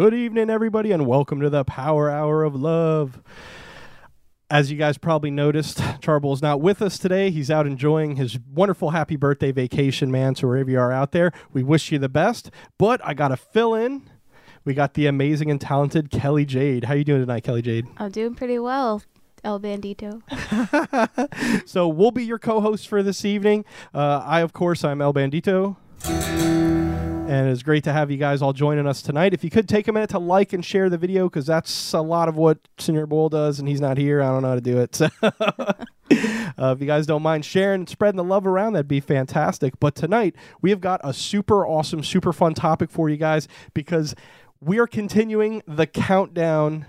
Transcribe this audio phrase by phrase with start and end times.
[0.00, 3.20] Good evening, everybody, and welcome to the Power Hour of Love.
[4.50, 7.30] As you guys probably noticed, Charble is not with us today.
[7.30, 10.34] He's out enjoying his wonderful happy birthday vacation, man.
[10.36, 12.50] So wherever you are out there, we wish you the best.
[12.78, 14.08] But I got to fill in.
[14.64, 16.84] We got the amazing and talented Kelly Jade.
[16.84, 17.84] How are you doing tonight, Kelly Jade?
[17.98, 19.02] I'm doing pretty well,
[19.44, 20.22] El Bandito.
[21.68, 23.66] so we'll be your co-host for this evening.
[23.92, 25.76] Uh, I, of course, I'm El Bandito.
[27.30, 29.32] And it's great to have you guys all joining us tonight.
[29.32, 32.00] If you could take a minute to like and share the video, because that's a
[32.00, 34.20] lot of what Senior Bull does, and he's not here.
[34.20, 34.96] I don't know how to do it.
[34.96, 35.74] So uh,
[36.10, 39.78] if you guys don't mind sharing and spreading the love around, that'd be fantastic.
[39.78, 44.16] But tonight, we have got a super awesome, super fun topic for you guys because
[44.60, 46.84] we are continuing the countdown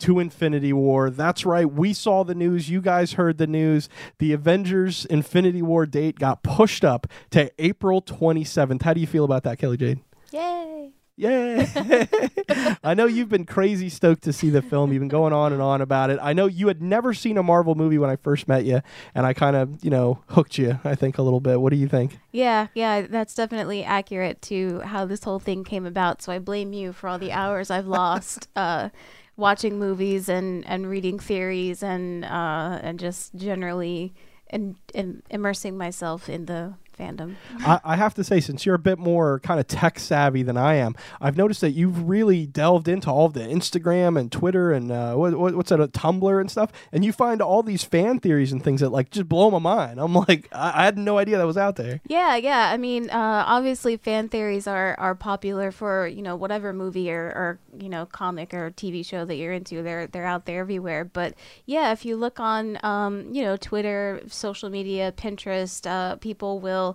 [0.00, 1.10] to Infinity War.
[1.10, 1.70] That's right.
[1.70, 2.70] We saw the news.
[2.70, 3.88] You guys heard the news.
[4.18, 8.82] The Avengers Infinity War date got pushed up to April 27th.
[8.82, 10.00] How do you feel about that, Kelly Jade?
[10.30, 10.92] Yay!
[11.16, 11.66] Yay!
[12.84, 14.92] I know you've been crazy stoked to see the film.
[14.92, 16.20] You've been going on and on about it.
[16.22, 18.82] I know you had never seen a Marvel movie when I first met you,
[19.16, 21.60] and I kind of, you know, hooked you, I think, a little bit.
[21.60, 22.20] What do you think?
[22.30, 26.22] Yeah, yeah, that's definitely accurate to how this whole thing came about.
[26.22, 28.48] So I blame you for all the hours I've lost.
[28.56, 28.90] uh,
[29.38, 34.12] watching movies and, and reading theories and uh, and just generally
[34.50, 37.36] and, and immersing myself in the fandom.
[37.60, 40.56] I, I, have to say, since you're a bit more kind of tech savvy than
[40.56, 44.72] I am, I've noticed that you've really delved into all of the Instagram and Twitter
[44.72, 48.18] and uh, what, what's that, a Tumblr and stuff, and you find all these fan
[48.18, 50.00] theories and things that like just blow my mind.
[50.00, 52.00] I'm like, I, I had no idea that was out there.
[52.06, 52.70] Yeah, yeah.
[52.72, 57.26] I mean, uh, obviously, fan theories are are popular for you know whatever movie or,
[57.26, 59.82] or you know comic or TV show that you're into.
[59.82, 61.04] They're they're out there everywhere.
[61.04, 61.34] But
[61.66, 66.87] yeah, if you look on um, you know Twitter, social media, Pinterest, uh, people will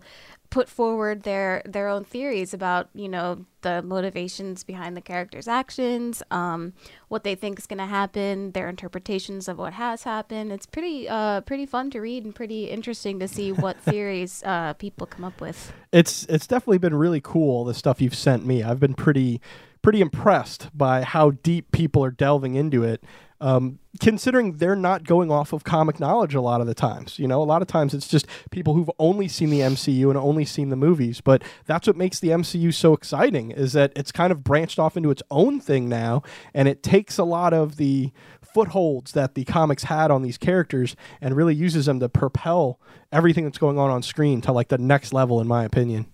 [0.53, 6.21] put forward their their own theories about you know the motivations behind the characters' actions,
[6.29, 6.73] um,
[7.07, 10.51] what they think is going to happen, their interpretations of what has happened.
[10.51, 14.73] It's pretty uh, pretty fun to read and pretty interesting to see what theories uh,
[14.73, 15.73] people come up with.
[15.91, 18.61] It's it's definitely been really cool the stuff you've sent me.
[18.61, 19.41] I've been pretty
[19.81, 23.03] pretty impressed by how deep people are delving into it
[23.43, 27.19] um, considering they're not going off of comic knowledge a lot of the times.
[27.19, 30.17] You know, a lot of times it's just people who've only seen the MCU and
[30.17, 31.19] only seen the movies.
[31.19, 34.95] But that's what makes the MCU so exciting is that it's kind of branched off
[34.95, 39.43] into its own thing now, and it takes a lot of the footholds that the
[39.43, 42.79] comics had on these characters and really uses them to propel
[43.11, 46.05] everything that's going on on screen to like the next level, in my opinion.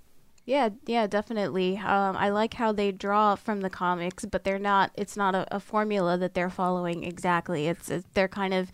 [0.49, 1.77] Yeah, yeah, definitely.
[1.77, 4.89] Um, I like how they draw from the comics, but they're not.
[4.95, 7.67] It's not a, a formula that they're following exactly.
[7.67, 8.71] It's, it's, they're kind of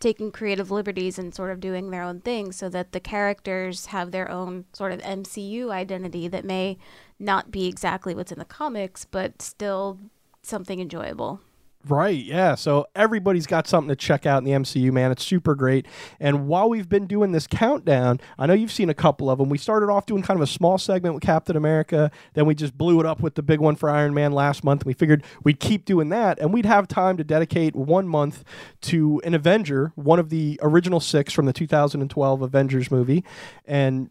[0.00, 4.10] taking creative liberties and sort of doing their own thing, so that the characters have
[4.10, 6.78] their own sort of MCU identity that may
[7.18, 9.98] not be exactly what's in the comics, but still
[10.40, 11.42] something enjoyable.
[11.86, 12.56] Right, yeah.
[12.56, 15.12] So everybody's got something to check out in the MCU, man.
[15.12, 15.86] It's super great.
[16.18, 19.48] And while we've been doing this countdown, I know you've seen a couple of them.
[19.48, 22.76] We started off doing kind of a small segment with Captain America, then we just
[22.76, 24.84] blew it up with the big one for Iron Man last month.
[24.84, 28.44] We figured we'd keep doing that, and we'd have time to dedicate one month
[28.82, 33.24] to an Avenger, one of the original six from the 2012 Avengers movie.
[33.64, 34.10] And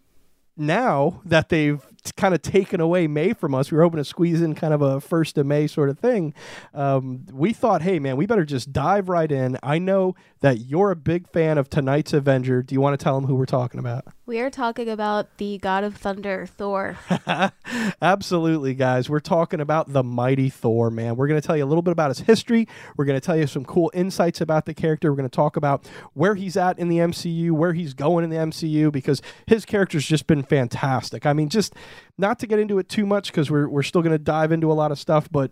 [0.55, 3.71] now that they've kind of taken away May from us.
[3.71, 6.33] We were hoping to squeeze in kind of a first of May sort of thing.
[6.73, 9.57] Um, we thought, hey man, we better just dive right in.
[9.63, 12.61] I know that you're a big fan of tonight's Avenger.
[12.61, 14.05] Do you want to tell them who we're talking about?
[14.27, 16.97] We are talking about the God of Thunder, Thor.
[18.01, 19.09] Absolutely, guys.
[19.09, 21.15] We're talking about the mighty Thor, man.
[21.15, 22.67] We're going to tell you a little bit about his history.
[22.97, 25.11] We're going to tell you some cool insights about the character.
[25.11, 28.29] We're going to talk about where he's at in the MCU, where he's going in
[28.29, 31.25] the MCU, because his character's just been fantastic.
[31.25, 31.73] I mean, just
[32.17, 34.71] not to get into it too much because we're, we're still going to dive into
[34.71, 35.51] a lot of stuff, but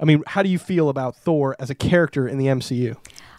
[0.00, 2.96] I mean, how do you feel about Thor as a character in the MCU?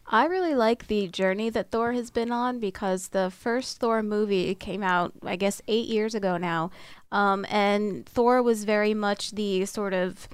[0.09, 4.56] I really like the journey that Thor has been on because the first Thor movie
[4.56, 6.71] came out, I guess, eight years ago now.
[7.12, 10.30] Um, and Thor was very much the sort of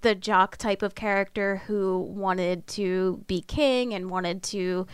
[0.00, 4.86] the jock type of character who wanted to be king and wanted to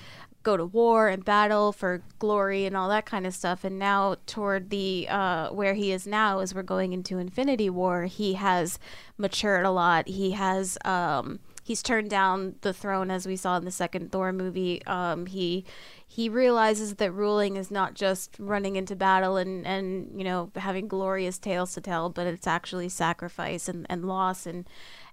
[0.44, 3.64] go to war and battle for glory and all that kind of stuff.
[3.64, 8.04] And now, toward the uh, where he is now, as we're going into Infinity War,
[8.04, 8.78] he has
[9.18, 10.06] matured a lot.
[10.06, 14.32] He has um, he's turned down the throne, as we saw in the second Thor
[14.32, 14.84] movie.
[14.86, 15.64] Um, he
[16.06, 20.86] he realizes that ruling is not just running into battle and and you know having
[20.86, 24.68] glorious tales to tell, but it's actually sacrifice and and loss and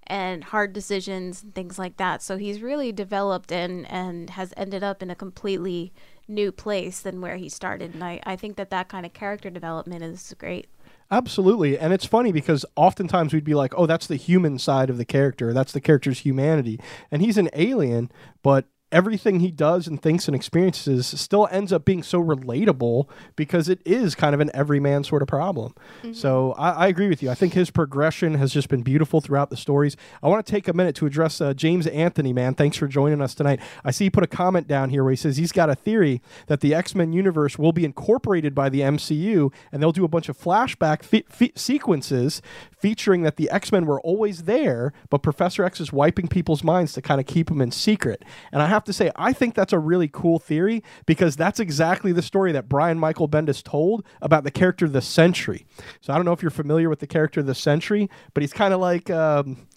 [0.07, 2.21] and hard decisions and things like that.
[2.21, 5.93] So he's really developed and and has ended up in a completely
[6.27, 7.93] new place than where he started.
[7.93, 10.67] And I, I think that that kind of character development is great.
[11.11, 11.77] Absolutely.
[11.77, 15.03] And it's funny because oftentimes we'd be like, oh, that's the human side of the
[15.03, 15.51] character.
[15.53, 16.79] That's the character's humanity.
[17.11, 18.09] And he's an alien,
[18.41, 23.69] but everything he does and thinks and experiences still ends up being so relatable because
[23.69, 25.73] it is kind of an everyman sort of problem.
[25.99, 26.13] Mm-hmm.
[26.13, 27.29] So I, I, agree with you.
[27.29, 29.95] I think his progression has just been beautiful throughout the stories.
[30.21, 32.53] I want to take a minute to address uh, James Anthony, man.
[32.53, 33.61] Thanks for joining us tonight.
[33.85, 36.21] I see he put a comment down here where he says he's got a theory
[36.47, 40.09] that the X Men universe will be incorporated by the MCU and they'll do a
[40.09, 42.41] bunch of flashback fi- fi- sequences
[42.77, 46.93] featuring that the X Men were always there, but Professor X is wiping people's minds
[46.93, 48.23] to kind of keep them in secret.
[48.51, 52.11] And I have to say, I think that's a really cool theory because that's exactly
[52.11, 55.65] the story that Brian Michael Bendis told about the character the Sentry.
[56.01, 58.73] So I don't know if you're familiar with the character the Sentry, but he's kind
[58.73, 59.09] of like.
[59.09, 59.67] Um,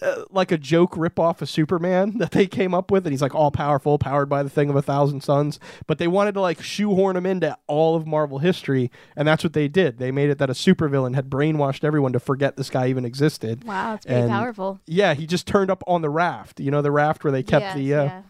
[0.00, 3.34] uh, like a joke ripoff of Superman that they came up with, and he's like
[3.34, 5.58] all powerful, powered by the thing of a thousand suns.
[5.86, 9.52] But they wanted to like shoehorn him into all of Marvel history, and that's what
[9.52, 9.98] they did.
[9.98, 13.64] They made it that a supervillain had brainwashed everyone to forget this guy even existed.
[13.64, 14.80] Wow, it's pretty and, powerful.
[14.86, 16.60] Yeah, he just turned up on the raft.
[16.60, 17.94] You know, the raft where they kept yes, the.
[17.94, 18.22] Uh, yeah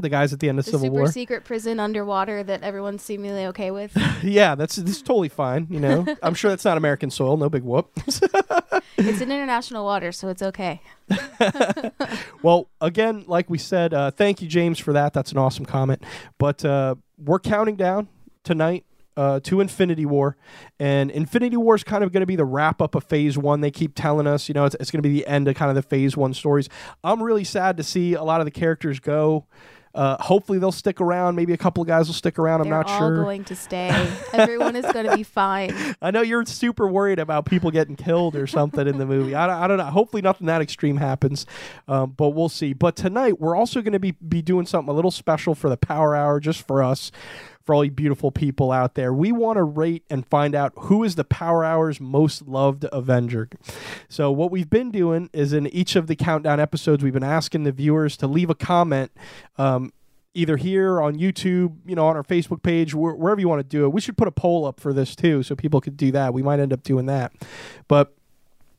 [0.00, 1.06] the guys at the end of the Civil super War.
[1.06, 3.96] secret prison underwater that everyone's seemingly okay with.
[4.22, 5.66] yeah, that's that's totally fine.
[5.70, 7.36] You know, I'm sure that's not American soil.
[7.36, 7.90] No big whoop.
[8.06, 10.80] it's in international water, so it's okay.
[12.42, 15.12] well, again, like we said, uh, thank you, James, for that.
[15.12, 16.02] That's an awesome comment.
[16.38, 18.08] But uh, we're counting down
[18.44, 18.84] tonight
[19.16, 20.36] uh, to Infinity War,
[20.78, 23.60] and Infinity War is kind of going to be the wrap up of Phase One.
[23.60, 25.68] They keep telling us, you know, it's, it's going to be the end of kind
[25.68, 26.68] of the Phase One stories.
[27.04, 29.46] I'm really sad to see a lot of the characters go.
[29.94, 31.34] Uh, hopefully they'll stick around.
[31.34, 32.62] Maybe a couple of guys will stick around.
[32.62, 33.22] They're I'm not all sure.
[33.22, 33.88] going to stay.
[34.32, 35.74] Everyone is going to be fine.
[36.02, 39.34] I know you're super worried about people getting killed or something in the movie.
[39.34, 39.84] I, I don't know.
[39.84, 41.46] Hopefully nothing that extreme happens,
[41.88, 42.72] um, but we'll see.
[42.72, 45.76] But tonight we're also going to be be doing something a little special for the
[45.76, 47.10] Power Hour, just for us
[47.70, 49.14] for all you beautiful people out there.
[49.14, 53.48] We want to rate and find out who is the Power Hour's most loved Avenger.
[54.08, 57.62] So, what we've been doing is in each of the countdown episodes, we've been asking
[57.62, 59.12] the viewers to leave a comment.
[59.56, 59.92] Um,
[60.34, 63.68] either here on YouTube, you know, on our Facebook page, wh- wherever you want to
[63.68, 63.92] do it.
[63.92, 66.34] We should put a poll up for this too, so people could do that.
[66.34, 67.32] We might end up doing that,
[67.86, 68.16] but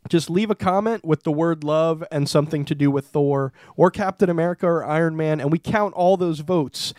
[0.09, 3.89] just leave a comment with the word love and something to do with Thor or
[3.89, 6.93] Captain America or Iron Man, and we count all those votes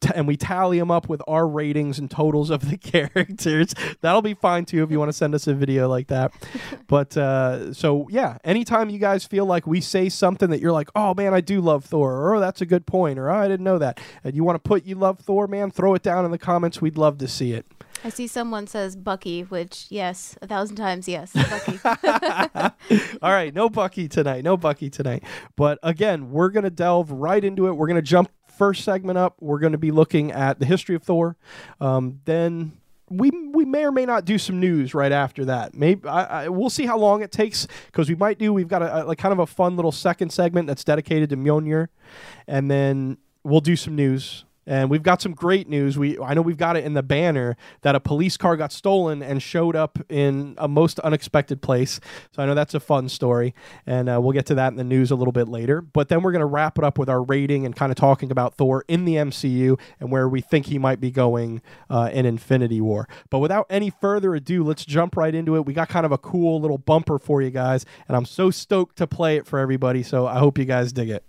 [0.00, 3.74] t- and we tally them up with our ratings and totals of the characters.
[4.00, 6.32] That'll be fine too if you want to send us a video like that.
[6.86, 10.90] but uh, so yeah, anytime you guys feel like we say something that you're like,
[10.94, 13.48] oh man, I do love Thor, or oh that's a good point, or oh, I
[13.48, 16.24] didn't know that, and you want to put you love Thor, man, throw it down
[16.24, 16.80] in the comments.
[16.80, 17.66] We'd love to see it.
[18.04, 21.80] I see someone says Bucky, which yes, a thousand times yes, Bucky.
[23.22, 25.24] All right, no Bucky tonight, no Bucky tonight.
[25.56, 27.72] But again, we're gonna delve right into it.
[27.72, 31.02] We're gonna jump first segment up, we're going to be looking at the history of
[31.02, 31.36] Thor.
[31.80, 35.74] Um, then we we may or may not do some news right after that.
[35.74, 38.52] Maybe I, I, we'll see how long it takes because we might do.
[38.52, 41.36] We've got a, a, like kind of a fun little second segment that's dedicated to
[41.36, 41.88] Mjolnir,
[42.48, 45.98] and then we'll do some news and we've got some great news.
[45.98, 49.22] We I know we've got it in the banner that a police car got stolen
[49.22, 52.00] and showed up in a most unexpected place.
[52.32, 53.54] So I know that's a fun story,
[53.86, 55.80] and uh, we'll get to that in the news a little bit later.
[55.80, 58.30] But then we're going to wrap it up with our rating and kind of talking
[58.30, 62.26] about Thor in the MCU and where we think he might be going uh, in
[62.26, 63.08] Infinity War.
[63.30, 65.64] But without any further ado, let's jump right into it.
[65.66, 68.96] We got kind of a cool little bumper for you guys, and I'm so stoked
[68.96, 70.02] to play it for everybody.
[70.02, 71.24] So I hope you guys dig it.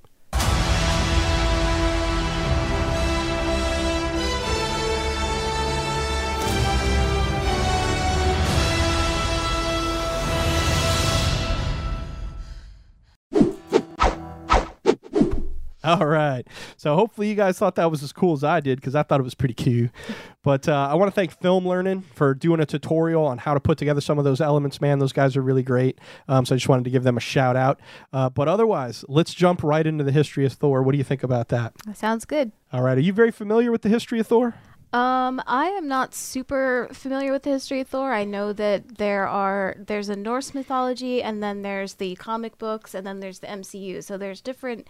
[16.00, 16.46] All right.
[16.76, 19.22] So hopefully you guys thought that was as cool as I did because I thought
[19.22, 19.90] it was pretty cute.
[20.44, 23.62] But uh, I want to thank Film Learning for doing a tutorial on how to
[23.62, 24.82] put together some of those elements.
[24.82, 26.00] Man, those guys are really great.
[26.28, 27.80] Um, so I just wanted to give them a shout out.
[28.12, 30.84] Uh, but otherwise, let's jump right into the history of Thor.
[30.84, 31.74] What do you think about that?
[31.86, 32.52] that sounds good.
[32.74, 32.98] All right.
[32.98, 34.56] Are you very familiar with the history of Thor?
[34.92, 38.12] Um, I am not super familiar with the history of Thor.
[38.12, 42.94] I know that there are there's a Norse mythology, and then there's the comic books,
[42.94, 44.02] and then there's the MCU.
[44.04, 44.88] So there's different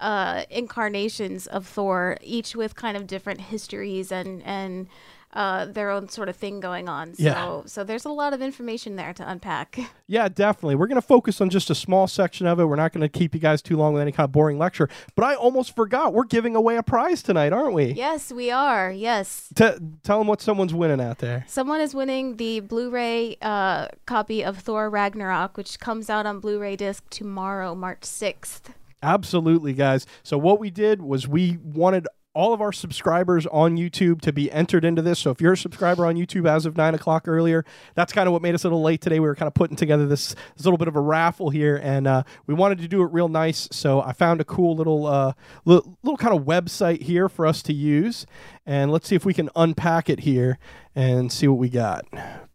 [0.00, 4.88] uh, incarnations of Thor, each with kind of different histories and and
[5.32, 7.14] uh, their own sort of thing going on.
[7.14, 7.62] So, yeah.
[7.66, 9.78] so there's a lot of information there to unpack.
[10.10, 10.74] Yeah, definitely.
[10.74, 12.64] We're going to focus on just a small section of it.
[12.64, 14.88] We're not going to keep you guys too long with any kind of boring lecture.
[15.14, 16.12] But I almost forgot.
[16.12, 17.92] We're giving away a prize tonight, aren't we?
[17.92, 18.90] Yes, we are.
[18.90, 19.52] Yes.
[19.54, 19.70] T-
[20.02, 21.44] tell them what someone's winning out there.
[21.46, 26.74] Someone is winning the Blu-ray uh, copy of Thor Ragnarok, which comes out on Blu-ray
[26.74, 28.62] disc tomorrow, March 6th.
[29.02, 30.06] Absolutely, guys.
[30.22, 34.50] So what we did was we wanted all of our subscribers on YouTube to be
[34.52, 35.18] entered into this.
[35.18, 37.64] So if you're a subscriber on YouTube as of nine o'clock earlier,
[37.94, 39.18] that's kind of what made us a little late today.
[39.18, 42.06] We were kind of putting together this, this little bit of a raffle here, and
[42.06, 43.68] uh, we wanted to do it real nice.
[43.72, 45.32] So I found a cool little, uh,
[45.64, 48.26] little little kind of website here for us to use,
[48.64, 50.58] and let's see if we can unpack it here
[50.94, 52.04] and see what we got.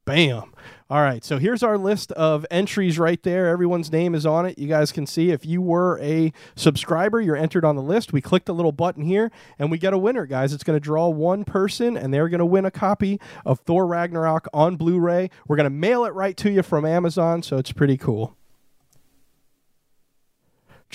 [0.06, 0.55] Bam.
[0.88, 3.48] All right, so here's our list of entries right there.
[3.48, 4.60] Everyone's name is on it.
[4.60, 8.14] You guys can see if you were a subscriber, you're entered on the list.
[8.14, 10.54] We click the little button here and we get a winner, guys.
[10.54, 13.88] It's going to draw one person and they're going to win a copy of Thor
[13.88, 15.32] Ragnarok on Blu ray.
[15.48, 18.38] We're going to mail it right to you from Amazon, so it's pretty cool.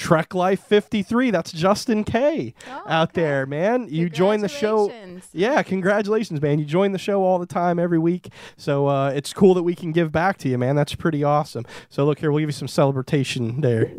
[0.00, 1.30] Trek Life 53.
[1.30, 3.20] That's Justin K Oh, out okay.
[3.20, 3.86] there, man.
[3.90, 4.90] You join the show.
[5.32, 6.58] Yeah, congratulations, man.
[6.58, 8.30] You join the show all the time every week.
[8.56, 10.74] So uh, it's cool that we can give back to you, man.
[10.74, 11.66] That's pretty awesome.
[11.90, 13.92] So look here, we'll give you some celebration there.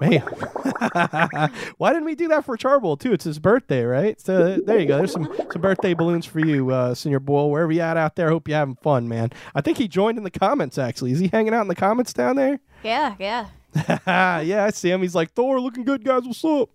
[0.00, 0.20] Man.
[1.78, 3.12] Why didn't we do that for Charbold too?
[3.12, 4.20] It's his birthday, right?
[4.20, 4.98] So there you go.
[4.98, 7.50] There's some, some birthday balloons for you, uh, Senior Bull.
[7.50, 9.30] Wherever you at out there, hope you're having fun, man.
[9.54, 11.10] I think he joined in the comments actually.
[11.12, 12.60] Is he hanging out in the comments down there?
[12.84, 13.46] Yeah, yeah.
[14.06, 15.02] yeah, I see him.
[15.02, 16.24] He's like, Thor, looking good, guys.
[16.24, 16.70] What's up?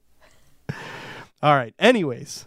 [1.41, 1.74] All right.
[1.79, 2.46] Anyways,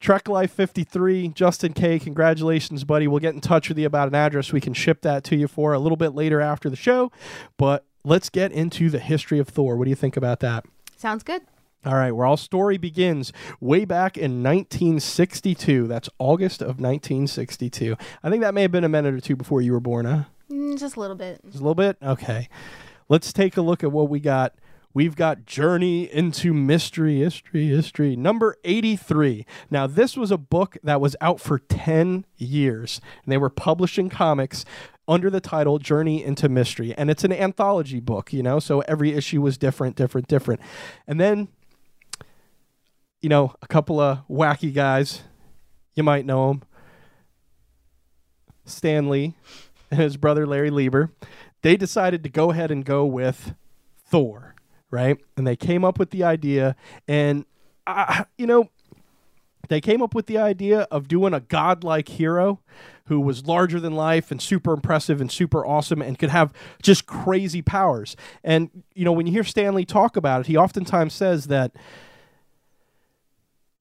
[0.00, 3.06] Trek Life 53, Justin K, congratulations, buddy.
[3.06, 5.48] We'll get in touch with you about an address we can ship that to you
[5.48, 7.12] for a little bit later after the show.
[7.58, 9.76] But let's get into the history of Thor.
[9.76, 10.64] What do you think about that?
[10.96, 11.42] Sounds good.
[11.86, 15.86] All right, where our story begins way back in 1962.
[15.86, 17.94] That's August of 1962.
[18.22, 20.24] I think that may have been a minute or two before you were born, huh?
[20.50, 21.42] Mm, just a little bit.
[21.44, 21.98] Just a little bit?
[22.02, 22.48] Okay.
[23.14, 24.56] Let's take a look at what we got.
[24.92, 29.46] We've got Journey into Mystery, History, History, number 83.
[29.70, 34.08] Now, this was a book that was out for 10 years, and they were publishing
[34.08, 34.64] comics
[35.06, 36.92] under the title Journey into Mystery.
[36.98, 40.60] And it's an anthology book, you know, so every issue was different, different, different.
[41.06, 41.46] And then,
[43.22, 45.22] you know, a couple of wacky guys,
[45.94, 46.62] you might know them
[48.64, 49.34] Stan Lee
[49.92, 51.12] and his brother Larry Lieber
[51.64, 53.54] they decided to go ahead and go with
[54.06, 54.54] Thor,
[54.90, 55.16] right?
[55.34, 56.76] And they came up with the idea,
[57.08, 57.46] and
[57.86, 58.68] uh, you know,
[59.70, 62.60] they came up with the idea of doing a godlike hero
[63.06, 66.52] who was larger than life and super impressive and super awesome and could have
[66.82, 68.14] just crazy powers.
[68.44, 71.72] And you know, when you hear Stan Lee talk about it, he oftentimes says that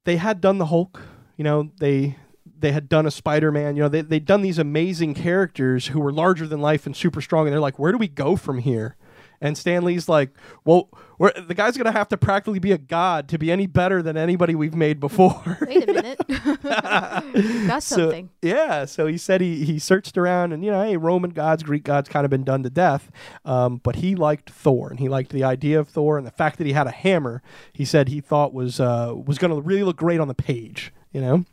[0.05, 1.01] they had done the Hulk,
[1.35, 2.15] you know, they
[2.63, 6.12] they had done a Spider-Man, you know, they they'd done these amazing characters who were
[6.12, 8.96] larger than life and super strong and they're like, "Where do we go from here?"
[9.41, 10.29] And Stan Lee's like,
[10.63, 10.88] "Well,
[11.20, 14.01] we're, the guy's going to have to practically be a god to be any better
[14.01, 16.20] than anybody we've made before." Wait a minute.
[17.67, 18.29] Got So- something.
[18.41, 21.84] yeah, so he said he, he searched around and you know, hey, Roman gods, Greek
[21.84, 23.12] gods kind of been done to death,
[23.46, 26.58] um, but he liked Thor and he liked the idea of Thor and the fact
[26.58, 27.41] that he had a hammer.
[27.74, 30.93] He said he thought was uh, was going to really look great on the page,
[31.12, 31.46] you know.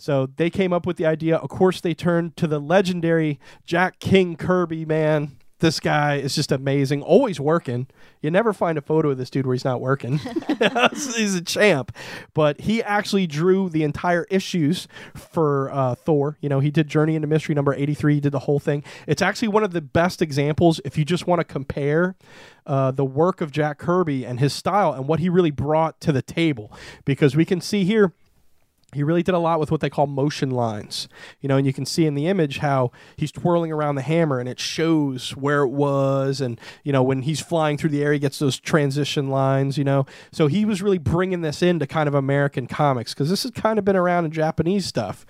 [0.00, 1.36] So they came up with the idea.
[1.36, 4.84] Of course, they turned to the legendary Jack King Kirby.
[4.84, 7.02] Man, this guy is just amazing.
[7.02, 7.86] Always working.
[8.22, 10.18] You never find a photo of this dude where he's not working.
[10.92, 11.94] he's a champ.
[12.34, 16.38] But he actually drew the entire issues for uh, Thor.
[16.40, 18.82] You know, he did Journey into Mystery number 83, he did the whole thing.
[19.06, 22.16] It's actually one of the best examples if you just want to compare
[22.66, 26.12] uh, the work of Jack Kirby and his style and what he really brought to
[26.12, 26.72] the table.
[27.04, 28.14] Because we can see here
[28.92, 31.08] he really did a lot with what they call motion lines.
[31.40, 34.40] You know and you can see in the image how he's twirling around the hammer
[34.40, 38.12] and it shows where it was and you know when he's flying through the air
[38.12, 40.06] he gets those transition lines you know.
[40.32, 43.78] So he was really bringing this into kind of american comics because this has kind
[43.78, 45.26] of been around in japanese stuff.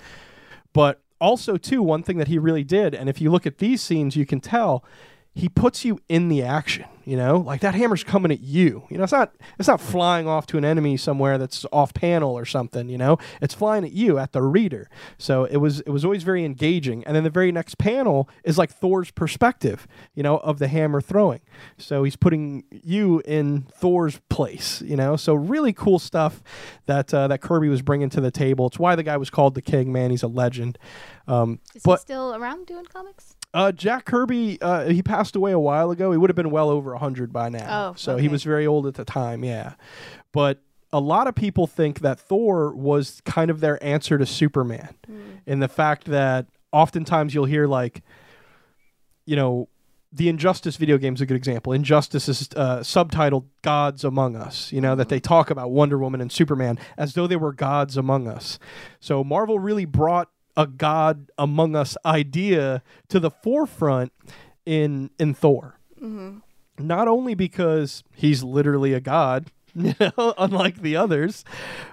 [0.72, 3.82] But also too one thing that he really did and if you look at these
[3.82, 4.84] scenes you can tell
[5.34, 7.38] he puts you in the action you know?
[7.38, 8.84] Like that hammer's coming at you.
[8.88, 12.38] You know it's not it's not flying off to an enemy somewhere that's off panel
[12.38, 13.18] or something you know?
[13.42, 14.88] It's flying at you at the reader.
[15.18, 17.02] So it was it was always very engaging.
[17.04, 21.00] And then the very next panel is like thor's perspective you know of the hammer
[21.00, 21.40] throwing.
[21.78, 25.16] So he's putting you in thor's place you know?
[25.16, 26.42] So really cool stuff
[26.87, 28.68] that uh, that kirby was bringing to the table.
[28.68, 30.10] It's why the guy was called the king man.
[30.10, 30.78] He's a legend.
[31.26, 33.37] Um, Is but he still around doing comics?
[33.52, 36.12] Uh, Jack Kirby, uh, he passed away a while ago.
[36.12, 37.90] He would have been well over 100 by now.
[37.90, 39.75] Oh, so he was very old at the time, yeah.
[40.33, 40.61] But
[40.92, 44.95] a lot of people think that Thor was kind of their answer to Superman
[45.47, 48.02] in the fact that oftentimes you'll hear, like,
[49.26, 49.69] you know,
[50.12, 51.73] the Injustice video game is a good example.
[51.73, 56.21] Injustice is uh, subtitled Gods Among Us, you know, that they talk about Wonder Woman
[56.21, 58.59] and Superman as though they were gods among us.
[58.99, 64.12] So Marvel really brought a God among us idea to the forefront
[64.66, 65.78] in in Thor.
[66.78, 71.45] Not only because he's literally a god, you know, unlike the others,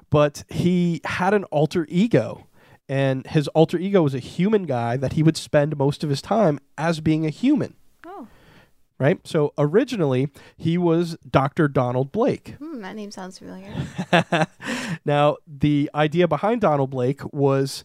[0.10, 2.48] but he had an alter ego.
[2.90, 6.22] And his alter ego was a human guy that he would spend most of his
[6.22, 8.30] time as being a human, Oh,
[8.98, 9.20] right?
[9.28, 11.68] So originally, he was Dr.
[11.68, 12.56] Donald Blake.
[12.60, 13.74] hmm, that name sounds familiar.
[15.06, 17.84] now, the idea behind Donald Blake was,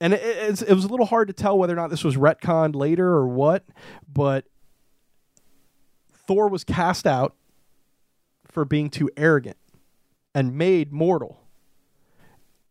[0.00, 2.74] and it, it was a little hard to tell whether or not this was retconned
[2.74, 3.64] later or what,
[4.12, 4.44] but
[6.12, 7.34] Thor was cast out
[8.46, 9.56] for being too arrogant
[10.34, 11.40] and made mortal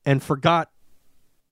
[0.05, 0.69] and forgot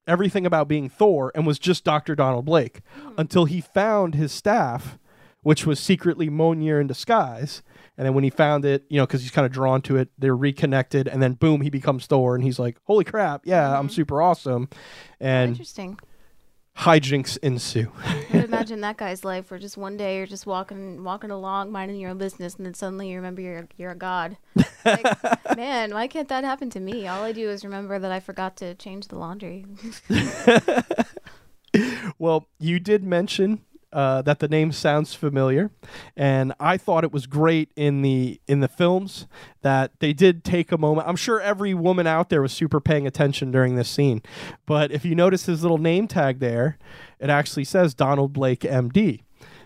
[0.08, 2.16] everything about being Thor and was just Dr.
[2.16, 3.12] Donald Blake hmm.
[3.18, 4.98] until he found his staff,
[5.42, 7.62] which was secretly Mjolnir in disguise.
[7.98, 10.10] And then when he found it, you know, because he's kind of drawn to it,
[10.18, 13.88] they're reconnected, and then boom, he becomes Thor, and he's like, "Holy crap, yeah, I'm
[13.88, 13.94] mm-hmm.
[13.94, 14.70] super awesome!"
[15.20, 16.00] And Interesting.
[16.78, 17.92] hijinks ensue.
[18.06, 21.72] I could imagine that guy's life where just one day you're just walking walking along,
[21.72, 24.38] minding your own business, and then suddenly you remember you're you're a god.
[24.86, 25.06] Like,
[25.58, 27.08] man, why can't that happen to me?
[27.08, 29.66] All I do is remember that I forgot to change the laundry.
[32.22, 33.62] Well, you did mention
[33.94, 35.72] uh, that the name sounds familiar,
[36.16, 39.28] and I thought it was great in the in the films
[39.62, 41.08] that they did take a moment.
[41.08, 44.22] I'm sure every woman out there was super paying attention during this scene,
[44.66, 46.78] but if you notice his little name tag there,
[47.20, 49.24] it actually says Donald Blake, M.D.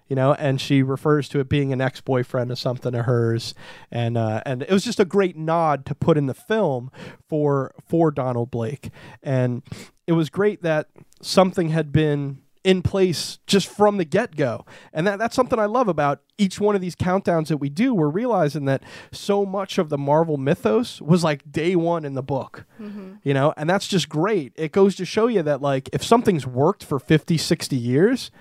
[0.07, 3.55] You know, and she refers to it being an ex-boyfriend or something of hers,
[3.91, 6.91] and uh, and it was just a great nod to put in the film
[7.27, 8.89] for for Donald Blake,
[9.23, 9.63] and
[10.07, 10.89] it was great that
[11.21, 14.65] something had been in place just from the get-go.
[14.91, 17.93] And that, that's something i love about each one of these countdowns that we do.
[17.93, 22.23] We're realizing that so much of the marvel mythos was like day one in the
[22.23, 23.13] book mm-hmm.
[23.23, 23.53] you know?
[23.55, 24.51] And that's just great.
[24.55, 28.31] It goes to show you that like if something's worked for 50 60 years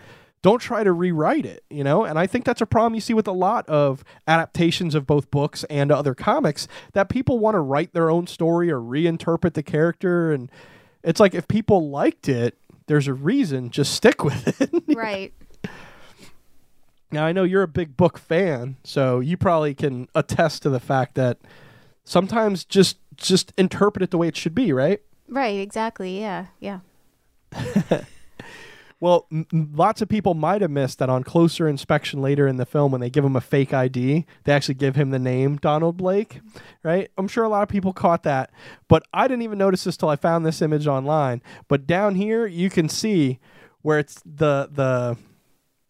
[0.43, 2.05] don't try to rewrite it you know?
[2.05, 5.31] And i think that's a problem you see with a lot of adaptations of both
[5.31, 9.63] books and other comics that people want to write their own story or reinterpret the
[9.63, 10.33] character.
[10.33, 10.51] And
[11.03, 15.33] it's like if people liked it there's a reason just stick with it right.
[17.11, 20.81] now i know you're a big book fan so you probably can attest to the
[20.81, 21.39] fact that
[22.05, 26.21] sometimes just just interpret it the way it should be right Right, exactly.
[26.21, 26.81] Yeah, yeah.
[29.01, 32.67] Well, m- lots of people might have missed that on closer inspection later in the
[32.67, 35.97] film when they give him a fake ID, they actually give him the name Donald
[35.97, 36.41] Blake,
[36.83, 37.11] right?
[37.19, 38.51] I'm sure a lot of people caught that,
[38.89, 41.43] but I didn't even notice this till I found this image online.
[41.69, 43.39] But down here, you can see
[43.83, 45.17] where it's the the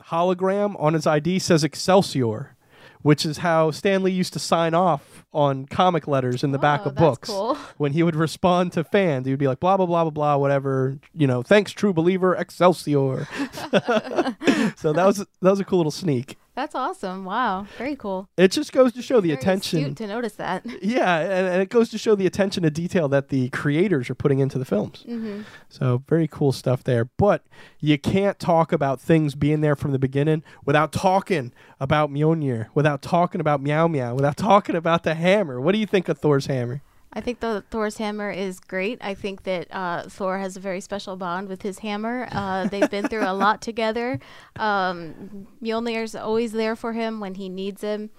[0.06, 2.56] hologram on his ID says Excelsior,
[3.04, 6.80] which is how Stan Lee used to sign off on comic letters in the back
[6.84, 7.54] Oh, of that's books cool.
[7.76, 10.36] when he would respond to fans, he would be like, blah, blah, blah, blah, blah,
[10.38, 13.26] whatever, you know, thanks, true believer, Excelsior.
[14.76, 16.38] so that was, that was a cool little sneak.
[16.54, 17.24] That's awesome.
[17.24, 18.28] Wow, very cool.
[18.36, 19.94] It just goes to show the Very attention.
[19.96, 20.64] to notice that.
[20.82, 24.14] Yeah, and, and it goes to show the attention to detail that the creators are
[24.14, 25.02] putting into the films.
[25.06, 27.06] hmm So very cool stuff there.
[27.16, 27.44] But
[27.80, 33.02] you can't talk about things being there from the beginning without talking about Mjolnir, without
[33.02, 35.60] talking about Meow Meow, without talking about the hammer.
[35.60, 36.82] What do you think of Thor's hammer?
[37.14, 38.98] I think the Thor's hammer is great.
[39.00, 42.28] I think that uh, Thor has a very special bond with his hammer.
[42.32, 44.18] Uh, they've been through a lot together.
[44.56, 48.10] Um, Mjolnir's always there for him when he needs him.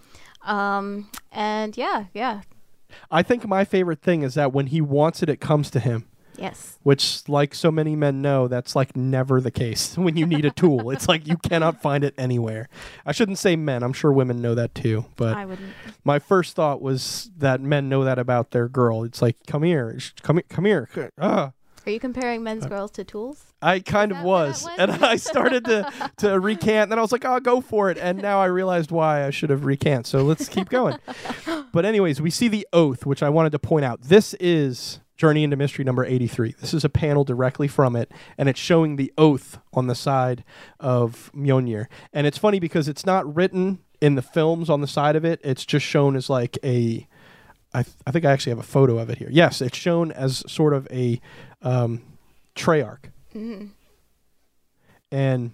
[0.44, 2.42] Um, and yeah, yeah,
[3.12, 6.08] I think my favorite thing is that when he wants it, it comes to him.
[6.40, 6.78] Yes.
[6.84, 10.52] which like so many men know that's like never the case when you need a
[10.52, 12.68] tool it's like you cannot find it anywhere
[13.06, 15.74] i shouldn't say men i'm sure women know that too but I wouldn't.
[16.04, 19.98] my first thought was that men know that about their girl it's like come here
[20.22, 21.52] come, come here ah.
[21.86, 23.44] Are you comparing Uh, men's girls to tools?
[23.62, 26.90] I kind of was, and I started to to recant.
[26.90, 29.52] Then I was like, "Oh, go for it!" And now I realized why I should
[29.52, 30.08] have recant.
[30.08, 30.98] So let's keep going.
[31.72, 34.02] but anyways, we see the oath, which I wanted to point out.
[34.02, 36.54] This is Journey into Mystery number eighty three.
[36.60, 40.44] This is a panel directly from it, and it's showing the oath on the side
[40.80, 41.86] of Mjolnir.
[42.14, 45.40] And it's funny because it's not written in the films on the side of it.
[45.44, 47.08] It's just shown as like a
[47.74, 49.30] I, th- I think I actually have a photo of it here.
[49.32, 51.20] Yes, it's shown as sort of a
[51.62, 52.02] um,
[52.56, 53.06] Treyarch.
[53.34, 53.70] Mhm.
[55.12, 55.52] And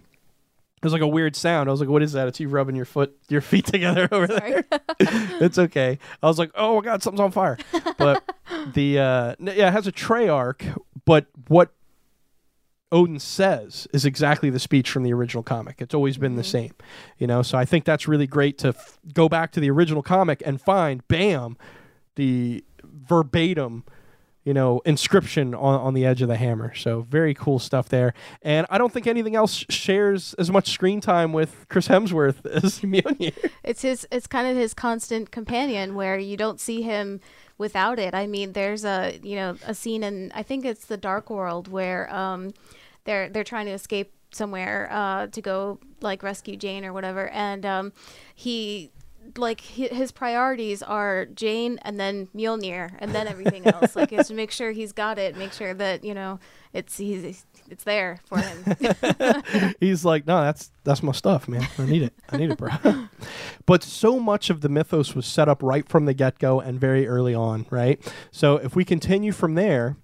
[0.81, 1.69] it was like a weird sound.
[1.69, 4.27] I was like, "What is that?" It's you rubbing your foot, your feet together over
[4.27, 4.65] there.
[4.99, 5.97] It's okay.
[6.21, 7.57] I was like, "Oh my god, something's on fire!"
[7.97, 8.23] But
[8.73, 11.71] the uh, yeah, it has a Treyarch, but what
[12.91, 15.81] Odin says is exactly the speech from the original comic.
[15.81, 16.73] It's always been the same,
[17.17, 17.41] you know.
[17.41, 20.59] So I think that's really great to f- go back to the original comic and
[20.61, 21.57] find, bam,
[22.15, 23.85] the verbatim,
[24.43, 26.73] you know, inscription on, on the edge of the hammer.
[26.73, 28.13] So very cool stuff there.
[28.41, 32.79] And I don't think anything else shares as much screen time with Chris Hemsworth as
[32.79, 33.51] Mjolnir.
[33.63, 34.07] It's his.
[34.11, 37.19] It's kind of his constant companion, where you don't see him
[37.57, 38.15] without it.
[38.15, 41.67] I mean, there's a you know a scene in I think it's the Dark World
[41.67, 42.53] where um,
[43.05, 47.65] they're they're trying to escape somewhere uh, to go like rescue Jane or whatever, and
[47.65, 47.93] um,
[48.33, 48.91] he
[49.37, 53.95] like his priorities are Jane and then Mjolnir and then everything else.
[53.95, 56.39] like he has to make sure he's got it, make sure that you know
[56.73, 59.73] it's he's it's there for him.
[59.79, 61.67] he's like, no, that's that's my stuff, man.
[61.77, 62.13] I need it.
[62.29, 62.71] I need it, bro.
[63.65, 66.79] but so much of the mythos was set up right from the get go and
[66.79, 67.99] very early on, right?
[68.31, 69.97] So if we continue from there,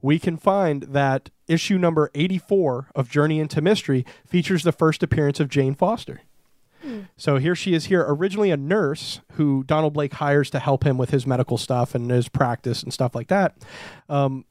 [0.00, 5.38] we can find that issue number 84 of Journey into Mystery features the first appearance
[5.40, 6.22] of Jane Foster.
[7.16, 10.98] So here she is here, originally a nurse who Donald Blake hires to help him
[10.98, 13.56] with his medical stuff and his practice and stuff like that.
[14.08, 14.44] Um,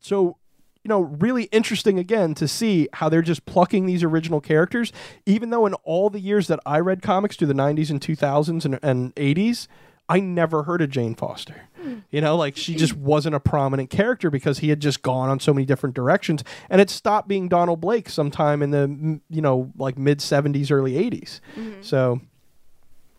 [0.00, 0.36] so,
[0.84, 4.92] you know, really interesting again to see how they're just plucking these original characters,
[5.24, 8.64] even though in all the years that I read comics through the 90s and 2000s
[8.64, 9.66] and, and 80s,
[10.08, 11.62] I never heard of Jane Foster.
[12.10, 15.40] You know, like she just wasn't a prominent character because he had just gone on
[15.40, 19.72] so many different directions, and it stopped being Donald Blake sometime in the you know
[19.76, 21.40] like mid '70s, early '80s.
[21.56, 21.82] Mm-hmm.
[21.82, 22.20] So,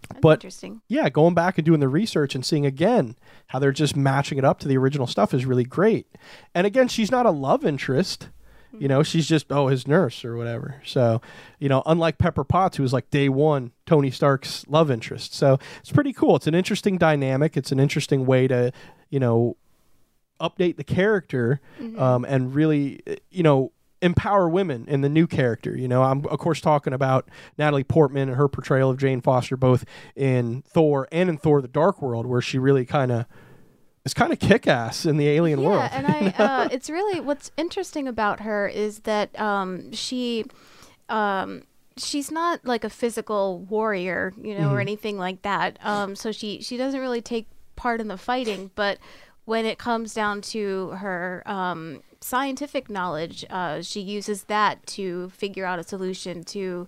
[0.10, 0.82] That's but interesting.
[0.88, 3.16] yeah, going back and doing the research and seeing again
[3.48, 6.08] how they're just matching it up to the original stuff is really great.
[6.54, 8.30] And again, she's not a love interest.
[8.78, 10.82] You know, she's just oh his nurse or whatever.
[10.86, 11.22] So,
[11.60, 15.34] you know, unlike Pepper Potts, who was like day one Tony Stark's love interest.
[15.34, 16.36] So it's pretty cool.
[16.36, 17.58] It's an interesting dynamic.
[17.58, 18.72] It's an interesting way to,
[19.10, 19.58] you know,
[20.40, 22.00] update the character Mm-hmm.
[22.00, 23.02] um, and really,
[23.32, 25.76] you know, empower women in the new character.
[25.76, 27.28] You know, I'm of course talking about
[27.58, 31.68] Natalie Portman and her portrayal of Jane Foster, both in Thor and in Thor: The
[31.68, 33.26] Dark World, where she really kind of
[34.08, 35.90] is kind of kick ass in the alien yeah, world.
[35.92, 40.46] Yeah, and I uh, it's really what's interesting about her is that um, she
[41.10, 41.64] um,
[41.98, 44.76] she's not like a physical warrior, you know, Mm-hmm.
[44.76, 45.78] or anything like that.
[45.86, 48.98] Um, so she she doesn't really take part in the fighting, but
[49.46, 55.64] when it comes down to her um, scientific knowledge, uh, she uses that to figure
[55.66, 56.88] out a solution to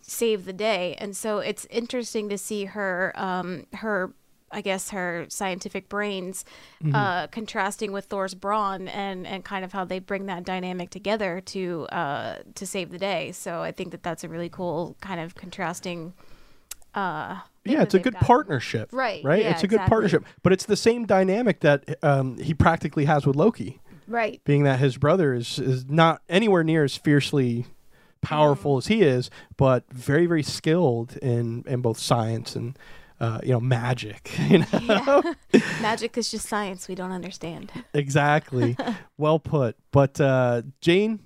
[0.00, 0.94] save the day.
[0.98, 4.12] And so it's interesting to see her um, her
[4.52, 6.44] I guess her scientific brains
[6.92, 11.40] uh, contrasting with Thor's brawn and and kind of how they bring that dynamic together
[11.46, 13.32] to uh, to save the day.
[13.32, 16.14] So I think that that's a really cool kind of contrasting.
[16.94, 18.22] Uh, yeah, it's a good got.
[18.22, 18.88] partnership.
[18.92, 19.42] Right, Right.
[19.42, 19.90] yeah, it's a good exactly.
[19.90, 24.40] partnership, but it's the same dynamic that um, he practically has with Loki, Right.
[24.44, 27.66] being that his brother is is not anywhere near as fiercely
[28.22, 32.76] powerful as he is, but very very skilled in in both science and.
[33.20, 34.32] Uh, you know, magic.
[34.48, 35.60] You know, Yeah.
[35.82, 37.70] Magic is just science we don't understand.
[37.92, 38.76] exactly.
[39.18, 39.76] well put.
[39.92, 41.20] But uh, Jane,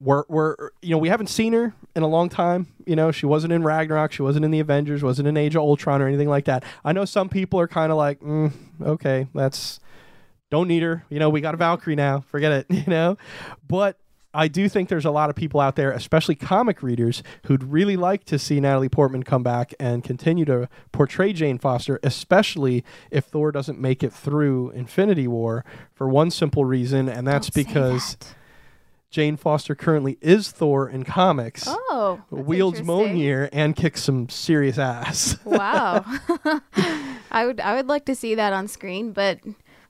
[0.00, 2.68] we're, we're you know we haven't seen her in a long time.
[2.86, 5.62] You know she wasn't in Ragnarok, she wasn't in the Avengers, wasn't in Age of
[5.62, 6.62] Ultron or anything like that.
[6.84, 9.80] I know some people are kind of like, mm, okay, that's
[10.50, 11.04] don't need her.
[11.10, 12.66] You know we got a Valkyrie now, forget it.
[12.70, 13.18] You know,
[13.66, 13.98] but.
[14.38, 17.96] I do think there's a lot of people out there, especially comic readers, who'd really
[17.96, 23.24] like to see Natalie Portman come back and continue to portray Jane Foster, especially if
[23.24, 28.16] Thor doesn't make it through Infinity War for one simple reason, and that's Don't because.
[29.10, 32.82] Jane Foster currently is Thor in comics, oh, wields.
[32.82, 35.38] Mjolnir, and kicks some serious ass.
[35.46, 36.04] Wow.
[37.30, 39.40] I would I would like to see that on screen, but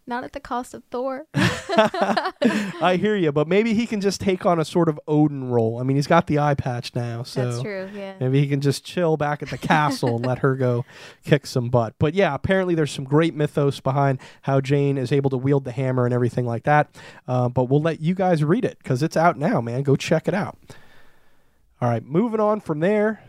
[0.09, 1.27] not at the cost of Thor.
[1.35, 5.79] I hear you, but maybe he can just take on a sort of Odin role.
[5.79, 7.89] I mean, he's got the eye patch now, so That's true.
[7.95, 8.15] Yeah.
[8.19, 10.85] Maybe he can just chill back at the castle and let her go
[11.25, 11.95] kick some butt.
[11.99, 15.73] But yeah, apparently there's some great mythos behind how Jane is able to wield the
[15.73, 16.89] hammer and everything like that.
[17.27, 19.83] Uh, but we'll let you guys read it because it's out now, man.
[19.83, 20.57] Go check it out.
[21.81, 23.23] All right, moving on from there.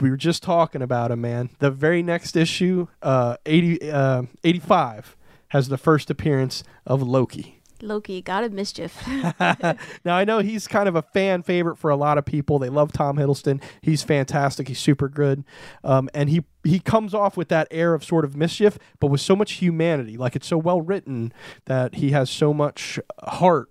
[0.00, 1.50] We were just talking about him, man.
[1.58, 5.16] The very next issue, uh, 80, uh, 85,
[5.52, 7.60] has the first appearance of Loki.
[7.80, 8.96] Loki, God of Mischief.
[10.04, 12.58] now I know he's kind of a fan favorite for a lot of people.
[12.58, 13.60] They love Tom Hiddleston.
[13.80, 14.68] He's fantastic.
[14.68, 15.44] He's super good,
[15.82, 19.20] um, and he he comes off with that air of sort of mischief, but with
[19.20, 20.16] so much humanity.
[20.16, 21.32] Like it's so well written
[21.64, 23.68] that he has so much heart.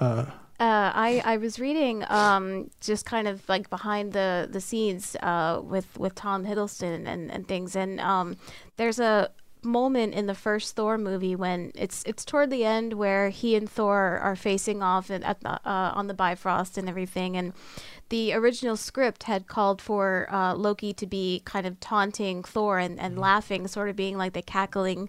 [0.00, 0.26] Uh,
[0.58, 5.60] Uh, I I was reading um just kind of like behind the the scenes uh
[5.62, 8.36] with with Tom Hiddleston and and things and um
[8.78, 9.30] there's a
[9.62, 13.68] moment in the first Thor movie when it's it's toward the end where he and
[13.68, 17.52] Thor are facing off and at the uh, on the Bifrost and everything and
[18.08, 23.00] the original script had called for uh, Loki to be kind of taunting Thor and,
[23.00, 25.08] and laughing, sort of being like the cackling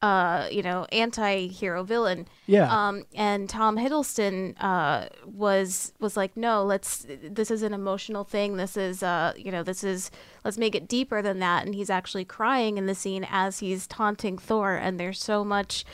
[0.00, 2.28] uh, you know, anti-hero villain.
[2.46, 2.68] Yeah.
[2.70, 7.06] Um, and Tom Hiddleston uh, was was like, no, let's.
[7.22, 8.56] This is an emotional thing.
[8.56, 10.10] This is, uh, you know, this is.
[10.44, 11.66] Let's make it deeper than that.
[11.66, 14.76] And he's actually crying in the scene as he's taunting Thor.
[14.76, 15.84] And there's so much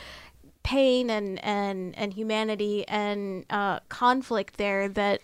[0.62, 5.20] pain and and and humanity and uh, conflict there that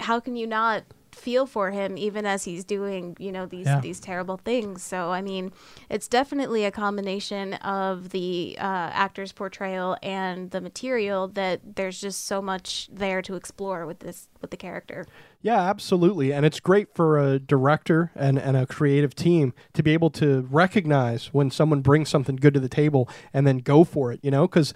[0.00, 0.84] how can you not
[1.20, 3.80] feel for him even as he's doing you know these Yeah.
[3.80, 5.52] these terrible things so i mean
[5.88, 12.26] it's definitely a combination of the uh, actor's portrayal and the material that there's just
[12.26, 15.06] so much there to explore with this with the character
[15.42, 16.32] Yeah, absolutely.
[16.34, 20.46] And it's great for a director and, and a creative team to be able to
[20.50, 24.30] recognize when someone brings something good to the table and then go for it, you
[24.30, 24.46] know?
[24.46, 24.74] Because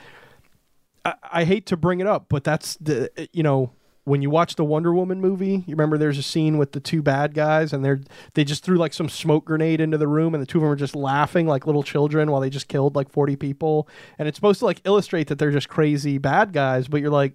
[1.05, 3.73] I, I hate to bring it up, but that's the, you know,
[4.05, 7.01] when you watch the Wonder Woman movie, you remember there's a scene with the two
[7.03, 8.01] bad guys and they're
[8.35, 10.71] they just threw like some smoke grenade into the room and the two of them
[10.71, 13.89] are just laughing like little children while they just killed like 40 people
[14.19, 17.33] and it's supposed to like illustrate that they're just crazy bad guys, but you're like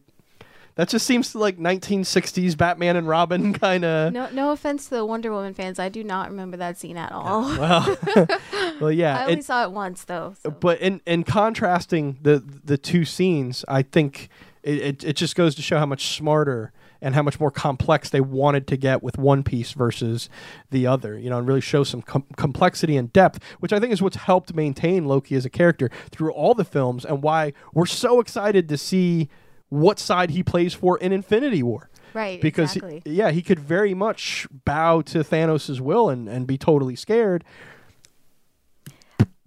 [0.76, 4.14] that just seems like 1960s Batman and Robin kind of.
[4.14, 7.12] no no offense to the wonder woman fans i do not remember that scene at
[7.12, 7.98] all Well,
[8.80, 9.18] well, yeah.
[9.18, 10.52] i only it- saw it once though so.
[10.52, 14.30] but in in contrasting the the two scenes, I think
[14.64, 18.10] it, it it just goes to show how much smarter and how much more complex
[18.10, 20.30] they wanted to get with one piece versus
[20.70, 21.18] the other.
[21.18, 24.18] You know, and really show some com- complexity and depth, which I think is what's
[24.18, 28.68] helped maintain Loki as a character through all the films, and why we're so excited
[28.70, 29.30] to see
[29.70, 31.90] what side he plays for in Infinity War.
[32.14, 33.02] right because exactly.
[33.06, 37.44] yeah, he could very much bow to Thanos' will and, and be totally scared.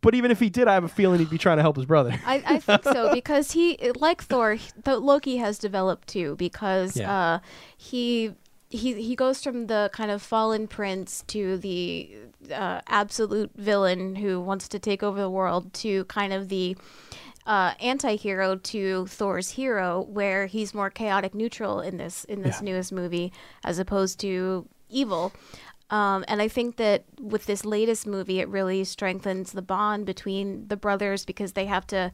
[0.03, 1.87] But even if he did, I have a feeling he'd be trying to help his
[1.87, 2.15] brother.
[2.27, 7.11] I, I think so because he, like Thor, the Loki has developed too because Yeah.
[7.35, 7.39] uh,
[7.77, 8.33] he
[8.69, 12.11] he he goes from the kind of fallen prince to the
[12.53, 16.77] uh, absolute villain who wants to take over the world to kind of the
[17.47, 22.65] uh, anti-hero to Thor's hero, where he's more chaotic neutral in this in this Yeah.
[22.73, 23.33] newest movie
[23.65, 25.33] as opposed to evil.
[25.93, 30.67] Um, and I think that with this latest movie, it really strengthens the bond between
[30.69, 32.11] the brothers because they have to.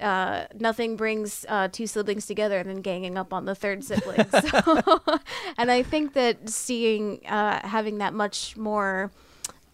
[0.00, 4.26] Uh, nothing brings uh, two siblings together than ganging up on the third sibling.
[4.30, 5.02] So,
[5.58, 9.10] and I think that seeing uh, having that much more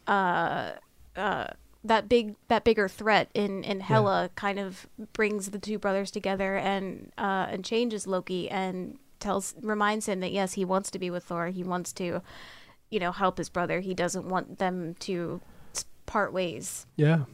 [0.07, 0.71] uh,
[1.17, 1.49] uh,
[1.85, 6.57] that big that bigger threat in in Hela kind of brings the two brothers together
[6.57, 11.11] and uh, and changes Loki and tells reminds him that yes he wants to be
[11.11, 12.23] with Thor he wants to
[12.93, 15.41] you know help his brother he doesn't want them to
[16.07, 17.25] part ways Yeah.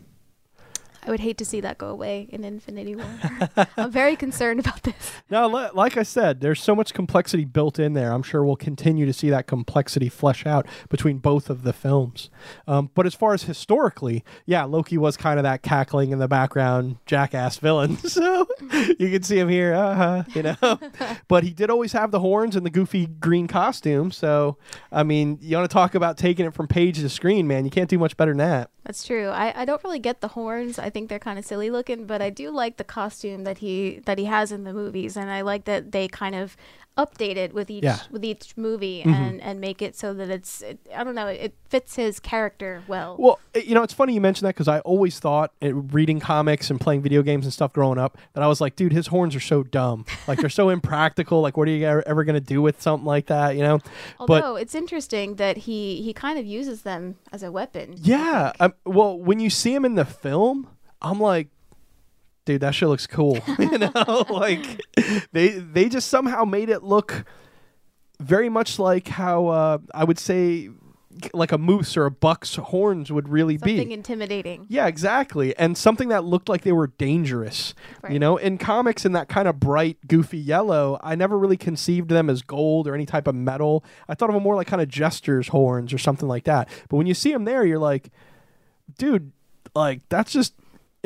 [1.08, 3.06] I would hate to see that go away in Infinity War
[3.78, 7.94] I'm very concerned about this Now, like I said, there's so much complexity built in
[7.94, 8.12] there.
[8.12, 12.28] I'm sure we'll continue to see that complexity flesh out between both of the films.
[12.66, 16.28] Um, but as far as historically, yeah, Loki was kind of that cackling in the
[16.28, 17.96] background jackass villain.
[17.96, 20.78] so you can see him here, uh-huh, you know.
[21.28, 24.10] but he did always have the horns and the goofy green costume.
[24.10, 24.58] So,
[24.92, 27.64] I mean, you want to talk about taking it from page to screen, man?
[27.64, 28.70] You can't do much better than that.
[28.88, 29.28] That's true.
[29.28, 30.78] I, I don't really get the horns.
[30.78, 34.00] I think they're kind of silly looking, but I do like the costume that he
[34.06, 36.56] that he has in the movies, and I like that they kind of
[36.96, 37.98] update it with each Yeah.
[38.10, 39.14] with each movie Mhm.
[39.14, 42.82] and and make it so that it's it, I don't know it fits his character
[42.88, 43.14] well.
[43.16, 46.70] Well, you know, it's funny you mention that because I always thought, uh, reading comics
[46.70, 49.36] and playing video games and stuff growing up, that I was like, dude, his horns
[49.36, 50.06] are so dumb.
[50.26, 51.40] Like, they're so impractical.
[51.40, 53.78] Like, what are you ever, going to do with something like that, you know?
[54.26, 57.94] but- Although it's interesting that he he kind of uses them as a weapon.
[57.96, 58.52] Yeah.
[58.58, 60.66] Um, well, when you see him in the film,
[61.00, 61.48] I'm like,
[62.44, 63.38] dude, that shit looks cool.
[63.58, 64.80] you know, like
[65.32, 67.24] they they just somehow made it look
[68.20, 70.70] very much like how uh, I would say
[71.32, 73.78] like a moose or a buck's horns would really something be.
[73.78, 74.66] Something intimidating.
[74.68, 75.56] Yeah, exactly.
[75.56, 77.74] And something that looked like they were dangerous.
[78.08, 82.08] You know, in comics, in that kind of bright, goofy yellow, I never really conceived
[82.08, 83.84] them as gold or any type of metal.
[84.08, 86.68] I thought of them more like kind of jester's horns or something like that.
[86.88, 88.10] But when you see them there, you're like,
[88.96, 89.32] dude,
[89.74, 90.54] like, that's just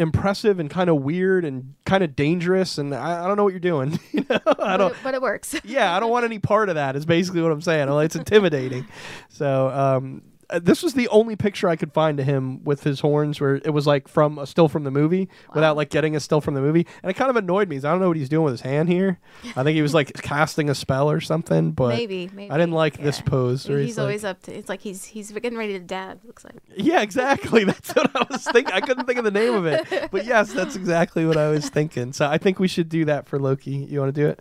[0.02, 2.76] impressive and kind of weird and kind of dangerous.
[2.76, 3.98] And I, I don't know what you're doing.
[4.12, 4.90] you know, I But don't.
[4.92, 5.54] it, but it works.
[5.64, 6.94] yeah, I don't want any part of that.
[6.96, 7.88] Is basically what I'm saying.
[7.88, 8.86] Well, It's intimidating.
[9.30, 13.00] So um, Uh, this was the only picture I could find of him with his
[13.00, 16.20] horns, where it was like from a still from the movie, without like getting a
[16.20, 17.76] still from the movie, and it kind of annoyed me.
[17.78, 19.18] I don't know what he's doing with his hand here.
[19.56, 22.50] I think he was like casting a spell or something, but maybe, maybe.
[22.50, 23.66] I didn't like this pose.
[23.66, 24.56] He's, he's, like- always up to.
[24.56, 26.20] It's like he's he's getting ready to dab.
[26.24, 26.56] Looks like.
[26.76, 27.64] yeah, exactly.
[27.72, 28.74] That's what I was thinking.
[28.74, 31.68] I couldn't think of the name of it, but yes, that's exactly what I was
[31.68, 32.12] thinking.
[32.12, 33.70] So I think we should do that for Loki.
[33.70, 34.40] You want to do it?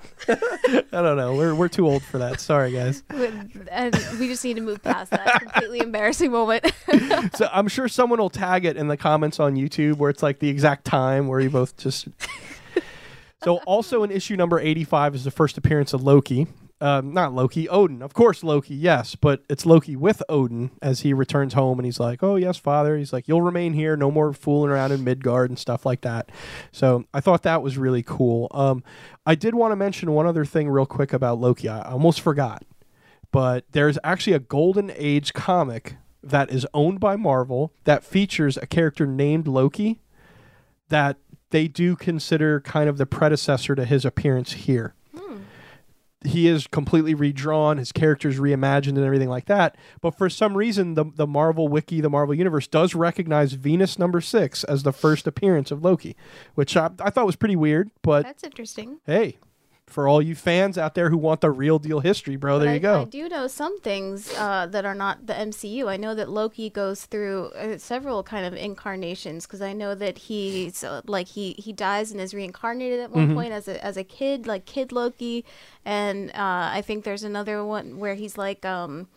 [0.28, 1.34] I don't know.
[1.34, 2.40] We're we're too old for that.
[2.40, 3.02] Sorry, guys.
[3.70, 6.70] and we just need to move past that completely embarrassing moment.
[7.34, 10.38] So I'm sure someone will tag it in the comments on YouTube where it's like
[10.38, 12.08] the exact time where you both just.
[13.42, 16.46] so also in issue number 85 is the first appearance of Loki.
[16.82, 18.02] Um, not Loki, Odin.
[18.02, 22.00] Of course, Loki, yes, but it's Loki with Odin as he returns home and he's
[22.00, 22.98] like, Oh, yes, father.
[22.98, 26.30] He's like, You'll remain here, no more fooling around in Midgard and stuff like that.
[26.72, 28.48] So I thought that was really cool.
[28.50, 28.82] Um,
[29.24, 31.68] I did want to mention one other thing real quick about Loki.
[31.68, 32.64] I almost forgot,
[33.30, 38.66] but there's actually a Golden Age comic that is owned by Marvel that features a
[38.66, 40.00] character named Loki
[40.88, 41.16] that
[41.50, 44.96] they do consider kind of the predecessor to his appearance here
[46.26, 49.76] he is completely redrawn, his characters reimagined and everything like that.
[50.00, 54.20] But for some reason, the the Marvel wiki, the Marvel universe, does recognize Venus number
[54.20, 56.16] six as the first appearance of Loki,
[56.54, 57.90] which I, I thought was pretty weird.
[58.02, 58.98] But That's interesting.
[59.06, 59.38] hey,
[59.92, 62.74] for all you fans out there who want the real deal history, bro, there But
[62.74, 63.00] you go.
[63.02, 65.86] I do know some things uh, that are not the MCU.
[65.88, 70.16] I know that Loki goes through uh, several kind of incarnations because I know that
[70.18, 73.26] he's uh, like he he dies and is reincarnated at Mm-hmm.
[73.28, 75.44] one point as a as a kid, like Kid Loki,
[75.84, 79.08] and uh, I think there's another one where he's like um.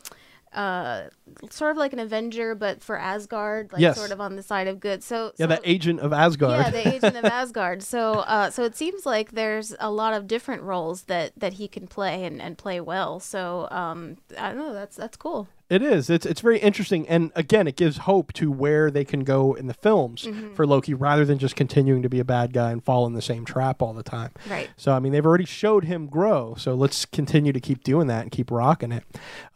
[0.56, 1.10] Uh,
[1.50, 3.98] sort of like an Avenger, but for Asgard, like Yes.
[3.98, 5.04] sort of on the side of good.
[5.04, 6.60] So, yeah, so the agent of Asgard.
[6.60, 7.84] yeah, the agent of Asgard.
[7.84, 11.68] So, uh, so it seems like there's a lot of different roles that that he
[11.68, 13.20] can play and, and play well.
[13.20, 14.74] So, um, I don't know.
[14.74, 15.48] That's that's cool.
[15.67, 16.12] It is.
[16.12, 19.65] It's it's very interesting, and again, it gives hope to where they can go in
[19.65, 20.54] the films Mm-hmm.
[20.54, 23.21] for Loki, rather than just continuing to be a bad guy and fall in the
[23.21, 24.32] same trap all the time.
[24.49, 24.69] Right.
[24.78, 26.54] So I mean, they've already showed him grow.
[26.56, 29.04] So let's continue to keep doing that and keep rocking it.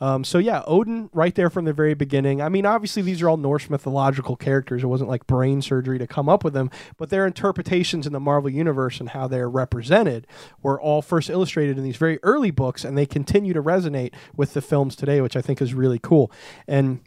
[0.01, 2.41] Um, so yeah, Odin, right there from the very beginning.
[2.41, 4.83] I mean, obviously these are all Norse mythological characters.
[4.83, 8.19] It wasn't like brain surgery to come up with them, but their interpretations in the
[8.19, 10.25] Marvel universe and how they're represented
[10.63, 14.53] were all first illustrated in these very early books, and they continue to resonate with
[14.53, 16.31] the films today, which I think is really cool.
[16.67, 17.01] And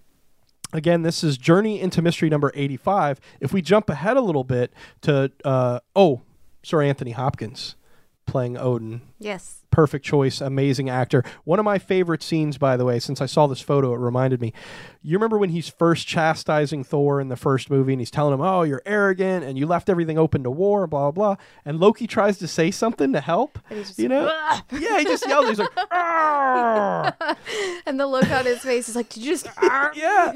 [0.73, 3.21] again, this is Journey into Mystery number 85.
[3.41, 6.23] If we jump ahead a little bit to, uh, oh,
[6.63, 7.77] Sir Anthony Hopkins
[8.27, 9.03] playing Odin.
[9.19, 9.62] Yes.
[9.73, 11.25] Perfect choice, amazing actor.
[11.45, 14.41] One of my favorite scenes, by the way, since I saw this photo, it reminded
[14.41, 14.53] me.
[15.03, 18.43] You remember when he's first chastising Thor in the first movie and he's telling him,
[18.43, 21.45] Oh, you're arrogant and you left everything open to war, blah, blah, blah.
[21.65, 23.59] And Loki tries to say something to help.
[23.71, 24.31] And he's just You know?
[24.71, 25.49] Yeah, he just yells.
[25.49, 25.71] He's like,
[27.87, 29.47] and the look on his face is like, did you just?
[29.95, 30.33] yeah,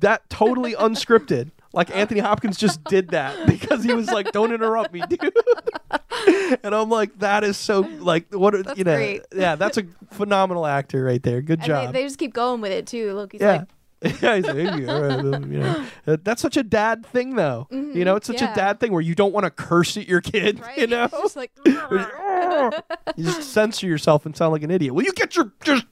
[0.00, 1.52] that totally unscripted.
[1.72, 5.20] Like Anthony Hopkins just did that because he was like, "Don't interrupt me, dude."
[6.62, 9.22] and I'm like, "That is so like what you know." great.
[9.34, 11.42] Yeah, that's a phenomenal actor right there.
[11.42, 11.86] Good And job.
[11.92, 13.12] they, they just keep going with it too.
[13.14, 13.64] Look, he's yeah.
[14.02, 17.34] like, yeah, like, "Hey, all right, um, you know." Uh, that's such a dad thing,
[17.34, 17.66] though.
[17.70, 18.52] You know, it's such yeah.
[18.52, 20.60] a dad thing where you don't want to curse at your kid.
[20.60, 20.78] right?
[20.78, 24.94] You know, just like, you just censor yourself and sound like an idiot.
[24.94, 25.86] Will you get your just?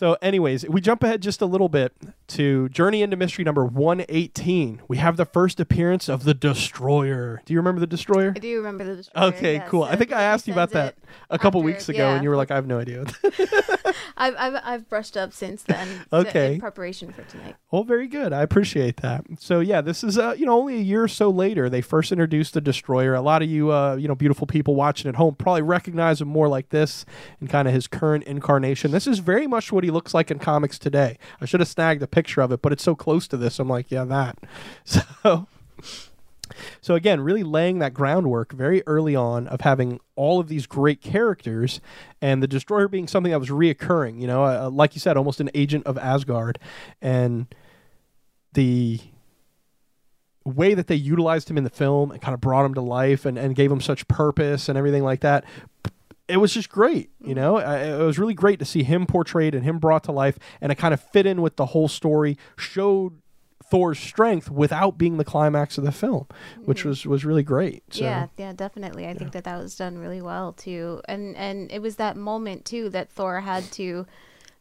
[0.00, 1.92] So, anyways, we jump ahead just a little bit
[2.28, 4.80] to Journey into Mystery number one eighteen.
[4.88, 7.42] We have the first appearance of the Destroyer.
[7.44, 8.32] Do you remember the Destroyer?
[8.34, 9.26] I do remember the destroyer.
[9.26, 9.82] Okay, yes, cool.
[9.82, 10.96] I think I asked you about that
[11.28, 12.14] a couple after- weeks ago, yeah.
[12.14, 13.04] and you were like, "I have no idea."
[14.16, 15.88] I've, I've I've brushed up since then.
[16.12, 16.54] Okay.
[16.54, 17.56] In preparation for tonight.
[17.70, 18.32] Well, very good.
[18.32, 19.24] I appreciate that.
[19.38, 22.10] So yeah, this is uh, you know only a year or so later they first
[22.10, 23.14] introduced the destroyer.
[23.14, 26.28] A lot of you uh, you know beautiful people watching at home probably recognize him
[26.28, 27.04] more like this
[27.40, 28.90] in kind of his current incarnation.
[28.90, 31.18] This is very much what he looks like in comics today.
[31.40, 33.58] I should have snagged a picture of it, but it's so close to this.
[33.58, 34.38] I'm like, yeah, that.
[34.84, 35.46] So
[36.80, 41.00] so again, really laying that groundwork very early on of having all of these great
[41.00, 41.80] characters,
[42.20, 44.20] and the destroyer being something that was reoccurring.
[44.20, 46.58] You know, uh, like you said, almost an agent of Asgard,
[47.00, 47.46] and
[48.52, 49.00] the
[50.44, 53.26] way that they utilized him in the film and kind of brought him to life
[53.26, 55.44] and, and gave him such purpose and everything like that.
[56.30, 57.58] It was just great, you know.
[57.58, 60.76] It was really great to see him portrayed and him brought to life, and it
[60.76, 62.38] kind of fit in with the whole story.
[62.56, 63.20] Showed
[63.64, 66.26] Thor's strength without being the climax of the film,
[66.64, 67.82] which was was really great.
[67.94, 69.06] So, yeah, yeah, definitely.
[69.06, 72.64] I think that that was done really well too, and and it was that moment
[72.64, 74.06] too that Thor had to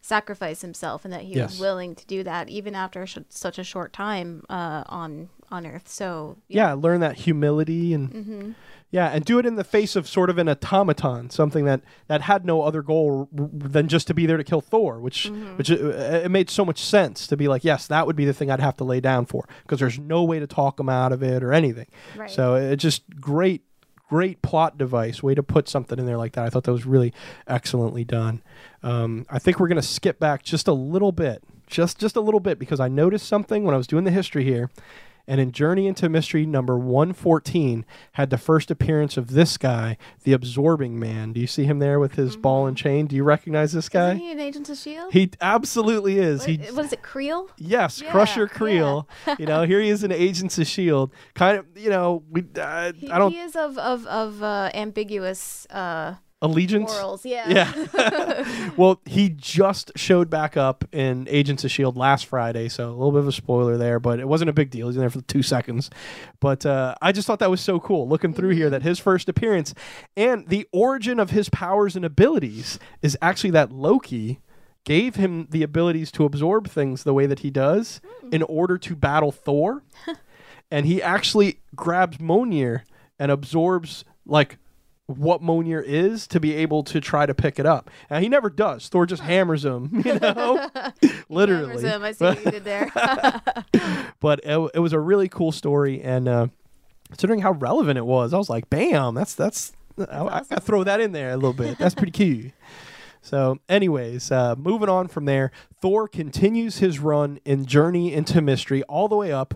[0.02, 1.52] sacrifice himself, and that he Yes.
[1.52, 5.66] was willing to do that even after sh- such a short time uh, on on
[5.66, 5.88] Earth.
[5.88, 8.52] So yeah, learn that humility and Mm-hmm.
[8.92, 12.22] Yeah, and do it in the face of sort of an automaton, something that that
[12.22, 15.58] had no other goal than just to be there to kill Thor, which Mm-hmm.
[15.58, 15.76] which uh,
[16.26, 18.60] it made so much sense to be like, yes, that would be the thing I'd
[18.60, 21.44] have to lay down for because there's no way to talk him out of it
[21.44, 21.88] or anything.
[22.18, 22.30] Right.
[22.32, 23.64] So it's just great.
[24.10, 26.44] Great plot device, way to put something in there like that.
[26.44, 27.14] I thought that was really
[27.48, 28.42] excellently done.
[28.82, 32.20] Um, I think we're going to skip back just a little bit, just just a
[32.20, 34.72] little bit, because I noticed something when I was doing the history here,
[35.30, 40.34] and in Journey into Mystery number 114 had the first appearance of this guy, the
[40.34, 41.34] Absorbing Man.
[41.34, 43.06] Do you see him there with his ball and chain?
[43.06, 44.14] Do you recognize this guy?
[44.14, 45.14] Isn't he an agent of Shield?
[45.14, 46.40] He absolutely is.
[46.40, 47.48] what, He what is it, Creel?
[47.58, 48.58] Yes, Yeah, Crusher yeah.
[48.58, 49.10] Creel.
[49.38, 51.14] you know, here he is in Agents of Shield.
[51.36, 54.72] Kind of, you know, we uh, He, I don't he is of of of uh,
[54.74, 56.92] ambiguous uh, allegiance.
[56.92, 57.26] morals.
[57.26, 57.50] Yeah.
[57.50, 58.70] Yeah.
[58.78, 63.12] well, he just showed back up in Agents of Shield last Friday, so a little
[63.12, 64.88] bit of a spoiler there, but it wasn't a big deal.
[64.88, 65.90] He's in there for two seconds.
[66.40, 69.28] But uh, I just thought that was so cool looking through here that his first
[69.30, 69.74] appearance
[70.16, 74.40] and the origin of his powers and abilities is actually that Loki
[74.86, 78.96] gave him the abilities to absorb things the way that he does in order to
[78.96, 79.84] battle Thor.
[80.72, 82.84] and he actually grabs Mjolnir
[83.20, 84.58] and absorbs like
[85.18, 87.89] what Mjolnir is to be able to try to pick it up.
[88.10, 88.88] And he never does.
[88.89, 90.70] Thor just hammers him, you know,
[91.30, 91.82] literally.
[91.82, 92.03] Hammers him.
[92.03, 92.91] I see what you did there.
[94.22, 96.47] But it, it was a really cool story, and uh,
[97.07, 99.16] considering how relevant it was, I was like, "Bam!
[99.16, 100.47] That's that's." I, I awesome.
[100.49, 101.78] gotta throw that in there a little bit.
[101.78, 102.51] That's pretty cool.
[103.22, 105.52] So, anyways, uh, moving on from there,
[105.82, 109.56] Thor continues his run in Journey into Mystery all the way up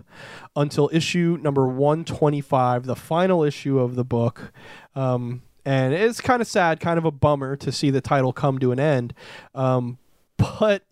[0.54, 4.52] until issue number 125, the final issue of the book.
[4.94, 8.58] Um, and it's kind of sad, kind of a bummer to see the title come
[8.58, 9.14] to an end.
[9.54, 9.98] Um,
[10.36, 10.82] but,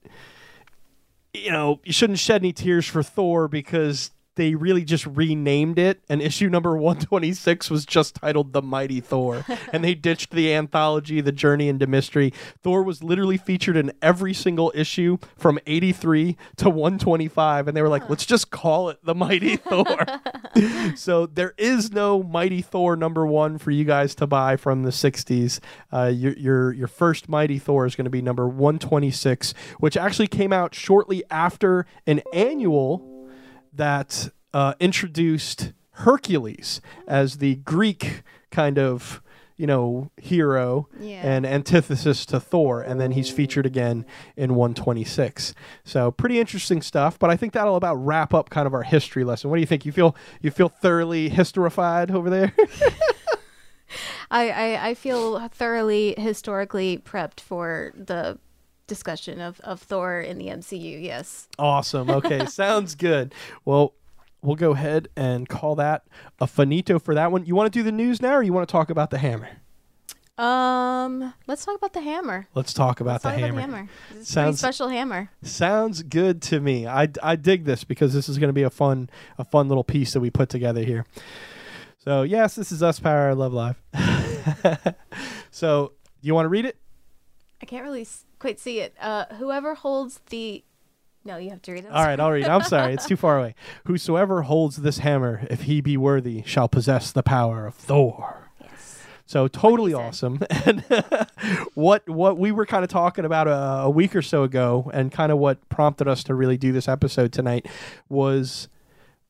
[1.34, 6.02] you know, you shouldn't shed any tears for Thor because they really just renamed it
[6.08, 11.20] and issue number 126 was just titled the mighty thor and they ditched the anthology
[11.20, 12.32] the journey into mystery.
[12.62, 17.88] Thor was literally featured in every single issue from 83 to 125 and they were
[17.88, 20.06] like let's just call it the mighty thor.
[20.96, 24.90] So there is no mighty thor number one for you guys to buy from the
[24.90, 25.60] 60s
[25.92, 30.26] uh, your, your your first mighty thor is going to be number 126 which actually
[30.26, 33.11] came out shortly after an annual
[33.72, 39.22] that uh, introduced Hercules as the Greek kind of
[39.56, 41.20] you know hero Yeah.
[41.22, 44.04] and antithesis to Thor, and then he's featured again
[44.36, 45.54] in 126.
[45.84, 47.18] So pretty interesting stuff.
[47.18, 49.50] But I think that'll about wrap up kind of our history lesson.
[49.50, 49.84] What do you think?
[49.86, 52.52] You feel you feel thoroughly historified over there?
[54.30, 58.38] I, I, I feel thoroughly historically prepped for the
[58.92, 61.02] discussion of, of Thor in the MCU.
[61.02, 61.48] Yes.
[61.58, 62.10] Awesome.
[62.10, 63.34] Okay, sounds good.
[63.64, 63.94] Well,
[64.42, 66.04] we'll go ahead and call that
[66.40, 67.46] a finito for that one.
[67.46, 69.48] You want to do the news now, or you want to talk about the hammer?
[70.38, 72.48] Um, let's talk about the hammer.
[72.54, 73.58] Let's talk about, Let's the, talk hammer.
[73.60, 73.88] about the hammer.
[74.20, 75.30] A Sounds- special hammer.
[75.42, 76.86] Sounds good to me.
[76.86, 79.84] I, I dig this because this is going to be a fun a fun little
[79.84, 81.06] piece that we put together here.
[81.98, 83.80] So yes, this is us Power I Love Live.
[85.50, 86.76] so you want to read it?
[87.62, 88.06] I can't really
[88.42, 88.94] quite see it.
[89.00, 90.62] Uh, whoever holds the.
[91.24, 91.92] No, you have to read it.
[91.92, 92.46] All right, I'll read.
[92.46, 93.54] I'm sorry, it's too far away.
[93.86, 98.50] Whosoever holds this hammer, if he be worthy, shall possess the power of Thor.
[98.60, 99.04] Yes.
[99.24, 100.40] So totally awesome.
[100.66, 100.84] And
[101.74, 105.12] what what we were kind of talking about a, a week or so ago, and
[105.12, 107.66] kind of what prompted us to really do this episode tonight
[108.08, 108.68] was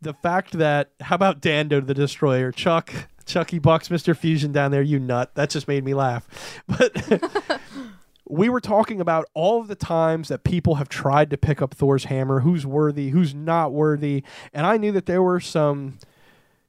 [0.00, 2.92] the fact that how about Dando the Destroyer, Chuck,
[3.26, 5.34] Chucky Bucks, Mister Fusion down there, you nut.
[5.34, 6.26] That just made me laugh.
[6.66, 7.60] But
[8.32, 11.74] we were talking about all of the times that people have tried to pick up
[11.74, 14.24] Thor's hammer, who's worthy, who's not worthy,
[14.54, 15.98] and I knew that there were some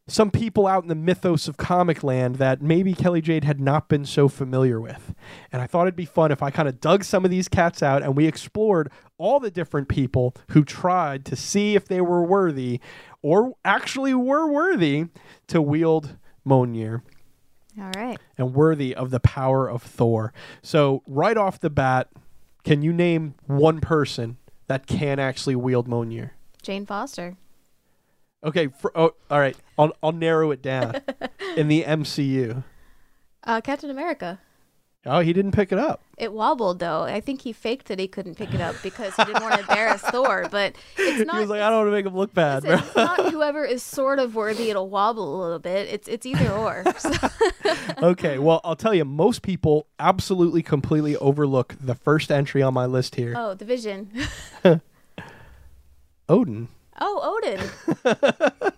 [0.06, 3.88] some people out in the mythos of comic land that maybe Kelly Jade had not
[3.88, 5.16] been so familiar with.
[5.50, 7.82] And I thought it'd be fun if I kind of dug some of these cats
[7.82, 12.22] out and we explored all the different people who tried to see if they were
[12.22, 12.82] worthy
[13.22, 15.06] or actually were worthy
[15.48, 17.02] to wield Mjolnir
[17.80, 18.20] All right.
[18.38, 20.32] and worthy of the power of Thor.
[20.62, 22.10] So, right off the bat,
[22.64, 26.32] can you name one person that can actually wield Mjolnir?
[26.62, 27.36] Jane Foster.
[28.44, 29.56] Okay, for, oh, all right.
[29.78, 31.02] I'll I'll narrow it down.
[31.58, 32.64] In the MCU.
[33.44, 34.40] Uh, Captain America.
[35.06, 36.02] Oh, he didn't pick it up.
[36.18, 37.02] It wobbled though.
[37.04, 39.60] I think he faked that he couldn't pick it up because he didn't want to
[39.62, 40.48] embarrass Thor.
[40.50, 41.36] But it's not.
[41.36, 42.88] he was like, I don't want to make him look bad, Listen, bro.
[42.88, 44.70] it's not whoever is sort of worthy.
[44.70, 45.90] It'll wobble a little bit.
[45.90, 46.86] It's it's either or.
[47.00, 47.12] So-
[48.02, 52.86] okay, well, I'll tell you, most people absolutely completely overlook the first entry on my
[52.86, 53.34] list here.
[53.36, 54.10] oh, the Vision.
[56.30, 56.70] Odin.
[57.02, 58.70] Oh, Odin.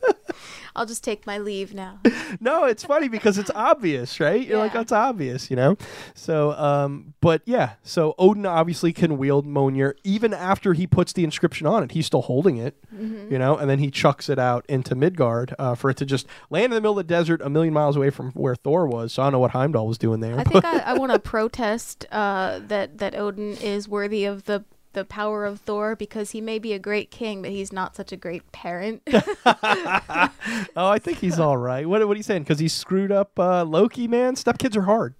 [0.76, 1.99] I'll just take my leave now.
[2.41, 4.45] No, it's funny because it's obvious, right?
[4.45, 5.78] You're like, that's obvious, you know?
[6.15, 11.23] So, um, but yeah, so Odin obviously can wield Mjolnir even after he puts the
[11.23, 11.91] inscription on it.
[11.91, 13.32] He's still holding it, Mm-hmm.
[13.32, 16.28] you know, and then he chucks it out into Midgard uh, for it to just
[16.49, 19.13] land in the middle of the desert a million miles away from where Thor was.
[19.13, 20.38] So I don't know what Heimdall was doing there.
[20.39, 24.65] I think I, I want to protest uh, that that Odin is worthy of the
[24.96, 28.12] the power of Thor because he may be a great king, but he's not such
[28.12, 29.04] a great parent.
[29.46, 30.30] oh,
[30.76, 31.88] I think he's all right.
[31.88, 32.41] What, what are you saying?
[32.43, 34.36] Because he screwed up uh, Loki, man?
[34.36, 35.14] Stepkids are hard.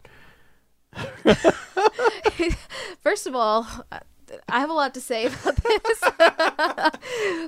[3.02, 3.68] First of all,
[4.50, 6.00] I have a lot to say about this,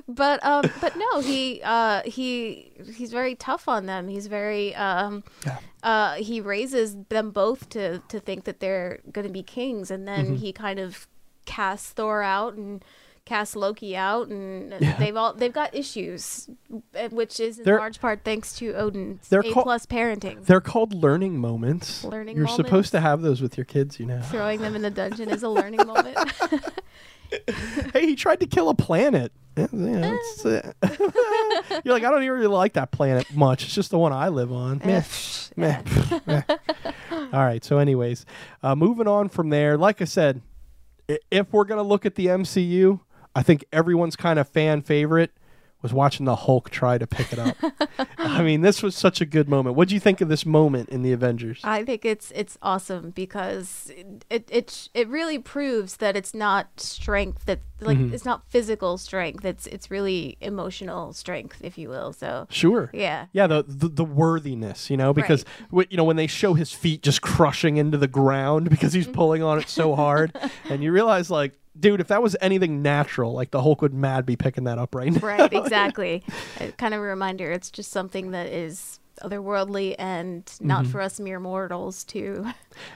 [0.06, 4.08] but um, but no, he uh, he he's very tough on them.
[4.08, 5.58] He's very um, Yeah.
[5.82, 10.06] uh, he raises them both to to think that they're going to be kings, and
[10.06, 10.34] then Mm-hmm.
[10.36, 11.08] he kind of
[11.48, 12.84] casts Thor out and
[13.24, 14.96] cast Loki out, and Yeah.
[14.98, 16.48] they've all they've got issues,
[16.98, 20.44] uh, which is in They're- large part thanks to Odin's They're A call- plus parenting.
[20.46, 22.04] They're called learning moments.
[22.04, 22.68] Learning You're moments.
[22.68, 24.22] supposed to have those with your kids, you know.
[24.22, 26.16] Throwing them in the dungeon is a learning moment.
[27.92, 29.32] hey, he tried to kill a planet.
[29.56, 29.66] Yeah,
[30.44, 30.60] uh,
[31.84, 33.64] You're like, I don't even really like that planet much.
[33.64, 34.80] It's just the one I live on.
[34.84, 35.02] Meh.
[35.56, 35.82] Meh.
[36.26, 36.42] Meh.
[37.10, 37.62] All right.
[37.64, 38.24] So, anyways,
[38.62, 39.76] uh, moving on from there.
[39.76, 40.42] Like I said,
[41.30, 43.00] if we're gonna look at the MCU,
[43.34, 45.32] I think everyone's kind of fan favorite
[45.82, 47.56] was watching the Hulk try to pick it up.
[48.18, 49.76] I mean, this was such a good moment.
[49.76, 51.60] What do you think of this moment in the Avengers?
[51.62, 56.80] I think it's it's awesome because it it it, it really proves that it's not
[56.80, 58.12] strength that like Mm-hmm.
[58.12, 59.44] it's not physical strength.
[59.44, 62.12] It's it's really emotional strength, if you will.
[62.12, 62.90] So Sure.
[62.92, 66.54] yeah, Yeah, the, the the worthiness, you know, because wh- you know when they show
[66.54, 70.36] his feet just crushing into the ground because he's pulling on it so hard,
[70.68, 74.26] and you realize like, dude, if that was anything natural, like the Hulk would mad
[74.26, 75.20] be picking that up right now.
[75.20, 76.22] right, exactly.
[76.76, 77.50] Kind of a reminder.
[77.50, 80.92] It's just something that is otherworldly and not Mm-hmm.
[80.92, 82.46] for us mere mortals to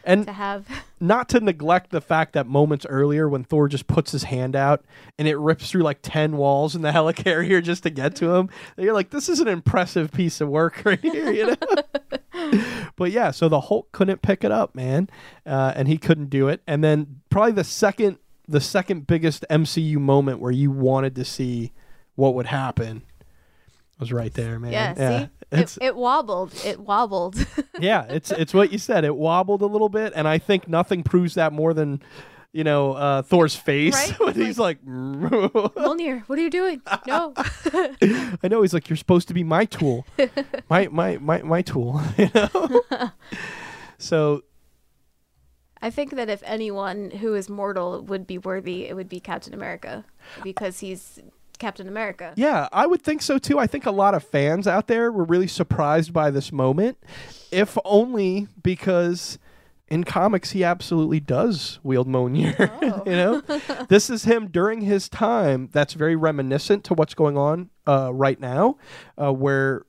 [0.05, 0.69] And to have.
[1.01, 4.85] not to neglect the fact that moments earlier when Thor just puts his hand out
[5.19, 8.51] and it rips through like 10 walls in the helicarrier just to get to him,
[8.77, 12.53] you're like, this is an impressive piece of work right here, you know?
[12.97, 15.09] but yeah, so the Hulk couldn't pick it up, man.
[15.45, 16.63] Uh, and he couldn't do it.
[16.69, 18.19] And then probably the second,
[18.53, 21.73] the second biggest MCU moment where you wanted to see
[22.15, 23.03] what would happen
[23.99, 24.73] was right there, man.
[24.73, 26.53] Yeah, see, It's, it, it wobbled.
[26.65, 27.45] It wobbled.
[27.81, 29.05] yeah, it's it's what you said.
[29.05, 32.03] It wobbled a little bit, and I think nothing proves that more than
[32.53, 34.21] you know uh, Thor's face Right?
[34.21, 36.83] when he's like, Mjolnir, what are you doing?
[37.07, 37.33] No.
[37.37, 40.07] I know he's like, you're supposed to be my tool,
[40.69, 43.11] my my my my tool, you know.
[43.97, 44.43] so
[45.83, 49.53] I think that if anyone who is mortal would be worthy, it would be Captain
[49.53, 50.05] America
[50.43, 51.19] because he's
[51.59, 52.33] Captain America.
[52.37, 53.59] yeah, I would think so too.
[53.59, 56.99] I think a lot of fans out there were really surprised by this moment,
[57.51, 59.39] if only because.
[59.89, 62.57] In comics, he absolutely does wield Mjolnir.
[62.83, 63.03] Oh.
[63.05, 63.41] you know,
[63.91, 65.69] this is him during his time.
[65.73, 68.79] That's very reminiscent to what's going on uh, right now,
[69.19, 69.83] uh, where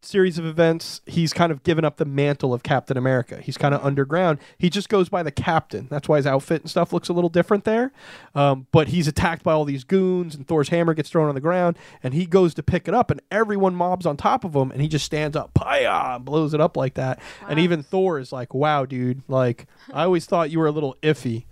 [0.00, 3.40] series of events he's kind of given up the mantle of Captain America.
[3.42, 4.38] He's kind of underground.
[4.56, 5.88] He just goes by the Captain.
[5.90, 7.92] That's why his outfit and stuff looks a little different there.
[8.34, 11.40] Um, but he's attacked by all these goons, and Thor's hammer gets thrown on the
[11.40, 14.70] ground, and he goes to pick it up, and everyone mobs on top of him,
[14.70, 17.20] and he just stands up, paya, and blows it up like that.
[17.48, 19.22] And even Thor is like, "Wow, dude!
[19.28, 21.44] Like I always thought you were a little iffy."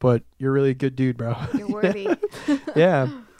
[0.00, 1.36] But you're really a good dude, bro.
[1.56, 2.08] You're worthy.
[2.74, 3.08] yeah.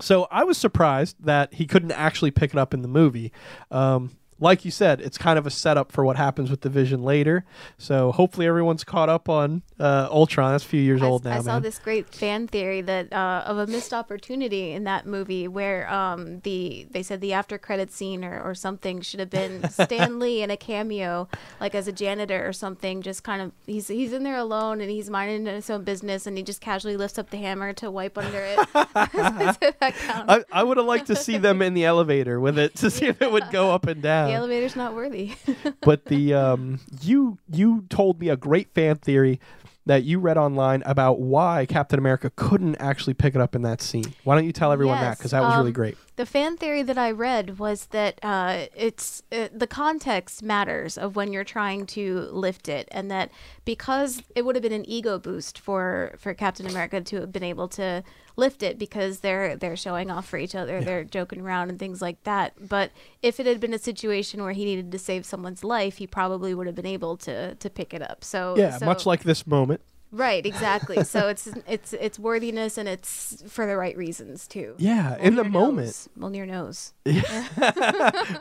[0.00, 3.32] So I was surprised that he couldn't actually pick it up in the movie.
[3.70, 7.02] Um, like you said, it's kind of a setup for what happens with the Vision
[7.02, 7.44] later.
[7.78, 10.52] So hopefully everyone's caught up on uh, Ultron.
[10.52, 11.32] That's a few years I, old now.
[11.32, 11.62] I now, saw man.
[11.62, 16.40] this great fan theory that uh, of a missed opportunity in that movie where um,
[16.40, 20.42] the they said the after credit scene or, or something should have been Stan Lee
[20.42, 21.28] in a cameo
[21.60, 24.90] like as a janitor or something just kind of he's he's in there alone and
[24.90, 28.16] he's minding his own business and he just casually lifts up the hammer to wipe
[28.18, 28.58] under it.
[28.74, 30.30] Does that count?
[30.30, 33.06] I, I would have liked to see them in the elevator with it to see
[33.06, 34.23] if it would go up and down.
[34.26, 35.34] The elevator's not worthy.
[35.80, 39.40] but the um, you you told me a great fan theory
[39.86, 43.82] that you read online about why Captain America couldn't actually pick it up in that
[43.82, 44.14] scene.
[44.24, 45.18] Why don't you tell everyone that?
[45.18, 45.96] Because that was really um, great.
[46.16, 51.16] The fan theory that I read was that uh, it's uh, the context matters of
[51.16, 53.32] when you're trying to lift it, and that
[53.64, 57.42] because it would have been an ego boost for for Captain America to have been
[57.42, 58.04] able to
[58.36, 62.00] lift it because they're they're showing off for each other, they're joking around and things
[62.00, 62.52] like that.
[62.68, 66.06] But if it had been a situation where he needed to save someone's life, he
[66.06, 68.22] probably would have been able to to pick it up.
[68.22, 69.80] So Yeah, so- much like this moment.
[70.14, 71.04] Right, exactly.
[71.04, 74.74] so it's it's it's worthiness and it's for the right reasons too.
[74.78, 75.86] Yeah, in the moment.
[75.86, 76.08] knows.
[76.18, 76.92] Mjolnir knows.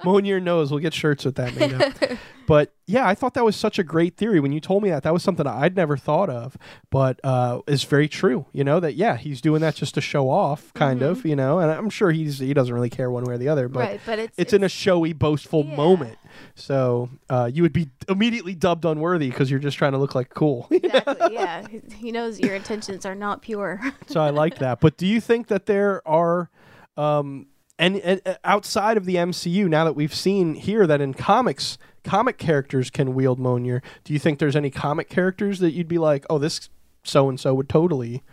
[0.03, 0.71] Moan your nose.
[0.71, 1.93] We'll get shirts with that made up.
[2.47, 4.39] but yeah, I thought that was such a great theory.
[4.39, 6.57] When you told me that, that was something I'd never thought of,
[6.89, 8.45] but uh, is very true.
[8.51, 11.25] You know that yeah, he's doing that just to show off, kind of.
[11.25, 13.67] You know, and I'm sure he's he doesn't really care one way or the other,
[13.67, 15.75] but right, but it's it's, in a showy, boastful Yeah.
[15.75, 16.17] moment.
[16.55, 20.29] So uh, you would be immediately dubbed unworthy because you're just trying to look like
[20.33, 20.67] cool.
[20.83, 21.33] Exactly.
[21.33, 21.65] yeah.
[21.95, 23.81] He knows your intentions are not pure.
[24.07, 24.79] so I like that.
[24.79, 26.49] But do you think that there are,
[26.97, 27.47] um,
[27.79, 32.37] and, and outside of the MCU, now that we've seen here that in comics, comic
[32.37, 36.25] characters can wield Mjolnir, do you think there's any comic characters that you'd be like,
[36.29, 36.69] oh, this
[37.03, 38.23] so and so would totally?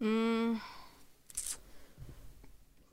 [0.00, 0.60] Mm.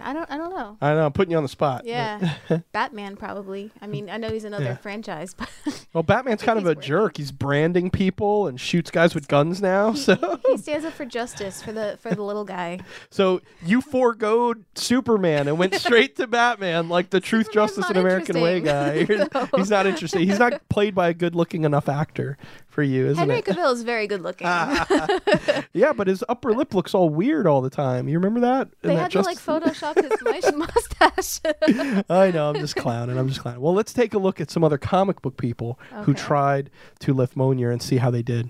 [0.01, 0.29] I don't.
[0.31, 0.77] I don't know.
[0.81, 1.05] I know.
[1.05, 1.83] I'm putting you on the spot.
[1.85, 2.35] Yeah,
[2.71, 3.71] Batman probably.
[3.81, 4.75] I mean, I know he's another Yeah.
[4.77, 5.49] franchise, but
[5.93, 7.17] Well, Batman's kind of a jerk.
[7.17, 9.93] He's branding people and shoots guys with guns now.
[9.93, 12.79] So, he stands up for justice for the for the little guy.
[13.09, 17.97] so you foregoed Superman and went straight to Batman, like the truth, Superman's justice, and
[17.97, 19.05] American way guy.
[19.33, 20.21] so- He's not interesting.
[20.27, 22.37] He's not played by a good-looking enough actor
[22.79, 23.45] for you, isn't Henry it?
[23.45, 24.47] Cavill is very good looking.
[24.47, 25.19] Ah.
[25.73, 28.07] Yeah, but his upper lip looks all weird all the time.
[28.07, 28.69] You remember that?
[28.81, 31.41] They that had to like Photoshop his mu- mustache.
[32.09, 32.49] I know.
[32.49, 33.17] I'm just clowning.
[33.17, 33.61] I'm just clowning.
[33.61, 36.69] Well, let's take a look at some other comic book people who tried
[36.99, 38.49] to lift Mjolnir and see how they did.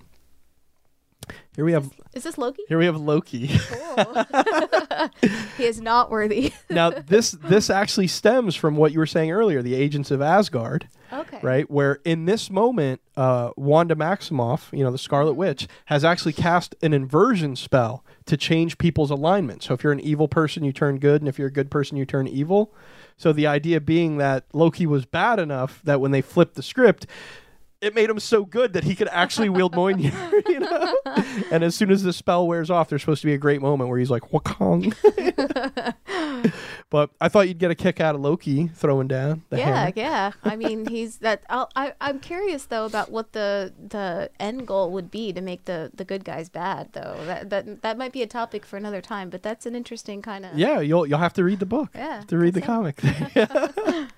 [1.59, 2.63] Here we have is this Loki?
[2.69, 3.49] here we have Loki.
[3.49, 4.23] Cool.
[5.57, 6.53] he is not worthy.
[6.69, 10.87] now this this actually stems from what you were saying earlier, the Agents of Asgard,
[11.11, 11.39] Okay.
[11.43, 11.69] right?
[11.69, 16.75] Where in this moment, uh, Wanda Maximoff, you know, the Scarlet Witch, has actually cast
[16.81, 19.61] an inversion spell to change people's alignment.
[19.61, 21.97] So if you're an evil person, you turn good, and if you're a good person,
[21.97, 22.73] you turn evil.
[23.17, 27.05] So the idea being that Loki was bad enough that when they flipped the script,
[27.81, 30.95] it made him so good that he could actually wield Mjolnir, you know.
[31.51, 33.89] And as soon as the spell wears off, there's supposed to be a great moment
[33.89, 34.93] where he's like "Wakong."
[36.89, 39.93] but I thought you'd get a kick out of Loki throwing down the yeah, hammer.
[39.95, 40.31] yeah.
[40.43, 41.43] I mean, he's that.
[41.49, 45.65] I'll, I I'm curious though about what the the end goal would be to make
[45.65, 46.91] the the good guys bad.
[46.93, 49.29] Though that that that might be a topic for another time.
[49.29, 50.57] But that's an interesting kind of.
[50.57, 51.89] Yeah, you'll you'll have to read the book.
[51.95, 52.65] Yeah, to read the so.
[52.65, 53.01] comic.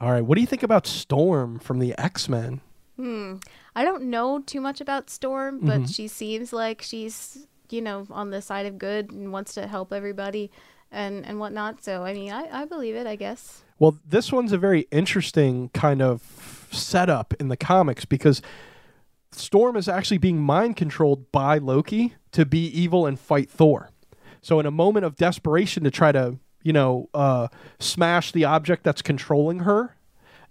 [0.00, 2.60] All right, what do you think about Storm from the X Men?
[2.96, 3.36] Hmm.
[3.74, 5.94] I don't know too much about Storm, but Mhm.
[5.94, 9.92] she seems like she's you know on the side of good and wants to help
[9.92, 10.50] everybody
[10.92, 11.82] and and whatnot.
[11.82, 13.06] So I mean, I I believe it.
[13.06, 13.62] I guess.
[13.78, 18.40] Well, this one's a very interesting kind of setup in the comics because
[19.32, 23.90] Storm is actually being mind controlled by Loki to be evil and fight Thor.
[24.42, 27.46] So, in a moment of desperation to try to, you know, uh,
[27.78, 29.96] smash the object that's controlling her,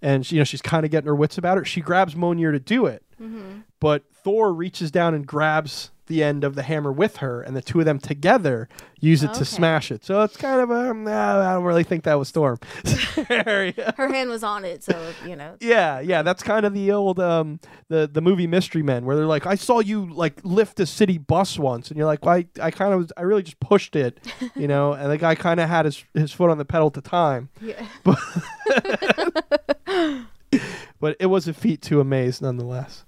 [0.00, 2.60] and you know she's kind of getting her wits about her, she grabs Mjolnir to
[2.60, 3.02] do it.
[3.20, 3.60] Mm-hmm.
[3.80, 7.62] But Thor reaches down and grabs the end of the hammer with her, and the
[7.62, 8.68] two of them together
[9.00, 10.04] use it to smash it.
[10.04, 12.58] So it's kind of a, nah, I don't really think that was Storm.
[13.28, 15.56] Her hand was on it, so you know.
[15.60, 19.26] Yeah, yeah, that's kind of the old um the the movie Mystery Men where they're
[19.26, 22.46] like, I saw you like lift a city bus once, and you're like, well, I
[22.60, 24.18] I kind of was, I really just pushed it,
[24.54, 26.94] you know, and the guy kind of had his his foot on the pedal at
[26.94, 27.84] the time, Yeah.
[28.04, 28.18] But,
[31.00, 33.04] but it was a feat to amaze nonetheless.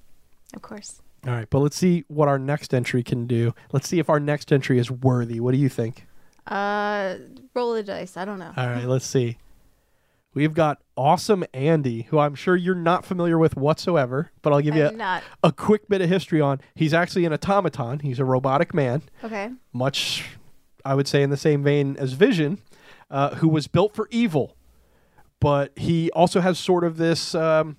[0.55, 1.01] Of course.
[1.27, 3.53] All right, but let's see what our next entry can do.
[3.73, 5.41] Let's see if our next entry is worthy.
[5.41, 6.07] What do you think?
[6.47, 7.17] Uh,
[7.55, 8.17] roll the dice.
[8.17, 8.53] I don't know.
[8.57, 9.39] All right, let's see.
[10.35, 14.77] We've got Awesome Andy, who I'm sure you're not familiar with whatsoever, but I'll give
[14.77, 15.23] you I'm not.
[15.43, 16.61] a quick bit of history on.
[16.75, 18.01] He's actually an automaton.
[18.01, 19.51] He's a robotic man, Okay.
[19.73, 20.25] much,
[20.85, 22.59] I would say, in the same vein as Vision,
[23.11, 24.55] uh, who was built for evil.
[25.41, 27.77] But he also has sort of this um,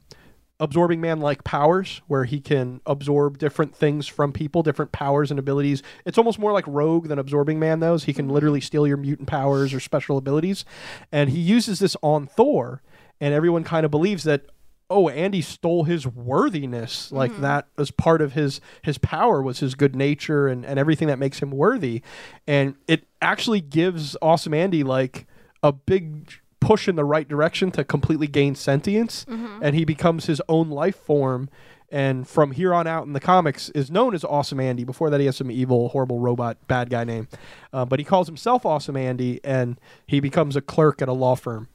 [0.60, 5.40] absorbing man like powers where he can absorb different things from people, different powers and
[5.40, 5.84] abilities.
[6.06, 8.06] It's almost more like Rogue than absorbing man, those.
[8.06, 10.66] He can literally steal your mutant powers or special abilities.
[11.12, 12.82] And he uses this on Thor,
[13.22, 14.46] and everyone kind of believes that.
[14.90, 17.12] Oh, Andy stole his worthiness.
[17.12, 17.42] Like mm-hmm.
[17.42, 21.20] that as part of his his power was his good nature and, and everything that
[21.20, 22.02] makes him worthy.
[22.48, 25.28] And it actually gives Awesome Andy like
[25.62, 26.32] a big
[26.68, 29.26] push in the right direction to completely gain sentience
[29.62, 31.50] and he becomes his own life form.
[31.90, 34.84] And from here on out in the comics is known as awesome andy.
[34.84, 37.30] Before that he has some evil horrible robot bad guy name.
[37.72, 41.36] Uh, but he calls himself awesome andy and he becomes a clerk at a law
[41.36, 41.70] firm.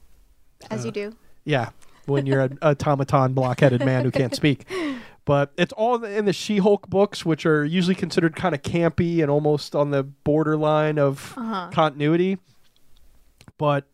[0.69, 1.15] As Uh, you do.
[1.45, 1.69] yeah
[2.05, 4.65] when you're an automaton block-headed man who can't speak.
[5.25, 9.31] But it's all in the she-hulk books which are usually considered kind of campy and
[9.31, 11.69] almost on the borderline of Uh-huh.
[11.71, 12.39] continuity.
[13.57, 13.85] But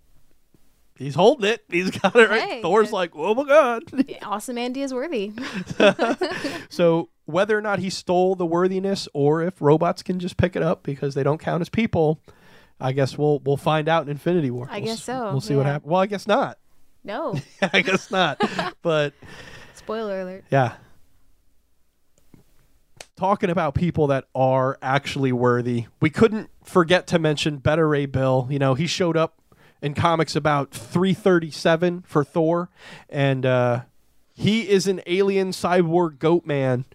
[0.99, 3.83] he's holding it he's got it right Hey, thor's like oh my god
[4.21, 5.31] Awesome Andy is worthy.
[6.69, 10.61] so whether or not he stole the worthiness or if robots can just pick it
[10.61, 12.19] up because they don't count as people
[12.79, 15.55] i guess we'll we'll find out in infinity war I We'll guess so, we'll see
[15.55, 16.57] what happens well i guess not
[17.03, 17.35] No.
[17.73, 18.39] i guess not
[18.81, 19.13] but
[19.73, 20.43] Spoiler alert.
[20.51, 20.73] Yeah.
[23.15, 28.47] Talking about people that are actually worthy, we couldn't forget to mention Beta Ray Bill.
[28.49, 29.38] You know, he showed up
[29.81, 32.69] in comics about 337 for Thor,
[33.09, 33.81] and uh,
[34.33, 36.85] he is an alien cyborg goat man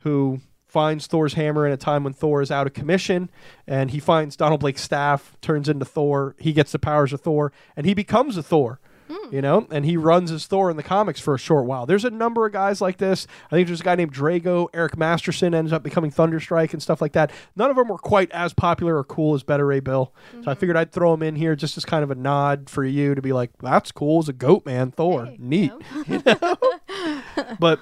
[0.00, 3.30] who finds Thor's hammer in a time when Thor is out of commission,
[3.66, 6.34] and he finds Donald Blake's staff, turns into Thor.
[6.38, 8.78] He gets the powers of Thor, and he becomes a Thor.
[9.08, 9.34] Hmm.
[9.34, 11.86] You know, and he runs as Thor in the comics for a short while.
[11.86, 13.26] There's a number of guys like this.
[13.46, 14.68] I think there's a guy named Drago.
[14.74, 17.30] Eric Masterson ends up becoming Thunderstrike and stuff like that.
[17.54, 20.12] None of them were quite as popular or cool as Beta Ray Bill.
[20.32, 20.60] So I mm-hmm.
[20.60, 23.22] figured I'd throw him in here just as kind of a nod for you to
[23.22, 25.26] be like, that's cool as a goat man, Thor.
[25.26, 25.72] Hey, Neat.
[26.06, 26.56] you know?
[27.58, 27.80] But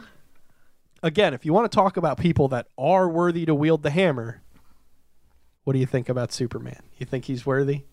[1.03, 4.43] again, if you want to talk about people that are worthy to wield the hammer,
[5.65, 6.83] what do you think about Superman?
[6.99, 7.85] You think he's worthy?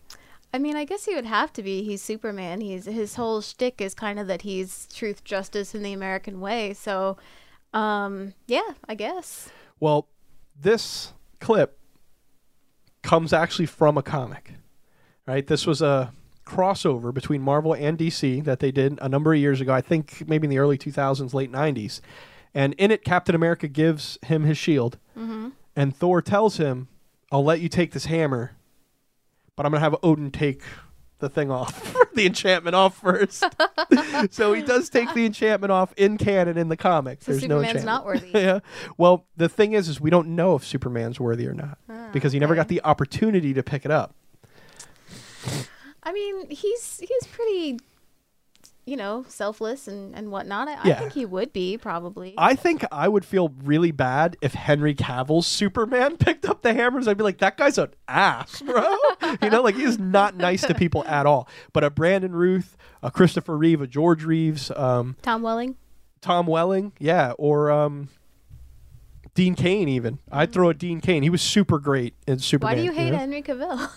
[0.53, 1.83] I mean, I guess he would have to be.
[1.83, 2.61] He's Superman.
[2.61, 6.73] He's his whole shtick is kind of that he's truth, justice, in the American way.
[6.73, 7.17] So,
[7.73, 9.49] um, yeah, I guess.
[9.79, 10.07] Well,
[10.59, 11.79] this clip
[13.01, 14.53] comes actually from a comic,
[15.25, 15.47] right?
[15.47, 16.13] This was a
[16.45, 19.73] crossover between Marvel and DC that they did a number of years ago.
[19.73, 22.01] I think maybe in the early 2000s, late 90s.
[22.53, 24.97] And in it, Captain America gives him his shield,
[25.77, 26.89] and Thor tells him,
[27.31, 28.51] "I'll let you take this hammer,
[29.61, 30.63] but I'm gonna have Odin take."
[31.19, 33.43] The thing off, the enchantment off first.
[34.31, 37.27] so he does take the enchantment off in canon in the comics.
[37.27, 37.85] So There's no Superman's enchantment.
[37.85, 38.31] not worthy.
[38.33, 38.59] yeah.
[38.97, 42.33] Well, the thing is, is we don't know if Superman's worthy or not ah, because
[42.33, 42.61] he never okay.
[42.61, 44.15] got the opportunity to pick it up.
[46.01, 47.77] I mean, he's he's pretty,
[48.91, 50.67] you know, selfless and and whatnot.
[50.67, 50.95] I, Yeah.
[50.95, 52.33] I think he would be probably.
[52.37, 57.07] I think I would feel really bad if Henry Cavill's Superman picked up the hammers.
[57.07, 58.83] I'd be like, that guy's an ass, bro.
[59.41, 61.47] you know, like he's not nice to people at all.
[61.71, 65.77] But a Brandon Routh, a Christopher Reeve, a George Reeves, um, Tom Welling.
[66.19, 68.09] Tom Welling, yeah, or um,
[69.33, 69.87] Dean Cain.
[69.87, 71.23] Even I'd throw a Dean Cain.
[71.23, 72.77] He was super great in Superman.
[72.77, 73.17] Why do you hate know?
[73.17, 73.89] Henry Cavill?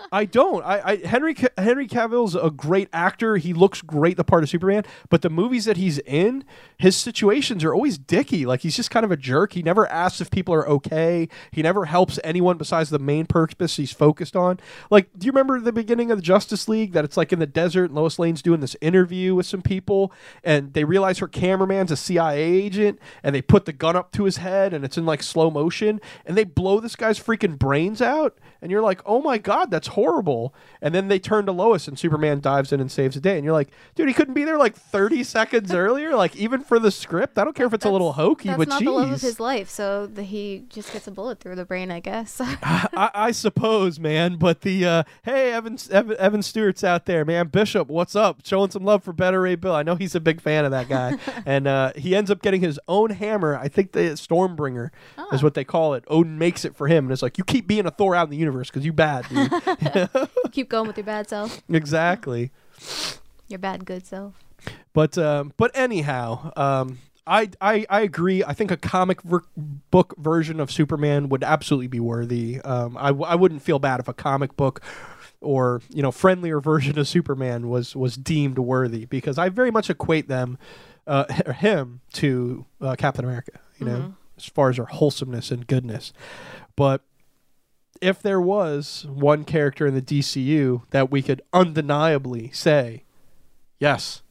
[0.12, 0.64] I don't.
[0.64, 3.36] I, I Henry Ca- Henry Cavill's a great actor.
[3.36, 6.44] He looks great the part of Superman, but the movies that he's in,
[6.78, 8.46] his situations are always dicky.
[8.46, 9.54] Like he's just kind of a jerk.
[9.54, 11.28] He never asks if people are okay.
[11.50, 14.60] He never helps anyone besides the main purpose he's focused on.
[14.90, 17.46] Like, do you remember the beginning of the Justice League that it's like in the
[17.46, 20.12] desert and Lois Lane's doing this interview with some people
[20.44, 24.24] and they realize her cameraman's a CIA agent and they put the gun up to
[24.24, 28.00] his head and it's in like slow motion and they blow this guy's freaking brains
[28.00, 31.88] out and you're like, "Oh my god, that's horrible." And then they turn to Lois
[31.88, 34.44] and Superman dives in and saves the day and you're like, "Dude, he couldn't be
[34.44, 37.38] there like 30 seconds earlier like even for the script.
[37.38, 39.38] I don't care if it's a little hokey, That's but not the love of his
[39.40, 42.40] life, so the, he just gets a bullet through the brain, I guess.
[42.62, 44.36] I, I suppose, man.
[44.36, 47.48] But the uh, hey, Evan, Evan Evan Stewart's out there, man.
[47.48, 48.40] Bishop, what's up?
[48.44, 49.74] Showing some love for Beta Ray Bill.
[49.74, 52.60] I know he's a big fan of that guy, and uh, he ends up getting
[52.60, 53.56] his own hammer.
[53.56, 54.90] I think the Stormbringer
[55.32, 56.04] is what they call it.
[56.08, 58.30] Odin makes it for him, and it's like you keep being a Thor out in
[58.30, 59.50] the universe because you bad, dude.
[60.52, 62.50] Keep going with your bad self, exactly.
[63.48, 64.34] your bad good self.
[64.92, 68.44] But um, but anyhow, um, I, I I agree.
[68.44, 69.44] I think a comic ver-
[69.90, 72.60] book version of Superman would absolutely be worthy.
[72.60, 74.80] Um, I I wouldn't feel bad if a comic book
[75.40, 79.90] or you know friendlier version of Superman was was deemed worthy because I very much
[79.90, 80.58] equate them
[81.06, 83.52] uh, him to uh, Captain America.
[83.78, 86.12] You know, as far as their wholesomeness and goodness,
[86.76, 87.02] but.
[88.00, 93.04] If there was one character in the DCU that we could undeniably say,
[93.78, 94.22] yes,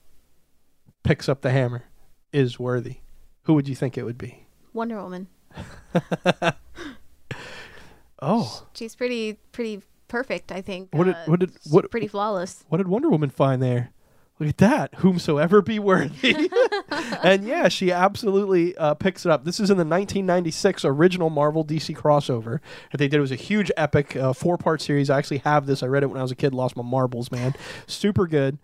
[1.04, 1.86] picks up the hammer
[2.32, 2.98] is worthy,
[3.44, 4.46] who would you think it would be?
[4.74, 5.28] Wonder Woman.
[8.22, 10.90] Oh, She's pretty pretty perfect, I think.
[10.94, 12.64] What did- Uh, what did- what- pretty flawless.
[12.70, 13.92] what did Wonder Woman find there?
[14.38, 14.96] Look at that.
[14.96, 16.50] Whomsoever be worthy.
[17.24, 19.46] and yeah, she absolutely uh, picks it up.
[19.46, 22.60] This is in the 1996 original Marvel DC crossover
[22.92, 23.18] that they did.
[23.18, 25.10] It was a huge epic uh, four part series.
[25.10, 25.82] I actually have this.
[25.82, 27.56] I read it when I was a kid, lost my marbles, man.
[27.88, 28.58] Super good.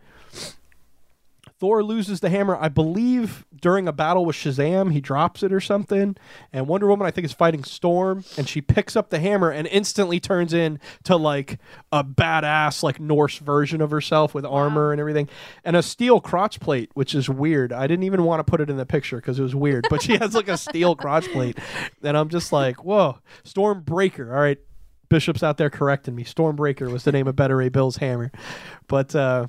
[1.61, 4.91] Thor loses the hammer, I believe, during a battle with Shazam.
[4.91, 6.17] He drops it or something.
[6.51, 9.67] And Wonder Woman, I think, is fighting Storm, and she picks up the hammer and
[9.67, 11.59] instantly turns into like
[11.91, 15.29] a badass, like Norse version of herself with armor and everything,
[15.63, 17.71] and a steel crotch plate, which is weird.
[17.71, 20.01] I didn't even want to put it in the picture because it was weird, but
[20.01, 21.59] she has like a steel crotch plate,
[22.01, 24.33] and I'm just like, whoa, Stormbreaker.
[24.33, 24.57] All right,
[25.09, 26.23] Bishop's out there correcting me.
[26.23, 28.31] Stormbreaker was the name of Beta Ray Bill's hammer,
[28.87, 29.15] but.
[29.15, 29.45] uh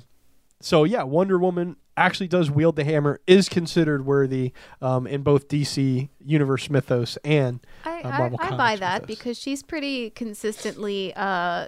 [0.61, 5.47] so yeah, Wonder Woman actually does wield the hammer, is considered worthy um, in both
[5.47, 9.07] DC universe mythos and I, uh, Marvel I Comics buy that mythos.
[9.17, 11.67] because she's pretty consistently uh,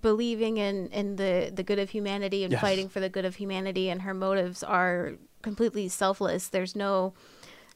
[0.00, 2.60] believing in, in the, the good of humanity and Yes.
[2.60, 6.48] fighting for the good of humanity, and her motives are completely selfless.
[6.48, 7.14] There's no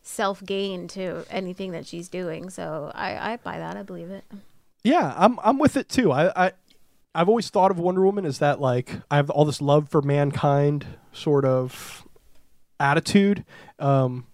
[0.02, 2.50] self gain to anything that she's doing.
[2.50, 3.76] So I, I buy that.
[3.76, 4.24] I believe it.
[4.82, 6.10] yeah, I'm I'm with it too.
[6.12, 6.52] I, I
[7.14, 10.00] I've always thought of Wonder Woman as that like I have all this love for
[10.02, 12.06] mankind sort of
[12.78, 13.44] attitude.
[13.78, 14.26] Um,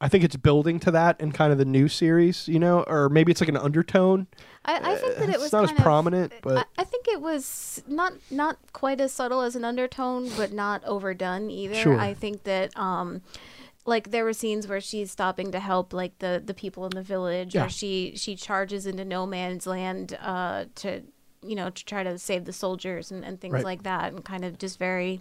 [0.00, 3.08] I think it's building to that in kind of the new series, you know, or
[3.08, 4.28] maybe it's like an undertone.
[4.64, 7.08] I, I think that it It's was not as of- prominent, but- I, I think
[7.08, 11.74] it was not not quite as subtle as an undertone, but not overdone either.
[11.74, 11.98] Sure.
[11.98, 13.22] I think that um,
[13.86, 17.02] like there were scenes where she's stopping to help like the the people in the
[17.02, 17.64] village, Yeah.
[17.64, 21.02] or she she charges into no man's land uh, to
[21.42, 23.64] you know to try to save the soldiers and, and things Right.
[23.64, 25.20] like that, and kind of just very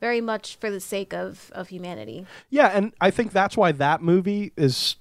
[0.00, 2.26] very much for the sake of of humanity.
[2.50, 4.96] Yeah, and I think that's why that movie is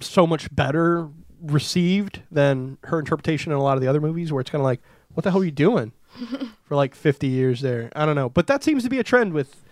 [0.00, 1.08] so much better
[1.42, 4.64] received than her interpretation in a lot of the other movies where it's kind of
[4.64, 4.80] like,
[5.14, 5.92] what the hell are you doing
[6.64, 7.90] for like 50 years there?
[7.96, 8.28] I don't know.
[8.28, 9.64] But that seems to be a trend with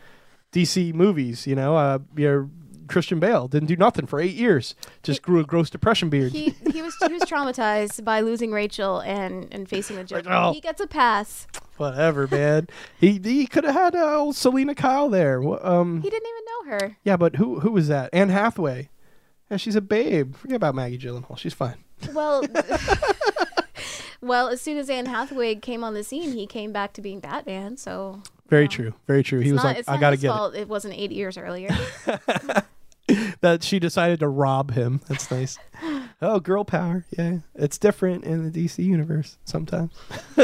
[0.52, 1.76] DC movies, you know.
[1.76, 2.48] Uh, your
[2.88, 6.32] Christian Bale didn't do nothing for eight years, just grew a gross depression beard.
[6.32, 10.26] He he was he was traumatized by losing Rachel and and facing the judge.
[10.54, 11.46] He gets a pass.
[11.76, 12.68] Whatever, man.
[12.98, 15.42] he he could have had uh, old Selina Kyle there.
[15.66, 16.96] Um, He didn't even know her.
[17.04, 18.10] yeah, but who who was that?
[18.12, 18.88] Anne Hathaway.
[19.50, 20.34] Yeah, she's a babe.
[20.36, 21.36] Forget about Maggie Gyllenhaal.
[21.38, 21.76] She's fine.
[22.12, 22.42] Well,
[24.20, 27.20] well, as soon as Anne Hathaway came on the scene, he came back to being
[27.20, 27.76] Batman.
[27.76, 28.70] So Very Wow.
[28.70, 28.94] true.
[29.06, 29.40] Very true.
[29.40, 30.54] He was not, like, I got to get it.
[30.62, 30.68] It.
[30.68, 31.68] wasn't eight years earlier.
[33.40, 35.00] that she decided to rob him.
[35.08, 35.58] That's nice.
[36.20, 37.04] oh, girl power.
[37.16, 37.38] Yeah.
[37.54, 39.92] It's different in the DC universe sometimes.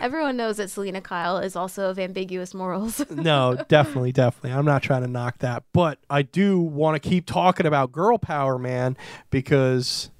[0.00, 3.04] Everyone knows that Selina Kyle is also of ambiguous morals.
[3.10, 4.52] No, definitely, definitely.
[4.52, 8.16] I'm not trying to knock that, but I do want to keep talking about girl
[8.16, 8.96] power, man,
[9.30, 10.10] because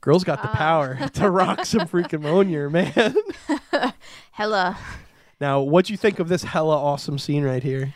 [0.00, 0.54] girls got the Ah.
[0.54, 3.92] power to rock some freaking Mjolnir, man.
[4.32, 4.78] Hella.
[5.40, 7.92] now, what'd you think of this hella awesome scene right here?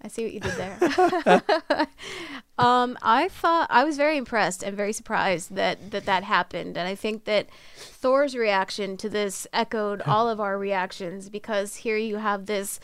[0.00, 1.42] I see what you did there.
[2.58, 6.88] um, I thought I was very impressed and very surprised that, that that happened, and
[6.88, 12.16] I think that Thor's reaction to this echoed all of our reactions because here you
[12.16, 12.78] have this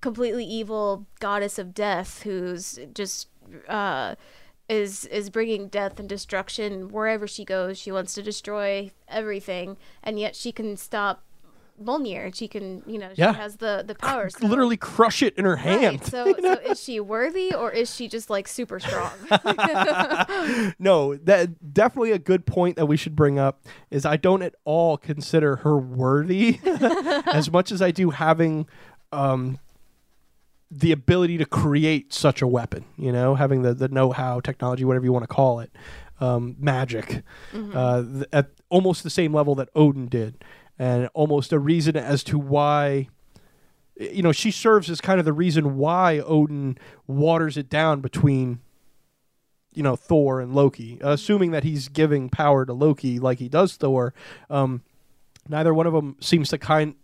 [0.00, 3.28] completely evil goddess of death who's just
[3.68, 4.14] uh,
[4.68, 7.78] is is bringing death and destruction wherever she goes.
[7.78, 11.22] She wants to destroy everything, and yet she can stop.
[11.82, 12.34] Mjolnir.
[12.34, 13.32] She can, you know, she Yeah.
[13.32, 14.34] has the the powers.
[14.38, 16.00] so- Literally crush it in her hand.
[16.00, 16.04] Right.
[16.06, 19.12] So, so is she worthy or is she just like super strong?
[20.78, 24.54] no, that definitely a good point that we should bring up is I don't at
[24.64, 28.66] all consider her worthy as much as I do having
[29.12, 29.58] um,
[30.70, 32.84] the ability to create such a weapon.
[32.96, 35.70] You know, having the the know how, technology, whatever you want to call it,
[36.20, 37.22] um, magic,
[37.54, 40.42] uh, th- at almost the same level that Odin did,
[40.78, 43.08] and almost a reason as to why
[43.98, 48.60] you know, she serves as kind of the reason why Odin waters it down between,
[49.72, 53.76] you know, Thor and Loki, assuming that he's giving power to Loki like he does
[53.76, 54.12] Thor.
[54.50, 54.82] Um,
[55.48, 56.94] neither one of them seems to kind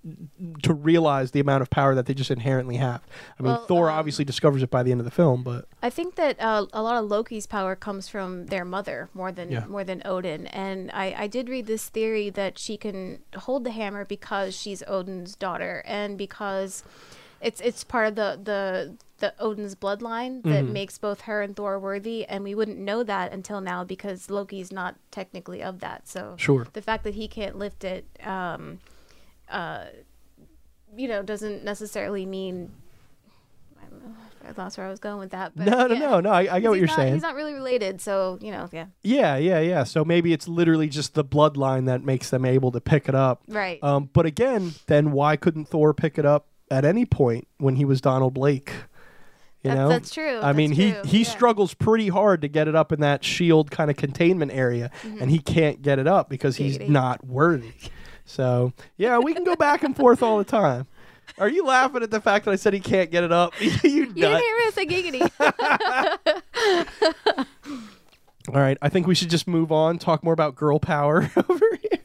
[0.62, 3.00] to realize the amount of power that they just inherently have.
[3.38, 5.66] I mean, Well, Thor um, obviously discovers it by the end of the film, but
[5.82, 9.50] I think that uh, a lot of Loki's power comes from their mother more than
[9.50, 9.64] Yeah.
[9.66, 10.46] more than Odin.
[10.48, 14.82] And I, I did read this theory that she can hold the hammer because she's
[14.86, 16.82] Odin's daughter and because
[17.40, 20.72] it's it's part of the the the Odin's bloodline that Mhm.
[20.72, 22.26] makes both her and Thor worthy.
[22.26, 26.06] And we wouldn't know that until now because Loki's not technically of that.
[26.06, 26.66] So sure.
[26.74, 28.80] the fact that he can't lift it, um,
[29.50, 29.86] uh,
[30.94, 32.72] you know, doesn't necessarily mean.
[33.80, 34.48] I.
[34.48, 35.52] I lost where I was going with that.
[35.54, 36.00] But No, no, yeah.
[36.00, 36.30] no, no.
[36.30, 37.14] I, I get what you're not- saying.
[37.14, 39.84] He's not really related, so you know, yeah, Yeah, yeah, yeah.
[39.84, 43.42] So maybe it's literally just the bloodline that makes them able to pick it up.
[43.48, 43.78] right.
[43.84, 47.84] Um, but again, then why couldn't Thor pick it up at any point when he
[47.84, 48.72] was Donald Blake?
[49.62, 51.28] You That's- know, that's true, I mean, that's he true, he yeah.
[51.28, 55.22] struggles pretty hard to get it up in that shield kind of containment area, mm-hmm.
[55.22, 57.72] and he can't get it up because he's not worthy.
[58.24, 60.88] So yeah, we can go back and forth all the time.
[61.38, 63.52] Are you laughing at the fact that I said he can't get it up?
[63.60, 65.30] you you didn't hear me say giggity.
[68.48, 69.98] All right, I think we should just move on.
[69.98, 72.01] Talk more about girl power over here.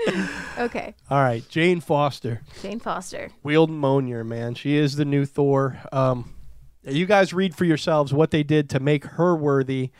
[0.58, 2.42] okay, All right, Jane Foster.
[2.62, 3.30] Jane Foster.
[3.42, 4.54] Wielding Mjolnir, man.
[4.54, 5.78] She is the new Thor.
[5.92, 6.34] Um,
[6.84, 9.90] you guys read for yourselves what they did to make her worthy.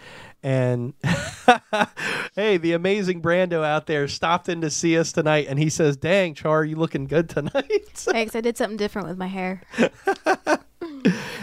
[0.43, 0.95] And
[2.37, 5.97] hey, the amazing Brando out there stopped in to see us tonight, and he says,
[5.97, 8.37] "Dang, Char, you looking good tonight." Thanks.
[8.37, 9.63] I did something different with my hair.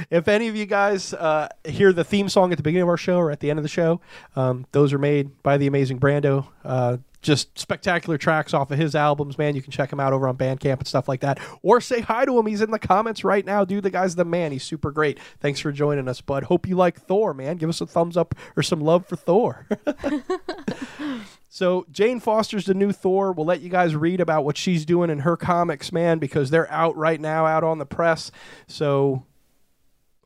[0.10, 2.98] if any of you guys uh, hear the theme song at the beginning of our
[2.98, 4.00] show or at the end of the show,
[4.38, 6.48] um, those are made by the amazing Brando.
[6.64, 9.56] Uh, just spectacular tracks off of his albums, man.
[9.56, 11.40] You can check him out over on Bandcamp and stuff like that.
[11.62, 12.46] Or say hi to him.
[12.46, 13.84] He's in the comments right now, dude.
[13.84, 14.52] The guy's the man.
[14.52, 15.20] He's super great.
[15.40, 16.44] Thanks for joining us, bud.
[16.44, 17.58] Hope you like Thor, man.
[17.58, 19.68] Give us a thumbs up or some love for Thor.
[21.54, 23.32] So Jane Foster's the new Thor.
[23.32, 26.70] We'll let you guys read about what she's doing in her comics, man, because they're
[26.72, 28.32] out right now, out on the press.
[28.66, 29.24] So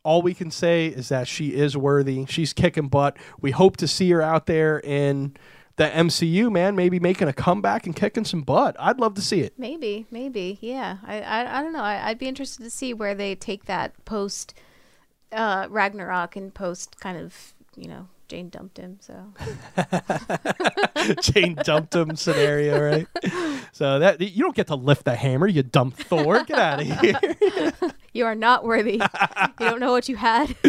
[0.04, 2.26] all we can say is that she is worthy.
[2.30, 3.18] She's kicking butt.
[3.42, 5.36] We hope to see her out there in
[5.78, 8.76] the MCU, man, maybe making a comeback and kicking some butt.
[8.80, 9.54] I'd love to see it.
[9.58, 10.98] Maybe, maybe, yeah.
[11.06, 11.84] I, I, I don't know.
[11.84, 14.56] I, I'd be interested to see where they take that post
[15.32, 18.98] uh, Ragnarok and post kind of, you know, Jane dumped him.
[19.00, 19.34] So
[21.22, 23.08] Jane dumped him scenario, right?
[23.72, 25.48] So that you don't get to lift the hammer.
[25.48, 26.44] You dump Thor.
[26.44, 27.74] Get out of here.
[28.14, 28.94] you are not worthy.
[29.02, 30.56] you don't know what you had.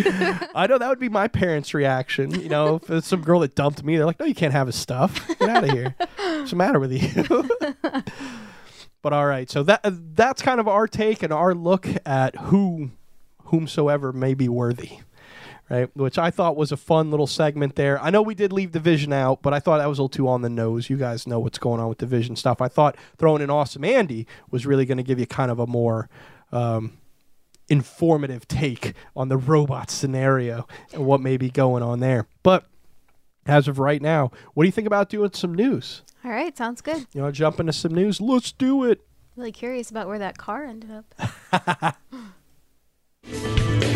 [0.55, 2.31] I know that would be my parents' reaction.
[2.41, 4.69] You know, if it's some girl that dumped me, they're like, "No, you can't have
[4.69, 5.27] his stuff.
[5.39, 5.95] Get out of here.
[6.17, 7.49] What's the matter with you?"
[9.03, 9.81] but all right, so that
[10.15, 12.91] that's kind of our take and our look at who
[13.47, 15.01] whomsoever may be worthy
[15.71, 15.95] right?
[15.97, 18.01] Which I thought was a fun little segment there.
[18.03, 20.29] I know we did leave division out, but I thought that was a little too
[20.29, 20.89] on the nose.
[20.91, 22.61] You guys know what's going on with division stuff.
[22.61, 25.67] I thought throwing in Awesome Andy was really going to give you kind of a
[25.67, 26.09] more
[26.53, 26.99] um,
[27.69, 32.27] informative take on the robot scenario and what may be going on there.
[32.43, 32.65] But
[33.47, 36.03] as of right now, what do you think about doing some news?
[36.25, 37.07] All right, sounds good.
[37.15, 38.21] You want to jump into some news?
[38.21, 39.01] Let's do it.
[39.37, 41.97] Really curious about where that car ended up.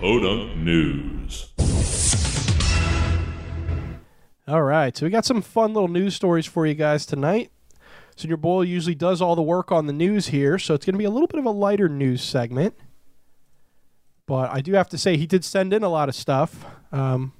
[0.00, 1.52] Podunk News.
[4.46, 7.50] All right, so we got some fun little news stories for you guys tonight.
[8.14, 10.98] Senior Bowl usually does all the work on the news here, so it's going to
[10.98, 12.76] be a little bit of a lighter news segment.
[14.26, 17.32] But I do have to say, he did send in a lot of stuff, um,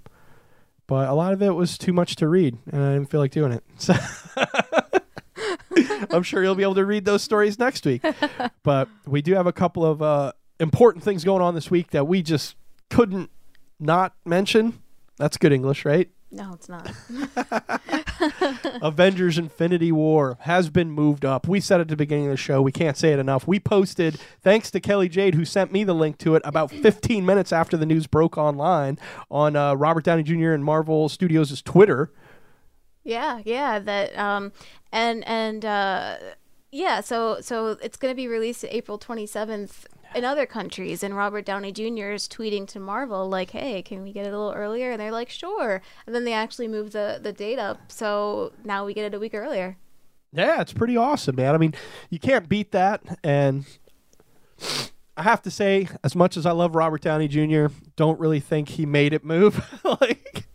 [0.89, 3.31] but a lot of it was too much to read, and I didn't feel like
[3.31, 3.63] doing it.
[3.77, 3.95] So
[6.11, 8.05] I'm sure you'll be able to read those stories next week.
[8.65, 12.07] But we do have a couple of uh, important things going on this week that
[12.07, 12.57] we just
[12.91, 13.31] couldn't
[13.79, 14.83] not mention.
[15.17, 16.11] That's good English, right?
[16.31, 16.91] No, it's not.
[18.83, 21.49] Avengers Infinity War has been moved up.
[21.49, 23.47] We said at the beginning of the show, we can't say it enough.
[23.47, 27.25] We posted, thanks to Kelly Jade, who sent me the link to it about 15
[27.25, 28.99] minutes after the news broke online
[29.31, 30.53] on uh, Robert Downey Jr.
[30.53, 32.13] and Marvel Studios' Twitter.
[33.05, 34.53] Yeah, yeah, that um
[34.93, 36.19] and and uh
[36.71, 41.45] yeah, so so it's going to be released April 27th in other countries and Robert
[41.45, 42.11] Downey Jr.
[42.13, 45.13] is tweeting to Marvel like, "Hey, can we get it a little earlier?" And they're
[45.13, 49.05] like, "Sure." And then they actually moved the the date up, so now we get
[49.05, 49.77] it a week earlier.
[50.33, 51.55] Yeah, it's pretty awesome, man.
[51.55, 51.75] I mean,
[52.11, 53.65] you can't beat that and
[55.19, 58.71] I have to say, as much as I love Robert Downey Jr., don't really think
[58.71, 59.81] he made it move.
[60.01, 60.47] like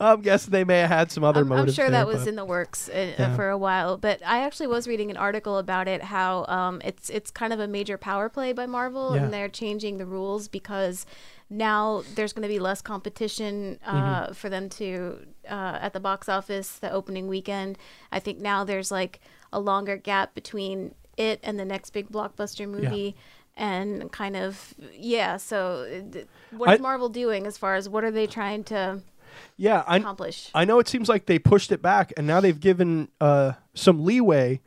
[0.00, 2.28] I'm guessing they may have had some other I'm, I'm sure there, that was but-
[2.28, 3.34] in the works uh, Yeah.
[3.36, 6.02] for a while, but I actually was reading an article about it.
[6.02, 9.24] How um, it's it's kind of a major power play by Marvel, Yeah.
[9.24, 11.06] and they're changing the rules because
[11.48, 13.92] now there's going to be less competition uh,
[14.24, 14.32] Mm-hmm.
[14.32, 17.78] for them to uh, at the box office the opening weekend.
[18.10, 19.20] I think now there's like
[19.52, 23.14] a longer gap between it and the next big blockbuster movie.
[23.58, 28.04] And kind of yeah, so uh, what is I- Marvel doing as far as what
[28.04, 29.00] are they trying to
[29.56, 30.50] yeah, I, accomplish?
[30.54, 34.04] I know it seems like they pushed it back, and now they've given uh, some
[34.04, 34.60] leeway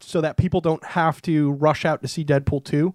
[0.00, 2.94] so that people don't have to rush out to see Deadpool 2.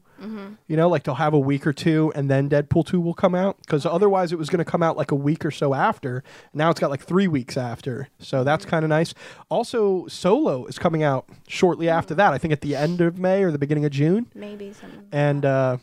[0.68, 3.34] You know, like they'll have a week or two, and then Deadpool 2 will come
[3.34, 3.58] out.
[3.62, 6.24] Because otherwise, it was going to come out like a week or so after.
[6.54, 8.08] Now it's got like three weeks after.
[8.20, 9.16] So that's kind of nice.
[9.50, 12.34] Also, Solo is coming out shortly after that.
[12.34, 15.08] I think at the end of May or the beginning of June Maybe something.
[15.12, 15.78] and uh,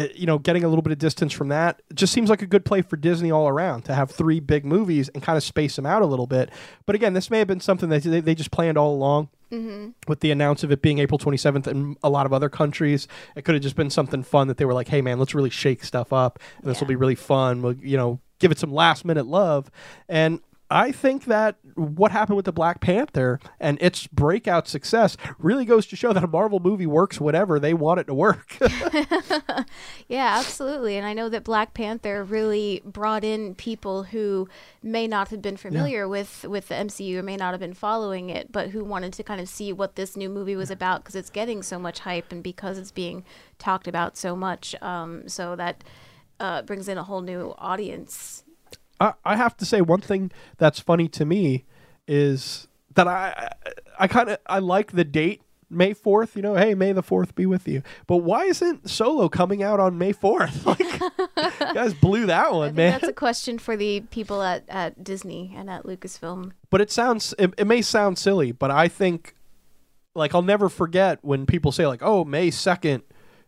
[0.00, 2.46] Uh, you know, getting a little bit of distance from that just seems like a
[2.46, 5.74] good play for Disney all around to have three big movies and kind of space
[5.74, 6.50] them out a little bit.
[6.86, 9.28] But again, this may have been something that they, they just planned all along.
[9.50, 9.90] Mm-hmm.
[10.06, 13.46] With the announce of it being April 27th in a lot of other countries, it
[13.46, 15.82] could have just been something fun that they were like, "Hey, man, let's really shake
[15.82, 19.06] stuff up, and this will be really fun." We'll, you know, give it some last
[19.06, 19.70] minute love.
[20.06, 20.40] And
[20.70, 25.86] I think that what happened with the Black Panther and its breakout success really goes
[25.86, 28.56] to show that a Marvel movie works whatever they want it to work.
[30.08, 30.96] Yeah, absolutely.
[30.96, 34.48] And I know that Black Panther really brought in people who
[34.82, 38.30] may not have been familiar with with the MCU or may not have been following
[38.30, 41.14] it, but who wanted to kind of see what this new movie was about because
[41.14, 43.22] it's getting so much hype and because it's being
[43.58, 44.74] talked about so much.
[44.80, 45.84] Um, so that
[46.40, 48.44] uh, brings in a whole new audience.
[49.00, 51.64] I, I have to say one thing that's funny to me
[52.06, 53.50] is that I
[53.98, 56.34] I kind of I like the date May fourth.
[56.36, 57.82] You know, hey, May the fourth be with you.
[58.06, 60.66] But why isn't Solo coming out on May fourth?
[60.66, 60.80] Like,
[61.60, 62.92] you guys blew that one, man.
[62.92, 66.52] that's a question for the people at, at Disney and at Lucasfilm.
[66.70, 69.34] but it sounds it, it may sound silly, but I think
[70.14, 73.02] like I'll never forget when people say like, "Oh, May 2nd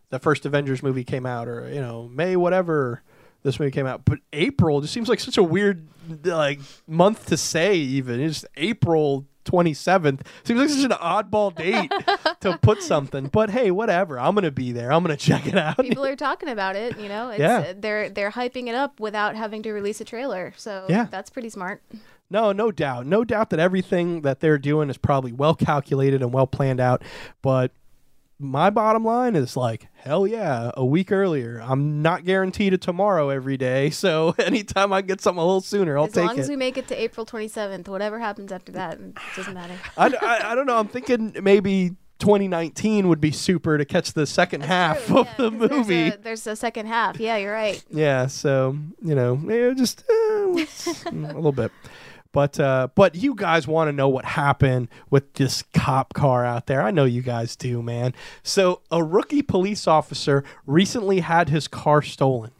[0.09, 3.01] the first Avengers movie came out or, you know, May whatever
[3.43, 4.05] this movie came out.
[4.05, 5.87] But April just seems like such a weird
[6.23, 7.75] like month to say.
[7.75, 11.91] Even it's April 27th seems like such an oddball date
[12.41, 13.27] to put something.
[13.27, 14.19] But hey, whatever.
[14.19, 14.91] I'm gonna be there.
[14.93, 15.77] I'm gonna check it out.
[15.79, 16.99] People are talking about it.
[16.99, 17.57] You know, it's, Yeah.
[17.59, 20.53] Uh, they're they're hyping it up without having to release a trailer.
[20.57, 21.07] So Yeah.
[21.09, 21.81] that's pretty smart.
[22.29, 23.07] No, no doubt.
[23.07, 27.01] No doubt that everything that they're doing is probably well calculated and well planned out.
[27.41, 27.71] But
[28.41, 31.61] my bottom line is like, hell yeah, a week earlier.
[31.63, 33.89] I'm not guaranteed a tomorrow every day.
[34.01, 36.39] So anytime I get something a little sooner, I'll as take it.
[36.39, 39.75] as we make it to April 27th, whatever happens after that, it doesn't matter.
[39.97, 40.77] I, I, I don't know.
[40.79, 45.33] I'm thinking maybe 2019 would be super to catch the second half True, of yeah,
[45.37, 46.07] the 'cause there's movie.
[46.07, 47.19] a- There's a, second half.
[47.19, 47.83] Yeah, you're right.
[47.89, 49.35] Yeah, so you know,
[49.75, 51.71] just mm, a little bit.
[52.33, 56.67] But uh, but you guys want to know what happened with this cop car out
[56.67, 56.81] there?
[56.81, 58.13] I know you guys do, man.
[58.41, 62.51] So a rookie police officer recently had his car stolen.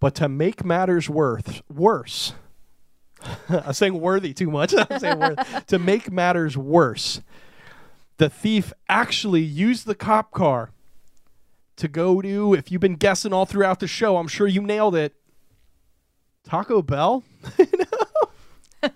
[0.00, 2.34] But to make matters worth worse,
[3.48, 4.74] I'm saying worthy too much.
[4.90, 5.66] I'm saying worth.
[5.66, 7.20] to make matters worse,
[8.16, 10.70] the thief actually used the cop car
[11.76, 14.96] to go to, if you've been guessing all throughout the show, I'm sure you nailed
[14.96, 15.14] it.
[16.44, 17.22] Taco Bell?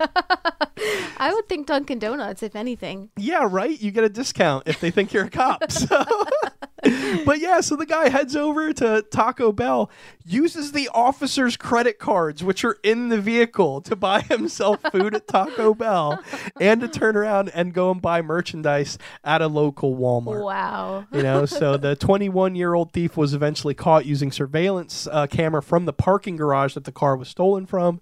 [1.16, 3.10] I would think Dunkin' Donuts, if anything.
[3.16, 3.80] Yeah, right.
[3.80, 5.70] You get a discount if they think you're a cop.
[5.70, 6.04] So.
[7.24, 9.90] but yeah, so the guy heads over to Taco Bell,
[10.24, 15.28] uses the officer's credit cards, which are in the vehicle, to buy himself food at
[15.28, 16.22] Taco Bell
[16.60, 20.44] and to turn around and go and buy merchandise at a local Walmart.
[20.44, 21.06] Wow.
[21.12, 25.62] you know so the 21 year old thief was eventually caught using surveillance uh, camera
[25.62, 28.00] from the parking garage that the car was stolen from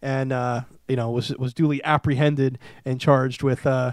[0.00, 3.92] and uh, you know was was duly apprehended and charged with uh,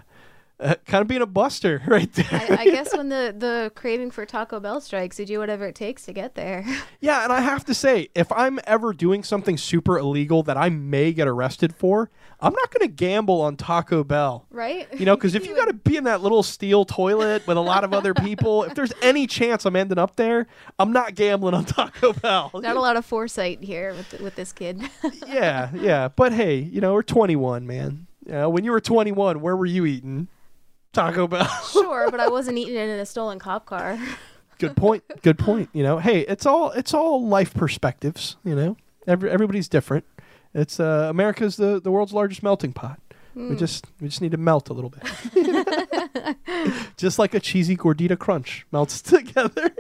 [0.59, 4.11] uh, kind of being a buster right there I, I guess when the, the craving
[4.11, 6.65] for Taco Bell strikes, you do whatever it takes to get there.
[6.99, 10.69] yeah and i have to say if i'm ever doing something super illegal that i
[10.69, 12.09] may get arrested for
[12.41, 14.87] i'm not going to gamble on taco bell right?
[14.99, 17.61] You know, because if you got to be in that little steel toilet with a
[17.61, 20.47] lot of other people, if there's any chance I'm ending up there,
[20.77, 22.51] I'm not gambling on Taco Bell.
[22.53, 24.81] Not a lot of foresight here with with this kid.
[25.27, 26.09] yeah, yeah.
[26.09, 28.07] But hey, you know, we're 21, man.
[28.25, 30.27] Yeah, when you were 21, where were you eating?
[30.93, 31.45] Taco Bell.
[31.71, 33.97] sure, but I wasn't eating it in a stolen cop car.
[34.57, 35.03] Good point.
[35.21, 35.69] Good point.
[35.73, 38.35] You know, hey, it's all it's all life perspectives.
[38.43, 38.77] You know,
[39.07, 40.05] Every, everybody's different.
[40.53, 42.99] It's uh, America's the the world's largest melting pot.
[43.35, 45.03] We just we just need to melt a little bit,
[46.97, 49.71] just like a cheesy gordita crunch melts together.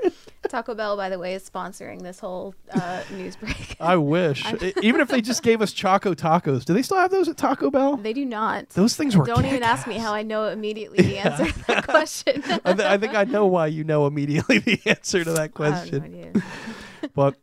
[0.47, 3.75] Taco Bell, by the way, is sponsoring this whole uh, news break.
[3.79, 4.45] I wish,
[4.81, 6.65] even if they just gave us Choco Tacos.
[6.65, 7.97] Do they still have those at Taco Bell?
[7.97, 8.69] They do not.
[8.69, 9.25] Those things were.
[9.25, 12.43] Don't even ask me how I know immediately the answer to that question.
[12.65, 15.41] I, th- I think I know why you know immediately the answer to that I
[15.43, 16.03] have no question.
[16.03, 16.43] idea.
[17.13, 17.35] But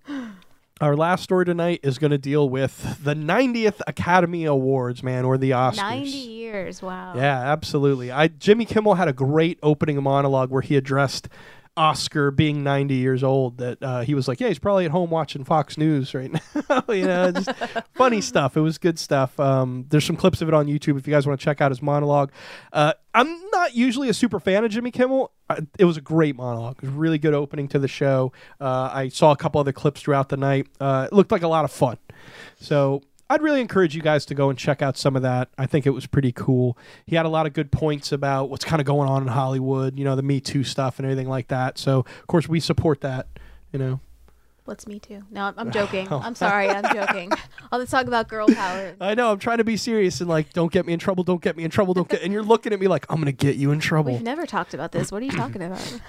[0.81, 5.39] our last story tonight is going to deal with the 90th Academy Awards, man, or
[5.39, 5.77] the Oscars.
[5.78, 6.82] 90 years.
[6.82, 7.15] Wow.
[7.16, 8.11] Yeah, absolutely.
[8.11, 11.28] I Jimmy Kimmel had a great opening monologue where he addressed
[11.77, 13.59] Oscar being 90 years old.
[13.59, 16.32] That uh, he was like, yeah, he's probably at home watching Fox News right
[16.69, 16.85] now.
[16.89, 17.51] you know, just
[17.94, 18.57] funny stuff.
[18.57, 19.39] It was good stuff.
[19.39, 21.70] Um, there's some clips of it on YouTube if you guys want to check out
[21.70, 22.32] his monologue.
[22.73, 25.32] Uh, I'm not usually a super fan of Jimmy Kimmel.
[25.48, 26.77] I, it was a great monologue.
[26.78, 28.32] It was a really good opening to the show.
[28.61, 30.66] Uh, I saw a couple other clips throughout the night.
[30.81, 31.98] Uh, it looked like a lot of fun.
[32.59, 35.48] So I'd really encourage you guys to go and check out some of that.
[35.59, 36.78] I think it was pretty cool.
[37.07, 39.98] He had a lot of good points about what's kind of going on in Hollywood,
[39.98, 41.77] you know, the Me Too stuff and everything like that.
[41.78, 43.27] So, of course, we support that,
[43.73, 44.01] you know.
[44.65, 45.23] What's me too?
[45.31, 46.09] No, I'm- I'm joking.
[46.11, 46.20] Oh.
[46.23, 46.69] I'm sorry.
[46.69, 47.31] I'm joking.
[47.73, 48.94] I'll just talk about girl power.
[49.01, 51.43] I know, I'm trying to be serious and like, don't get me in trouble, don't
[51.43, 52.23] get me in trouble, don't get.
[52.23, 54.12] And you're looking at me like, I'm going to get you in trouble.
[54.12, 55.11] We've never talked about this.
[55.12, 56.01] What are you talking about?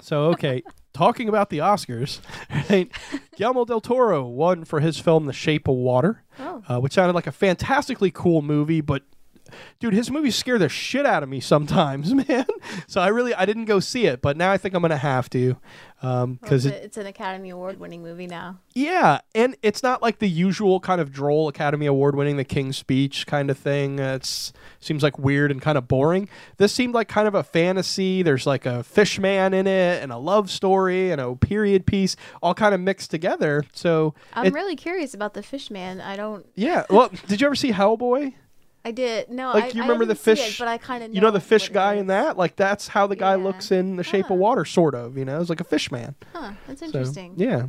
[0.00, 0.62] So okay,
[0.96, 2.20] talking about the Oscars,
[2.70, 2.90] right?
[3.36, 6.62] Guillermo del Toro won for his film The Shape of Water, Oh.
[6.68, 9.02] uh, which sounded like a fantastically cool movie, but
[9.80, 12.46] dude, his movies scare the shit out of me sometimes, man.
[12.86, 15.30] So I really I didn't go see it, but now I think I'm gonna have
[15.30, 15.56] to
[16.02, 18.58] Well, because it's, it, it's an Academy Award winning movie now.
[18.74, 22.76] yeah, and it's not like the usual kind of droll Academy Award winning The King's
[22.76, 23.98] Speech kind of thing.
[24.00, 26.28] Uh, It's seems like weird and kind of boring.
[26.58, 28.22] This seemed like kind of a fantasy.
[28.22, 32.14] There's like a fish man in it and a love story and a period piece
[32.42, 33.64] all kind of mixed together.
[33.72, 36.00] So I'm it- really curious about the fish man.
[36.00, 36.46] I don't.
[36.54, 36.84] yeah.
[36.90, 38.34] Well, did you ever see Hellboy?
[38.86, 39.30] I did.
[39.30, 40.58] No, Like I, you remember the see it, fish?
[40.60, 42.36] but I kind of You know the fish guy in that?
[42.36, 43.42] Like that's how the guy Yeah.
[43.42, 44.34] looks in The Shape Huh.
[44.34, 45.18] of Water, sort of.
[45.18, 46.14] You know, it's like a fish man.
[46.32, 47.34] Huh, that's So, interesting.
[47.36, 47.66] yeah.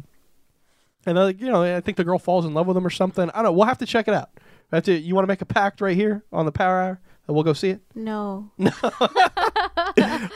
[1.07, 3.29] And like you know, I think the girl falls in love with him or something.
[3.31, 3.51] I don't know.
[3.53, 4.29] We'll have to check it out.
[4.69, 5.01] That's it.
[5.03, 7.53] You want to make a pact right here on the Power Hour, and we'll go
[7.53, 7.81] see it.
[7.95, 8.51] No.
[8.59, 8.71] No.
[8.83, 9.09] All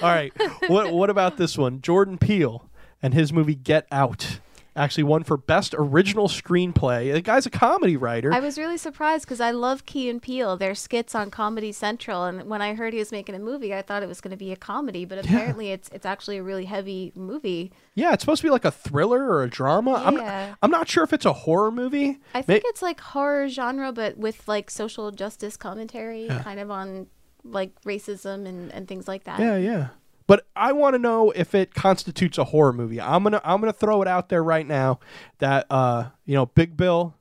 [0.01, 0.33] right.
[0.67, 1.81] what What about this one?
[1.81, 2.69] Jordan Peele
[3.03, 4.39] and his movie Get Out.
[4.75, 7.11] Actually won for best original screenplay.
[7.11, 8.33] The guy's a comedy writer.
[8.33, 12.23] I was really surprised because I love Key and Peele, their skits on Comedy Central,
[12.25, 14.37] and when I heard he was making a movie, I thought it was going to
[14.37, 17.71] be a comedy, but apparently it's it's actually a really heavy movie.
[17.95, 19.93] yeah, it's supposed to be like a thriller or a drama.
[20.05, 20.55] I'm, Yeah.
[20.61, 22.19] I'm not sure if it's a horror movie.
[22.33, 26.71] I May- think it's like horror genre, but with like social justice commentary, kind of
[26.71, 27.07] on
[27.43, 29.39] like racism and, and things like that.
[29.39, 29.87] Yeah, yeah.
[30.31, 33.01] But I want to know if it constitutes a horror movie.
[33.01, 35.01] I'm gonna I'm gonna throw it out there right now
[35.39, 37.15] that uh you know Big Bill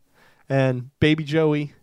[0.48, 1.74] and Baby Joey,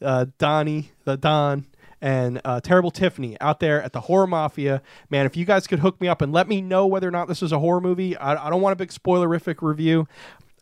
[0.00, 1.66] uh, Donnie the Don
[2.00, 4.80] and uh, Terrible Tiffany out there at the Horror Mafia.
[5.10, 7.28] Man, if you guys could hook me up and let me know whether or not
[7.28, 10.08] this is a horror movie, I, I don't want a big spoilerific review.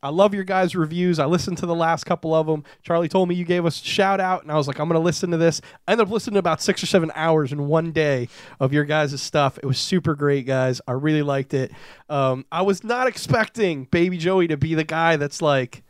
[0.02, 1.18] I love your guys' reviews.
[1.18, 2.64] I listened to the last couple of them.
[2.82, 5.00] Charlie told me you gave us a shout out, and I was like, I'm going
[5.00, 5.60] to listen to this.
[5.86, 8.28] I ended up listening to about six or seven hours in one day
[8.60, 9.58] of your guys' stuff.
[9.58, 10.80] It was super great, guys.
[10.86, 11.72] I really liked it.
[12.08, 15.82] Um, I was not expecting Baby Joey to be the guy that's like,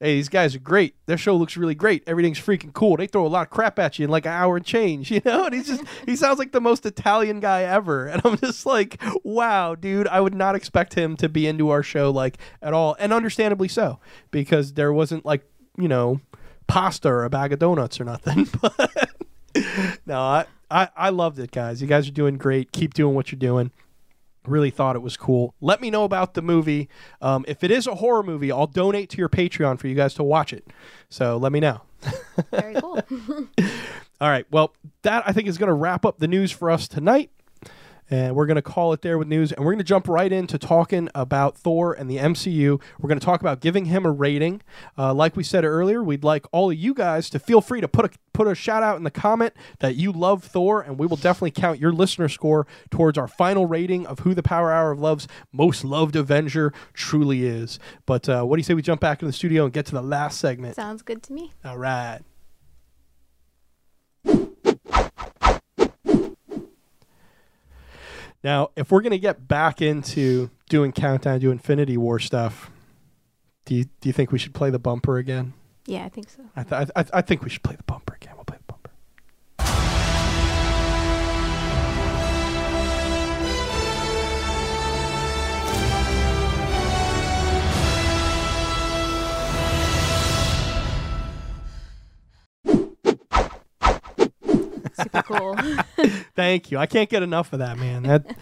[0.00, 0.94] hey, these guys are great.
[1.04, 2.02] Their show looks really great.
[2.06, 2.96] Everything's freaking cool.
[2.96, 5.20] They throw a lot of crap at you in like an hour and change, you
[5.24, 5.44] know?
[5.44, 8.00] And he's just, he sounds like the most Italian guy ever.
[8.10, 11.82] And I'm just like, wow, dude, I would not expect him to be into our
[11.82, 12.96] show like at all.
[12.98, 14.00] And understandably so,
[14.30, 15.44] because there wasn't like,
[15.78, 16.20] you know,
[16.66, 18.48] pasta or a bag of donuts or nothing.
[18.60, 19.12] But
[20.06, 21.80] no, I, I, I loved it, guys.
[21.80, 22.72] You guys are doing great.
[22.72, 23.70] Keep doing what you're doing
[24.46, 25.54] really thought it was cool.
[25.60, 26.88] Let me know about the movie.
[27.20, 30.14] Um, if it is a horror movie, I'll donate to your Patreon for you guys
[30.14, 30.66] to watch it.
[31.08, 31.82] So let me know.
[32.50, 33.02] Very cool.
[34.20, 34.46] All right.
[34.50, 37.30] Well, that I think is going to wrap up the news for us tonight.
[38.10, 39.52] And we're going to call it there with news.
[39.52, 42.80] And we're going to jump right into talking about Thor and the MCU.
[42.98, 44.62] We're going to talk about giving him a rating.
[44.98, 47.88] Uh, like we said earlier, we'd like all of you guys to feel free to
[47.88, 50.82] put a, put a shout out in the comment that you love Thor.
[50.82, 54.42] And we will definitely count your listener score towards our final rating of who the
[54.42, 57.78] Power Hour of Love's most loved Avenger truly is.
[58.06, 59.92] But uh, what do you say we jump back in the studio and get to
[59.92, 60.74] the last segment?
[60.74, 61.52] Sounds good to me.
[61.64, 62.20] All right.
[68.42, 72.70] Now, if we're gonna get back into doing countdown to Infinity War stuff,
[73.66, 75.52] do you do you think we should play the bumper again?
[75.86, 76.42] Yeah, I think so.
[76.56, 78.34] I th- I, th- I think we should play the bumper again.
[78.36, 78.90] We'll play the bumper.
[95.02, 95.39] Super cool.
[96.40, 96.78] Thank you.
[96.78, 98.02] I can't get enough of that, man.
[98.04, 98.34] That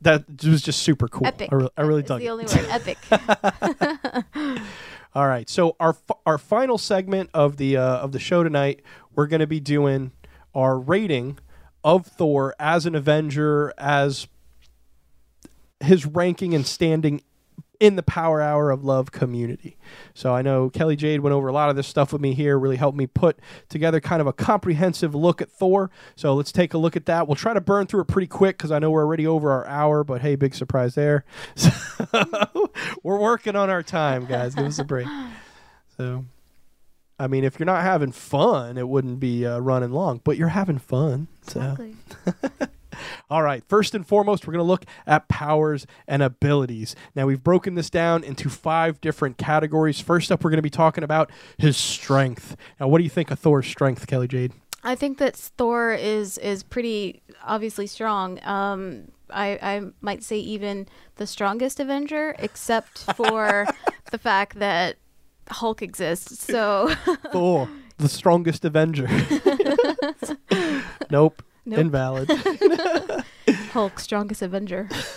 [0.00, 1.26] that was just super cool.
[1.26, 1.48] Epic.
[1.52, 2.30] I, re- I really It's dug the it.
[2.30, 2.66] only word.
[2.68, 2.98] Epic.
[5.14, 5.48] All right.
[5.48, 8.80] So our f- our final segment of the uh, of the show tonight,
[9.14, 10.10] we're going to be doing
[10.54, 11.38] our rating
[11.84, 14.26] of Thor as an Avenger, as
[15.80, 17.22] his ranking and standing
[17.80, 19.76] in the Power Hour of Love community.
[20.14, 22.58] So I know Kelly Jade went over a lot of this stuff with me here,
[22.58, 23.38] really helped me put
[23.68, 25.90] together kind of a comprehensive look at Thor.
[26.16, 27.26] So let's take a look at that.
[27.26, 29.66] We'll try to burn through it pretty quick because I know we're already over our
[29.66, 31.24] hour, but hey, big surprise there.
[31.56, 32.70] So
[33.02, 34.54] we're working on our time, guys.
[34.54, 35.06] Give us a break.
[35.96, 36.24] So,
[37.18, 40.48] I mean, if you're not having fun, it wouldn't be uh, running long, but you're
[40.48, 41.28] having fun.
[41.42, 41.60] So.
[41.60, 41.96] Exactly.
[43.30, 46.94] All right, first and foremost, we're going to look at powers and abilities.
[47.14, 50.00] Now, we've broken this down into five different categories.
[50.00, 52.56] First up, we're going to be talking about his strength.
[52.80, 54.52] Now, what do you think of Thor's strength, Kelly Jade?
[54.84, 58.38] I think that Thor is is pretty obviously strong.
[58.44, 63.66] Um, I I might say even the strongest Avenger, except for
[64.10, 64.96] the fact that
[65.48, 66.44] Hulk exists.
[66.44, 66.94] So
[67.32, 69.08] Thor, the strongest Avenger.
[71.10, 71.78] nope, Nope.
[71.78, 72.30] invalid.
[73.72, 74.88] Hulk, strongest Avenger.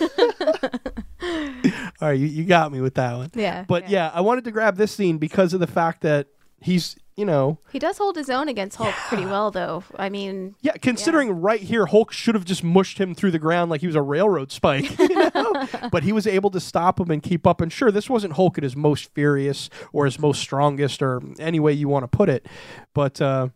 [2.00, 3.30] All right, you, you got me with that one.
[3.34, 3.64] Yeah.
[3.66, 6.28] But yeah, I wanted to grab this scene because of the fact that
[6.60, 9.82] he's, you know, He does hold his own against Hulk pretty well, though.
[9.96, 13.70] I mean, Yeah, considering right here, Hulk should have just mushed him through the ground
[13.70, 15.66] like he was a railroad spike, you know?
[15.90, 17.60] but he was able to stop him and keep up.
[17.60, 21.58] And sure, this wasn't Hulk at his most furious or his most strongest or any
[21.60, 22.46] way you want to put it,
[22.94, 23.48] but uh,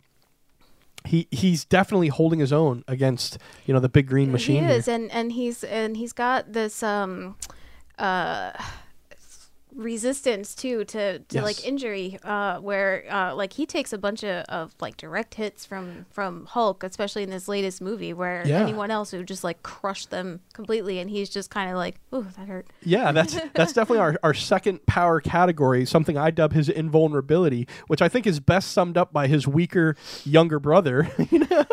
[1.05, 4.63] he he's definitely holding his own against you know the big green machine.
[4.63, 4.77] he here.
[4.77, 7.35] is, and and he's and he's got this um,
[7.99, 8.51] uh,
[9.75, 11.43] resistance too to to Yes.
[11.43, 15.65] like injury, uh, where uh, like he takes a bunch of, of like direct hits
[15.65, 18.59] from from Hulk, especially in this latest movie, where Yeah.
[18.61, 22.27] anyone else would just like crush them completely, and he's just kind of like, ooh,
[22.37, 22.67] that hurt.
[22.83, 28.01] Yeah, that's that's definitely our, our second power category, something I dub his invulnerability, which
[28.01, 31.65] I think is best summed up by his weaker younger brother, you know,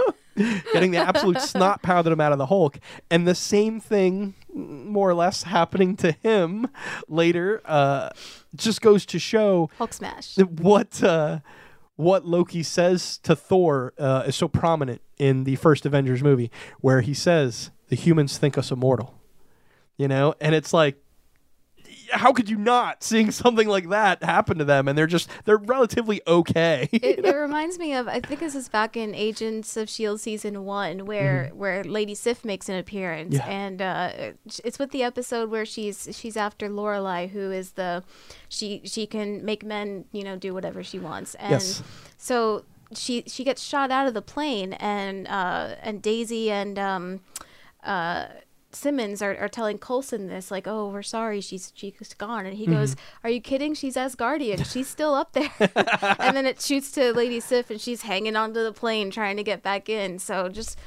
[0.72, 2.78] getting the absolute snot pounded him out of the Hulk.
[3.10, 6.68] And the same thing more or less happening to him
[7.08, 8.10] later uh,
[8.54, 10.36] just goes to show Hulk smash.
[10.36, 11.40] what uh,
[11.96, 16.50] what Loki says to Thor uh, is so prominent in the first Avengers movie,
[16.80, 19.14] where he says, "The humans think us immortal,"
[19.96, 20.96] you know, and it's like.
[22.12, 25.56] How could you not seeing something like that happen to them, and they're just they're
[25.56, 26.88] relatively okay.
[26.92, 30.64] it, it reminds me of I think this is back in Agents of Shield season
[30.64, 33.48] one where where Lady Sif makes an appearance Mm-hmm.
[33.50, 33.56] Yeah.
[33.56, 34.10] and uh,
[34.64, 38.02] it's with the episode where she's she's after Lorelei who is the
[38.48, 41.82] she she can make men you know do whatever she wants and Yes.
[42.16, 42.64] so
[42.94, 47.20] she she gets shot out of the plane and uh, and Daisy and um,
[47.84, 48.26] uh,
[48.72, 52.46] Simmons are, are telling Coulson this, like, oh, we're sorry, she's she's gone.
[52.46, 53.74] And he goes, Are you kidding?
[53.74, 54.64] She's Asgardian.
[54.70, 55.50] She's still up there.
[56.18, 59.42] and then it shoots to Lady Sif and she's hanging onto the plane trying to
[59.42, 60.18] get back in.
[60.18, 60.78] So just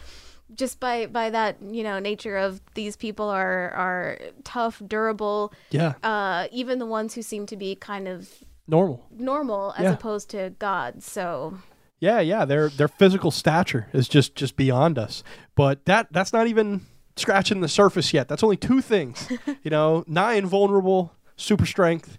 [0.56, 5.94] just by by that, you know, nature of these people are are tough, durable, yeah,
[6.04, 8.30] uh, even the ones who seem to be kind of
[8.68, 9.06] normal.
[9.12, 9.94] normal as Yeah.
[9.94, 11.06] opposed to gods.
[11.06, 11.58] So
[12.00, 15.24] Yeah, yeah, their their physical stature is just just beyond us.
[15.56, 16.86] But that that's not even
[17.16, 18.28] scratching the surface yet.
[18.28, 19.32] That's only two things.
[19.64, 22.18] you know, nigh invulnerable, super strength.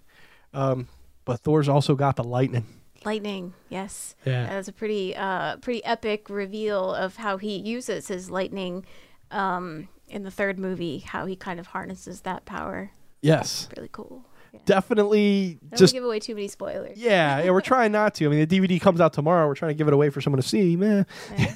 [0.53, 0.87] Um,
[1.25, 2.65] but Thor's also got the lightning.
[3.03, 4.15] lightning, yes.
[4.25, 4.45] Yeah.
[4.47, 8.85] That was a pretty uh pretty epic reveal of how he uses his lightning
[9.31, 12.91] um in the third movie, how he kind of harnesses that power.
[13.21, 14.23] Yes, Really cool.
[14.55, 14.61] Yeah.
[14.65, 15.59] definitely.
[15.69, 16.97] Don't Just give away too many spoilers.
[16.97, 17.51] yeah, yeah.
[17.51, 18.25] We're trying not to.
[18.25, 19.47] I mean, the DVD comes out tomorrow.
[19.47, 20.75] We're trying to give it away for someone to see.
[20.75, 21.03] Meh.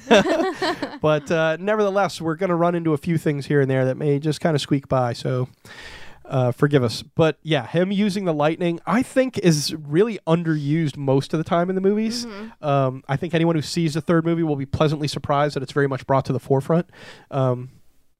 [1.02, 3.96] but uh, nevertheless, we're going to run into a few things here and there that
[3.96, 5.12] may just kind of squeak by.
[5.12, 5.48] So
[6.24, 7.02] uh, forgive us.
[7.02, 11.68] But yeah, him using the lightning, I think, is really underused most of the time
[11.68, 12.26] in the movies.
[12.62, 15.72] Um, I think anyone who sees the third movie will be pleasantly surprised that it's
[15.72, 16.88] very much brought to the forefront.
[17.30, 17.70] Um,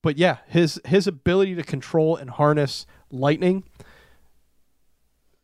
[0.03, 3.65] but yeah, his his ability to control and harness lightning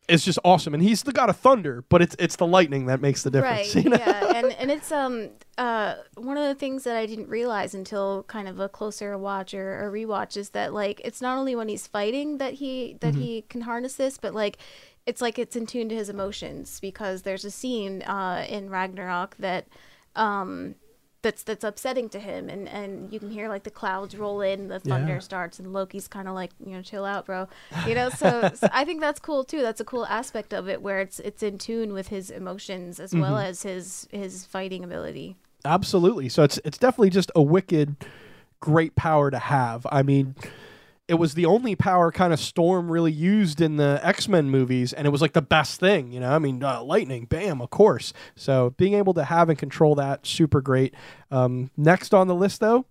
[0.09, 1.85] is just awesome, and he's the god of thunder.
[1.89, 3.75] But it's it's the lightning that makes the difference.
[3.75, 3.85] Right.
[3.85, 3.97] you know?
[3.99, 8.23] Yeah, and and it's um uh one of the things that I didn't realize until
[8.25, 11.69] kind of a closer watch or, or rewatch is that like it's not only when
[11.69, 13.23] he's fighting that he that Mm-hmm.
[13.23, 14.59] he can harness this, but like
[15.07, 19.37] it's like it's in tune to his emotions because there's a scene uh in Ragnarok
[19.39, 19.67] that
[20.15, 20.75] um
[21.23, 24.69] that's that's upsetting to him and and you can hear like the clouds roll in
[24.69, 25.19] the thunder Yeah.
[25.19, 27.49] starts and loki's kind of like you know chill out bro
[27.87, 30.83] you know so, so i think that's cool too that's a cool aspect of it
[30.83, 33.47] where it's it's in tune with his emotions as well Mm-hmm.
[33.49, 36.29] as his his fighting ability Absolutely.
[36.29, 37.97] So it's it's definitely just a wicked
[38.61, 39.85] great power to have.
[39.91, 40.37] I mean,
[41.09, 45.07] it was the only power kind of Storm really used in the X-Men movies and
[45.07, 46.31] it was like the best thing, you know?
[46.31, 48.13] I mean, uh, lightning, bam, of course.
[48.35, 50.95] So being able to have and control that super great.
[51.31, 52.87] Um, next on the list though,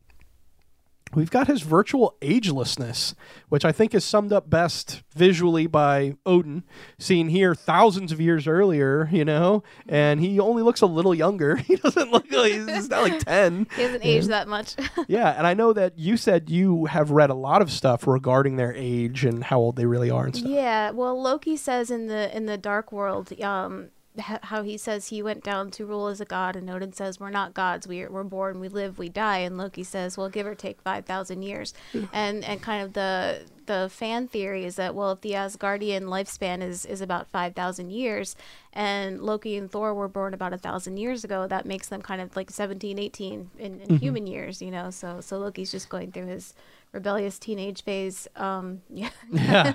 [1.14, 3.14] We've got his virtual agelessness,
[3.48, 6.64] which I think is summed up best visually by Odin,
[7.00, 11.56] seen here thousands of years earlier, you know, and he only looks a little younger.
[11.66, 13.68] He doesn't look like he's not like 10.
[13.76, 14.76] he hasn't aged that much
[15.08, 18.58] Yeah, and I know that you said you have read a lot of stuff regarding
[18.58, 20.50] their age and how old they really are and stuff.
[20.50, 23.90] Yeah, well, Loki says in the in the Dark World, um,
[24.20, 27.30] how he says he went down to rule as a god, and Odin says we're
[27.30, 30.48] not gods, We are, we're born, we live, we die, and Loki says, well, give
[30.48, 31.74] or take five thousand years,
[32.14, 36.62] and and kind of the the fan theory is that well, if the Asgardian lifespan
[36.62, 38.36] is is about five thousand years,
[38.74, 42.22] and Loki and Thor were born about a thousand years ago, that makes them kind
[42.22, 44.90] of like 17, 18 in, in human years, you know.
[44.92, 46.54] So so Loki's just going through his
[46.92, 49.74] rebellious teenage phase, um, yeah, Yeah.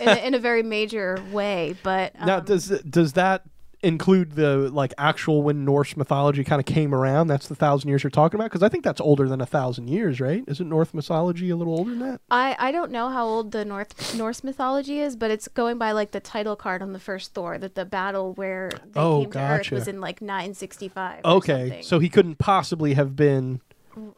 [0.00, 1.76] in, a- in a very major way.
[1.84, 3.44] But um, now, does does that
[3.82, 7.26] include the like actual when Norse mythology kind of came around?
[7.28, 9.88] That's the thousand years you're talking about because I think that's older than a thousand
[9.88, 10.42] years, right?
[10.46, 12.20] Isn't Norse mythology a little older than that?
[12.30, 15.92] I I don't know how old the North Norse mythology is, but it's going by
[15.92, 19.30] like the title card on the first Thor that the battle where they Oh, came
[19.32, 21.24] to Earth was in like 965.
[21.24, 23.60] Okay, so he couldn't possibly have been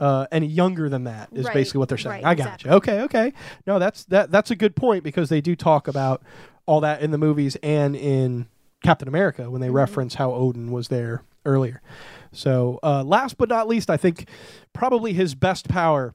[0.01, 1.29] uh, any younger than that.
[1.33, 2.23] Is Right, basically what they're saying.
[2.23, 2.71] right, I got exactly.
[2.71, 2.77] you.
[2.77, 3.33] Okay, okay.
[3.67, 4.31] No, that's that.
[4.31, 6.23] That's a good point because they do talk about
[6.67, 8.47] all that in the movies and in
[8.83, 9.77] Captain America when they Mm-hmm.
[9.77, 11.81] reference how Odin was there earlier.
[12.33, 14.29] So, uh, last but not least, I think
[14.73, 16.15] probably his best power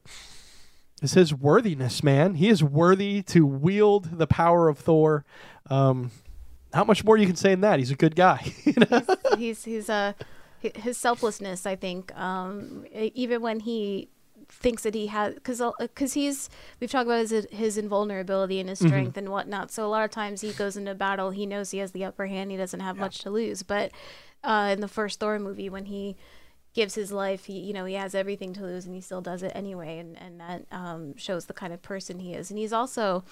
[1.02, 2.04] is his worthiness.
[2.04, 5.26] Man, he is worthy to wield the power of Thor.
[5.70, 6.12] Um,
[6.74, 7.80] not much more you can say than that.
[7.80, 8.54] He's a good guy.
[8.64, 9.02] you know?
[9.38, 10.14] he's he's uh
[10.62, 14.10] hi- his selflessness i think um even when he
[14.62, 16.50] thinks that he has because because he's
[16.80, 18.88] we've talked about his his invulnerability and his Mm-hmm.
[18.90, 21.80] strength and whatnot so a lot of times he goes into battle he knows he
[21.80, 23.92] has the upper hand he doesn't have much to lose but
[24.44, 26.16] uh in the first thor movie when he
[26.74, 27.46] gives his life.
[27.46, 30.18] He, you know, he has everything to lose, and he still does it anyway, and
[30.20, 32.50] and that um, shows the kind of person he is.
[32.50, 33.24] And he's also,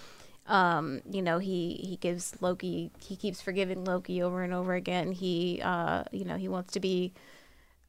[0.47, 2.91] um, you know, he he gives Loki.
[2.99, 5.11] He keeps forgiving Loki over and over again.
[5.11, 7.13] He, uh, you know, he wants to be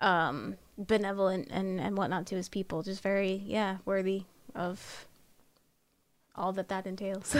[0.03, 2.83] um, benevolent and and whatnot to his people.
[2.83, 4.25] Just very, yeah, worthy
[4.55, 5.07] of
[6.35, 7.37] all that that entails.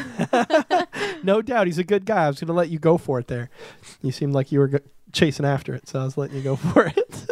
[1.23, 2.25] no doubt, he's a good guy.
[2.25, 3.51] I was going to let you go for it there.
[4.03, 4.83] You seemed like you were
[5.13, 7.31] chasing after it, so I was letting you go for it.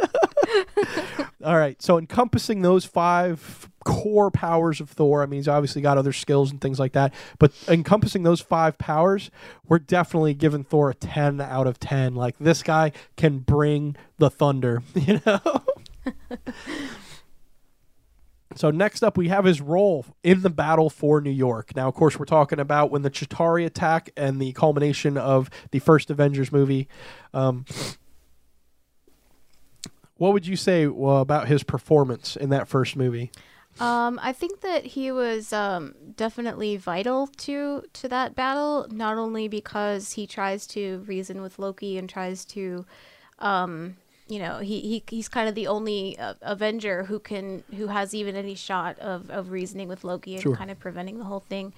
[1.44, 1.80] All right.
[1.80, 6.50] So encompassing those five core powers of Thor, I mean, he's obviously got other skills
[6.50, 9.30] and things like that, but encompassing those five powers,
[9.66, 12.14] we're definitely giving Thor a 10 out of 10.
[12.14, 15.40] Like this guy can bring the thunder, you know?
[18.56, 21.76] So next up, we have his role in the battle for New York.
[21.76, 25.78] Now, of course, we're talking about when the Chitauri attack and the culmination of the
[25.78, 26.88] first Avengers movie.
[27.32, 27.64] Um,
[30.20, 33.32] what would you say well, about his performance in that first movie?
[33.80, 39.48] Um, I think that he was um, definitely vital to to that battle, not only
[39.48, 42.84] because he tries to reason with Loki and tries to,
[43.38, 43.96] um,
[44.28, 48.12] you know, he, he he's kind of the only uh, Avenger who can who has
[48.12, 50.54] even any shot of, of reasoning with Loki and Sure.
[50.54, 51.72] kind of preventing the whole thing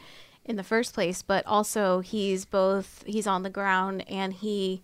[0.45, 1.23] in the first place.
[1.23, 4.83] But also, he's both he's on the ground and he,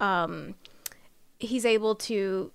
[0.00, 0.56] um,
[1.38, 2.50] he's able to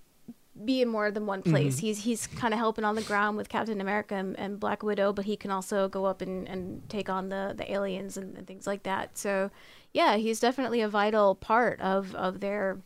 [0.64, 1.76] be in more than one place.
[1.76, 1.86] Mm-hmm.
[1.86, 5.12] He's he's kind of helping on the ground with Captain America and, and Black Widow,
[5.12, 8.46] but he can also go up and, and take on the, the aliens and, and
[8.46, 9.18] things like that.
[9.18, 9.50] So,
[9.92, 12.78] yeah, he's definitely a vital part of, of their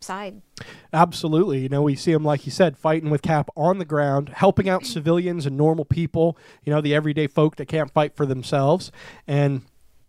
[0.00, 0.42] side.
[0.92, 1.60] Absolutely.
[1.60, 4.68] You know, we see him, like you said, fighting with Cap on the ground, helping
[4.68, 8.92] out civilians and normal people, you know, the everyday folk that can't fight for themselves,
[9.26, 9.62] and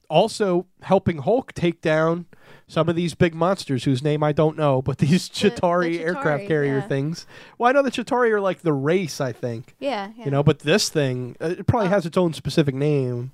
[0.09, 2.25] also helping Hulk take down
[2.67, 5.99] some of these big monsters whose name I don't know, but these The- the Chitauri
[5.99, 6.87] aircraft carrier yeah.
[6.87, 7.25] things.
[7.57, 10.25] Well, I know the Chitauri are like the race, I think, Yeah, yeah.
[10.25, 11.91] you know, but this thing, uh, it probably Oh.
[11.91, 13.31] has its own specific name.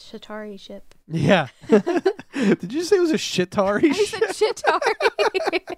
[0.00, 0.94] Shatari ship.
[1.12, 1.48] Yeah.
[1.68, 3.90] Did you say it was a Shitari?
[3.90, 5.76] I said Shatari.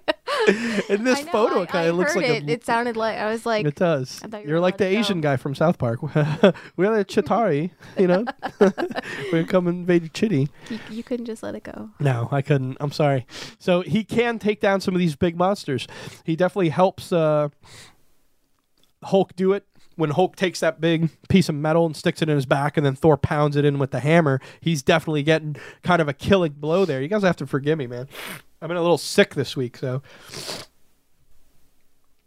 [0.89, 2.49] In this I know, photo, I- it kind I of looks heard like it.
[2.49, 2.51] a.
[2.51, 4.21] It sounded like I was like, it does.
[4.23, 5.29] I thought you You're like the allowed to Asian go.
[5.31, 6.03] guy from South Park.
[6.03, 8.25] We're the Chitari, you know.
[9.31, 10.49] We're come invade your chitty.
[10.69, 11.89] you, you couldn't just let it go.
[11.99, 12.77] No, I couldn't.
[12.79, 13.25] I'm sorry.
[13.57, 15.87] So he can take down some of these big monsters.
[16.23, 17.49] He definitely helps uh,
[19.03, 19.65] Hulk do it.
[19.95, 22.85] When Hulk takes that big piece of metal and sticks it in his back, and
[22.85, 26.53] then Thor pounds it in with the hammer, he's definitely getting kind of a killing
[26.53, 27.01] blow there.
[27.01, 28.07] You guys have to forgive me, man.
[28.61, 30.01] I've been a little sick this week, so.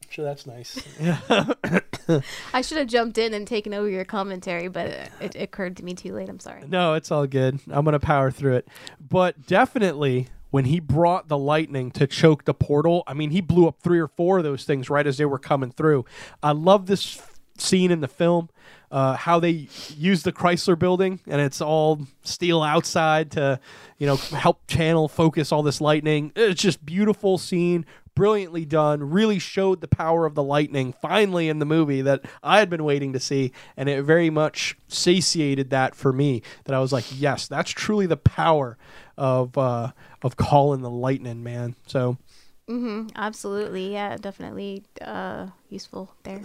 [0.08, 0.80] Sure, that's nice.
[1.00, 1.20] Yeah.
[2.54, 5.84] I should have jumped in and taken over your commentary, but it, it occurred to
[5.84, 6.28] me too late.
[6.28, 6.64] I'm sorry.
[6.66, 7.60] No, it's all good.
[7.70, 8.68] I'm going to power through it.
[8.98, 13.68] But definitely when he brought the lightning to choke the portal, I mean, he blew
[13.68, 16.06] up three or four of those things right as they were coming through.
[16.42, 18.48] I love this f- scene in the film.
[18.88, 23.58] Uh, how they use the Chrysler building and it's all steel outside to,
[23.98, 26.30] you know, help channel focus all this lightning.
[26.36, 27.84] It's just beautiful scene,
[28.14, 29.10] brilliantly done.
[29.10, 32.84] Really showed the power of the lightning finally in the movie that I had been
[32.84, 36.42] waiting to see, and it very much satiated that for me.
[36.64, 38.78] That I was like, yes, that's truly the power
[39.16, 39.92] of uh,
[40.22, 41.76] of calling the lightning, man.
[41.86, 42.18] So
[42.68, 43.10] Mm-hmm.
[43.14, 43.92] Absolutely.
[43.92, 46.42] Yeah, definitely uh, useful there.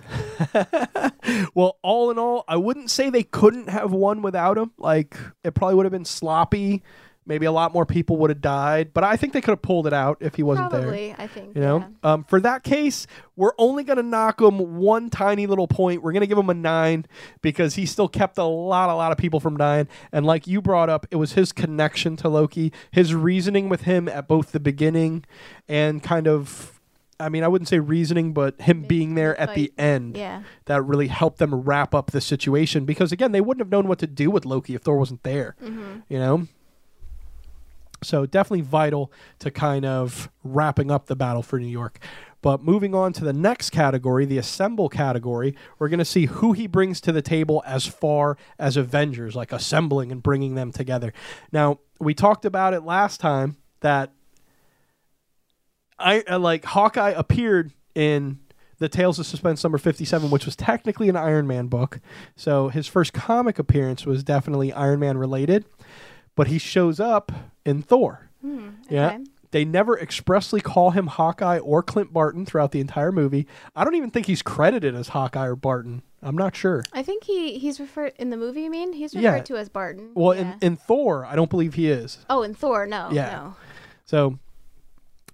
[1.53, 4.71] Well, all in all, I wouldn't say they couldn't have won without him.
[4.77, 6.83] Like it probably would have been sloppy.
[7.23, 9.85] Maybe a lot more people would have died, but I think they could have pulled
[9.85, 10.81] it out if he wasn't there.
[10.81, 11.55] Probably, I think.
[11.55, 12.13] You know, yeah.
[12.13, 16.01] um, for that case, we're only going to knock him one tiny little point.
[16.01, 17.05] We're going to give him a nine
[17.43, 19.87] because he still kept a lot, a lot of people from dying.
[20.11, 24.07] And like you brought up, it was his connection to Loki, his reasoning with him
[24.09, 25.23] at both the beginning
[25.69, 26.79] and kind of.
[27.19, 30.41] I mean, I wouldn't say reasoning, but him being there at the end Yeah.
[30.65, 33.99] that really helped them wrap up the situation because again they wouldn't have known what
[33.99, 35.99] to do with Loki if Thor wasn't there Mm-hmm.
[36.09, 36.47] you know
[38.03, 41.99] so definitely vital to kind of wrapping up the battle for New York.
[42.41, 46.53] But moving on to the next category the assemble category we're going to see who
[46.53, 51.13] he brings to the table as far as Avengers like assembling and bringing them together.
[51.51, 54.11] Now we talked about it last time that
[55.99, 58.39] I uh, like Hawkeye appeared in
[58.79, 61.99] the Tales of Suspense number 57, which was technically an Iron Man book.
[62.35, 65.65] So his first comic appearance was definitely Iron Man related,
[66.35, 67.31] but he shows up
[67.65, 68.29] in Thor.
[68.41, 69.07] Hmm, Yeah.
[69.07, 69.19] okay.
[69.51, 73.47] They never expressly call him Hawkeye or Clint Barton throughout the entire movie.
[73.75, 76.03] I don't even think he's credited as Hawkeye or Barton.
[76.23, 76.83] I'm not sure.
[76.93, 78.61] I think he he's referred in the movie.
[78.61, 79.41] You mean he's referred Yeah.
[79.43, 80.11] to as Barton?
[80.13, 80.53] Well, Yeah.
[80.53, 82.19] in, in Thor, I don't believe he is.
[82.29, 83.31] oh, in Thor, no, Yeah.
[83.31, 83.55] no.
[84.05, 84.39] So,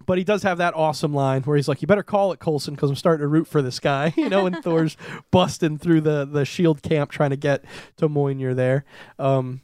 [0.08, 2.74] But he does have that awesome line where he's like, "You better call it Coulson
[2.76, 4.96] because I'm starting to root for this guy." You know, and Thor's
[5.32, 7.64] busting through the the Shield camp trying to get
[7.98, 8.84] to Mjolnir there.
[9.20, 9.62] Um,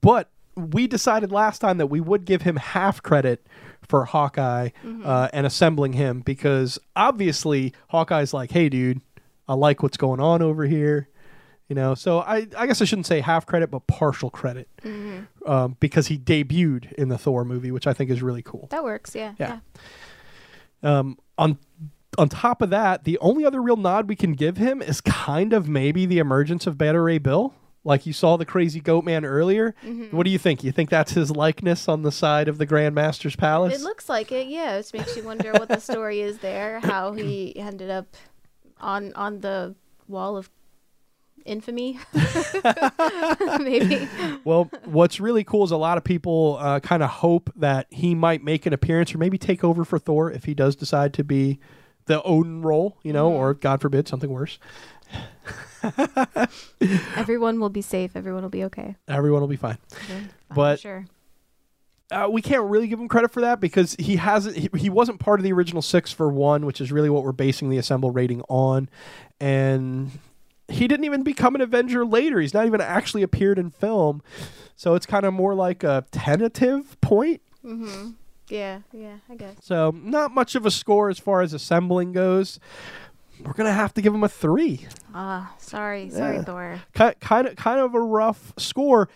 [0.00, 3.46] but we decided last time that we would give him half credit
[3.86, 4.70] for Hawkeye
[5.04, 9.00] uh, and assembling him because obviously Hawkeye's like, "Hey, dude,
[9.46, 11.08] I like what's going on over here."
[11.68, 14.68] You know, so I, I guess I shouldn't say half credit, but partial credit
[15.44, 18.68] um, because he debuted in the Thor movie, which I think is really cool.
[18.70, 19.14] That works.
[19.14, 19.34] Yeah.
[19.38, 19.58] Yeah.
[20.82, 21.58] Um, on
[22.16, 25.52] on top of that, the only other real nod we can give him is kind
[25.52, 27.54] of maybe the emergence of Beta Ray Bill.
[27.88, 29.74] Like you saw the crazy goat man earlier.
[30.10, 30.62] What do you think?
[30.62, 33.80] You think that's his likeness on the side of the Grandmaster's palace?
[33.80, 34.48] It looks like it.
[34.48, 34.76] Yeah.
[34.76, 36.80] It makes you wonder what the story is there.
[36.80, 38.14] How he ended up
[38.78, 39.74] on on the
[40.06, 40.50] wall of
[41.46, 41.98] infamy.
[43.58, 44.06] Maybe.
[44.44, 48.14] well, what's really cool is a lot of people uh, kind of hope that he
[48.14, 51.24] might make an appearance or maybe take over for Thor if he does decide to
[51.24, 51.58] be
[52.04, 54.58] the Odin role, you know, or God forbid something worse.
[57.16, 58.16] Everyone will be safe.
[58.16, 58.96] Everyone will be okay.
[59.06, 59.78] Everyone will be fine.
[60.08, 60.20] Yeah,
[60.54, 61.06] But- sure.
[62.10, 64.56] Uh, we can't really give him credit for that because he hasn't.
[64.56, 67.32] He, he wasn't part of the original six for one, which is really what we're
[67.32, 68.88] basing the assemble rating on,
[69.40, 70.10] and
[70.68, 72.40] he didn't even become an Avenger later.
[72.40, 74.22] He's not even actually appeared in film,
[74.74, 77.42] so it's kind of more like a tentative point.
[77.62, 78.12] Mm-hmm.
[78.48, 78.80] Yeah.
[78.90, 79.18] Yeah.
[79.28, 79.56] I guess.
[79.60, 82.58] So not much of a score as far as assembling goes.
[83.44, 84.86] We're gonna have to give him a three.
[85.14, 86.42] Ah, sorry, sorry, Yeah.
[86.44, 86.80] Thor.
[86.94, 89.08] Ki- Kind of, kind of a rough score.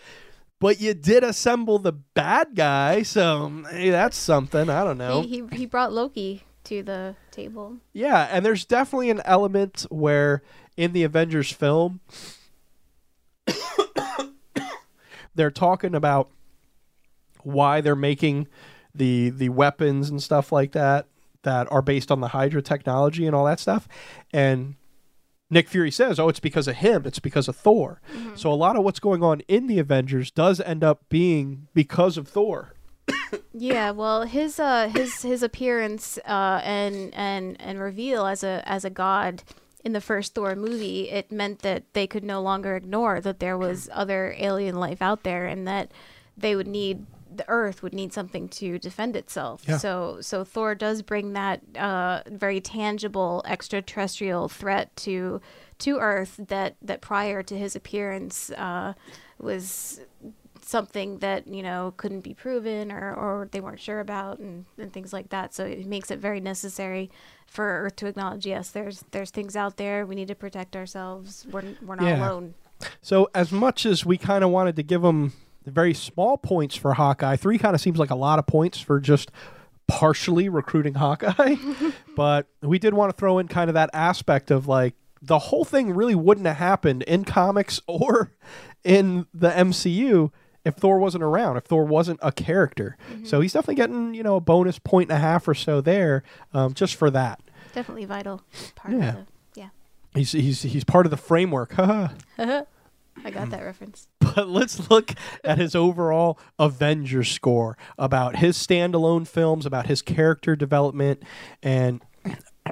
[0.59, 4.69] But you did assemble the bad guy, so hey, that's something.
[4.69, 5.21] I don't know.
[5.23, 7.77] He, he he brought Loki to the table.
[7.91, 10.41] Yeah, and there's definitely an element where
[10.77, 11.99] in the Avengers film
[15.35, 16.29] they're talking about
[17.41, 18.47] why they're making
[18.95, 21.07] the the weapons and stuff like that
[21.43, 23.87] that are based on the Hydra technology and all that stuff.
[24.31, 24.75] And
[25.49, 27.03] Nick Fury says, "Oh, it's because of him.
[27.05, 28.01] It's because of Thor."
[28.35, 32.17] So a lot of what's going on in the Avengers does end up being because
[32.17, 32.73] of Thor.
[33.55, 38.85] Yeah, well, his uh his his appearance uh and and and reveal as a as
[38.85, 39.43] a god
[39.83, 43.57] in the first Thor movie, it meant that they could no longer ignore that there
[43.57, 45.91] was other alien life out there and that
[46.37, 47.05] they would need
[47.37, 49.63] the earth would need something to defend itself.
[49.67, 49.77] Yeah.
[49.77, 55.41] So so Thor does bring that uh very tangible extraterrestrial threat to
[55.79, 58.93] to earth that that prior to his appearance uh
[59.39, 59.99] was
[60.61, 64.93] something that you know couldn't be proven or, or they weren't sure about and, and
[64.93, 67.11] things like that so it makes it very necessary
[67.47, 71.45] for earth to acknowledge yes there's there's things out there we need to protect ourselves
[71.51, 72.25] we're, we're not Yeah.
[72.29, 72.53] alone
[73.01, 75.33] So as much as we kind of wanted to give him
[75.65, 78.99] very small points for Hawkeye, three kind of seems like a lot of points for
[78.99, 79.31] just
[79.87, 81.55] partially recruiting Hawkeye.
[82.15, 85.65] but we did want to throw in kind of that aspect of like the whole
[85.65, 88.31] thing really wouldn't have happened in comics or
[88.83, 90.31] in the MCU
[90.65, 92.95] if Thor wasn't around, if Thor wasn't a character.
[93.25, 96.23] So he's definitely getting, you know, a bonus point and a half or so there
[96.53, 97.41] um, just for that.
[97.73, 98.41] definitely vital
[98.75, 99.09] part Yeah.
[99.09, 99.25] of the
[99.55, 99.69] yeah
[100.15, 101.75] He's, he's, he's part of the framework.
[103.23, 105.13] i got that reference but let's look
[105.43, 111.23] at his overall Avengers score about his standalone films, about his character development,
[111.61, 112.01] and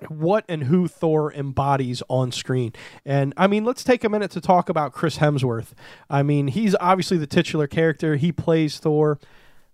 [0.08, 2.74] what and who Thor embodies on screen.
[3.06, 5.74] And I mean, let's take a minute to talk about Chris Hemsworth.
[6.10, 8.16] I mean, he's obviously the titular character.
[8.16, 9.20] He plays Thor.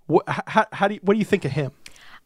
[0.08, 1.72] What, how, how do you, what do you think of him?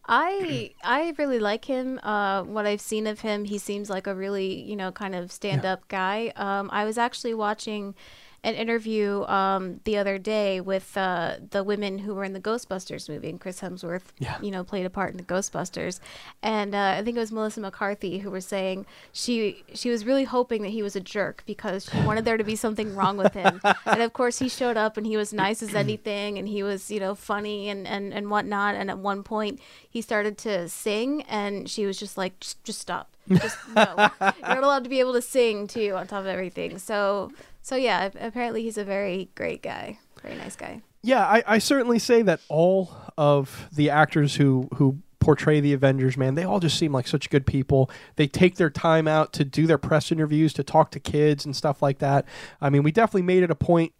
[0.07, 1.99] I I really like him.
[2.03, 5.31] Uh, what I've seen of him, he seems like a really you know kind of
[5.31, 6.31] stand up guy.
[6.35, 7.95] Um, I was actually watching
[8.43, 13.07] an interview um, the other day with uh, the women who were in the Ghostbusters
[13.07, 14.37] movie, and Chris Hemsworth, Yeah.
[14.41, 15.99] you know, played a part in the Ghostbusters,
[16.41, 20.23] and uh, I think it was Melissa McCarthy who was saying she she was really
[20.23, 23.33] hoping that he was a jerk because she wanted there to be something wrong with
[23.33, 26.63] him, and of course he showed up and he was nice as anything, and he
[26.63, 30.67] was you know funny and and and whatnot, and at one point he started to
[30.67, 33.09] sing, and she was just like, just, just stop.
[33.29, 34.09] Just no.
[34.21, 36.79] You're not allowed to be able to sing too on top of everything.
[36.79, 37.31] So
[37.61, 39.99] so yeah, apparently he's a very great guy.
[40.21, 40.81] Very nice guy.
[41.03, 46.17] Yeah, I, I certainly say that all of the actors who who portray the Avengers,
[46.17, 47.89] man, they all just seem like such good people.
[48.15, 51.55] They take their time out to do their press interviews, to talk to kids and
[51.55, 52.25] stuff like that.
[52.59, 53.93] I mean, we definitely made it a point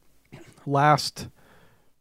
[0.66, 1.28] last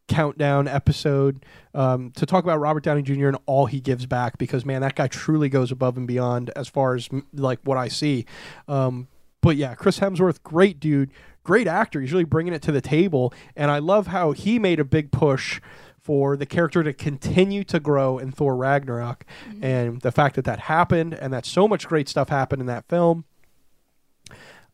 [0.08, 3.28] countdown episode um, to talk about Robert Downey Jr.
[3.28, 6.66] and all he gives back because man, that guy truly goes above and beyond as
[6.66, 8.26] far as like what I see.
[8.66, 9.06] Um,
[9.40, 11.10] but yeah, Chris Hemsworth, great dude,
[11.42, 12.00] great actor.
[12.00, 15.10] He's really bringing it to the table, and I love how he made a big
[15.10, 15.60] push
[16.00, 19.24] for the character to continue to grow in Thor Ragnarok.
[19.60, 22.88] And the fact that that happened and that so much great stuff happened in that
[22.88, 23.24] film.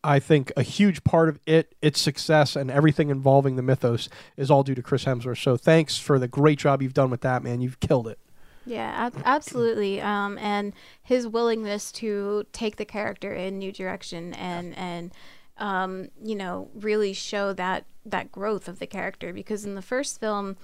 [0.05, 4.53] I think a huge part of it, its success, and everything involving the mythos is
[4.53, 5.43] all due to Chris Hemsworth.
[5.43, 7.61] So thanks for the great job you've done with that, man.
[7.61, 8.21] You've killed it.
[8.65, 10.01] Yeah, ab- absolutely.
[10.01, 15.13] Um, and his willingness to take the character in new direction and and
[15.59, 20.21] um, you know really show that that growth of the character because in the first
[20.21, 20.57] film,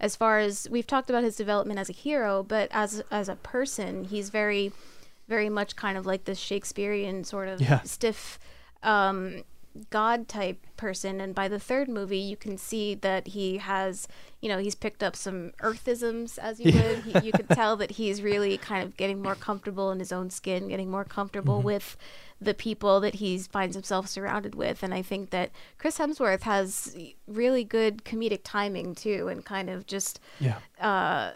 [0.00, 3.36] as far as we've talked about his development as a hero, but as as a
[3.36, 4.72] person, he's very
[5.28, 7.80] very much kind of like this Shakespearean sort of Yeah.
[7.82, 8.38] stiff
[8.82, 9.44] um,
[9.90, 14.08] god type person and by the third movie you can see that he has
[14.40, 17.92] you know he's picked up some earthisms as you would he, you could tell that
[17.92, 21.96] he's really kind of getting more comfortable in his own skin getting more comfortable with
[22.40, 26.96] the people that he finds himself surrounded with and i think that chris hemsworth has
[27.28, 30.58] really good comedic timing too and kind of just Yeah.
[30.80, 31.32] uh,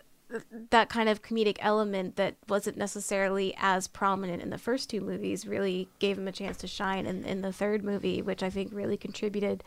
[0.71, 5.47] that kind of comedic element that wasn't necessarily as prominent in the first two movies
[5.47, 8.71] really gave him a chance to shine in, in the third movie, which I think
[8.73, 9.63] really contributed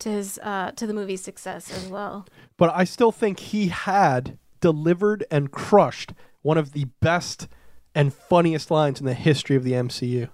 [0.00, 2.26] to his uh, to the movie's success as well.
[2.56, 6.12] But I still think he had delivered and crushed
[6.42, 7.48] one of the best
[7.94, 10.28] and funniest lines in the history of the MCU.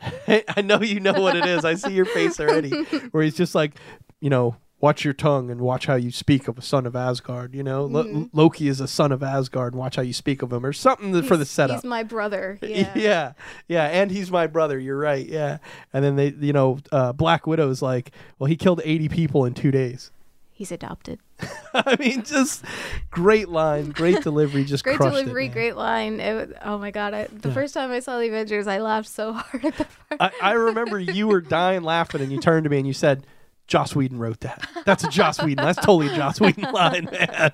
[0.28, 1.64] I know you know what it is.
[1.64, 2.70] I see your face already.
[3.10, 3.74] Where he's just like,
[4.20, 7.54] you know, watch your tongue and watch how you speak of a son of Asgard.
[7.54, 10.52] You know, Lo- Loki is a son of Asgard, and watch how you speak of
[10.52, 11.76] him, or something for the setup.
[11.76, 12.58] He's my brother.
[12.70, 12.92] Yeah.
[12.94, 13.32] yeah,
[13.68, 14.78] yeah, and he's my brother.
[14.78, 15.26] You're right.
[15.26, 15.58] Yeah,
[15.92, 19.54] and then they, you know, uh, Black is like, well, he killed 80 people in
[19.54, 20.10] two days.
[20.52, 21.18] He's adopted.
[21.74, 22.64] I mean, just
[23.10, 25.52] great line, great delivery, just Great it, delivery, man.
[25.54, 26.20] great line.
[26.20, 27.14] It, was- oh my god!
[27.14, 29.86] I, the first time I saw the Avengers, I laughed so hard at the
[30.16, 30.20] part.
[30.20, 33.26] I, I remember you were dying laughing, and you turned to me and you said,
[33.70, 34.68] "Joss Whedon wrote that.
[34.84, 35.64] That's a Joss Whedon.
[35.64, 37.52] That's totally a Joss Whedon line, man."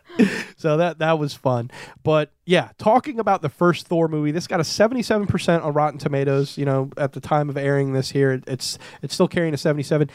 [0.56, 1.70] So that that was fun.
[2.02, 5.98] But yeah, talking about the first Thor movie, this got a seventy-seven percent on Rotten
[6.00, 6.58] Tomatoes.
[6.58, 9.58] You know, at the time of airing this here, it- it's it's still carrying a
[9.58, 10.10] seventy-seven.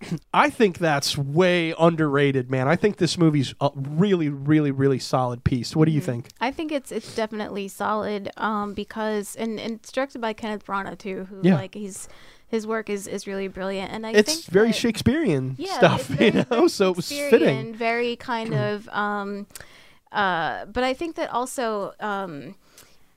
[0.34, 2.68] I think that's way underrated, man.
[2.68, 5.74] I think this movie's a really, really, really solid piece.
[5.74, 6.28] What do you think?
[6.40, 10.98] I think it's it's definitely solid um, because and, and it's directed by Kenneth Branagh
[10.98, 11.54] too, who Yeah.
[11.54, 12.08] like he's
[12.48, 16.02] his work is, is really brilliant and I think It's very that- Shakespearean yeah, stuff,
[16.06, 16.68] very, you know.
[16.68, 17.74] So it was fitting.
[17.74, 19.46] Very kind of, um,
[20.12, 22.54] uh, but I think that also um,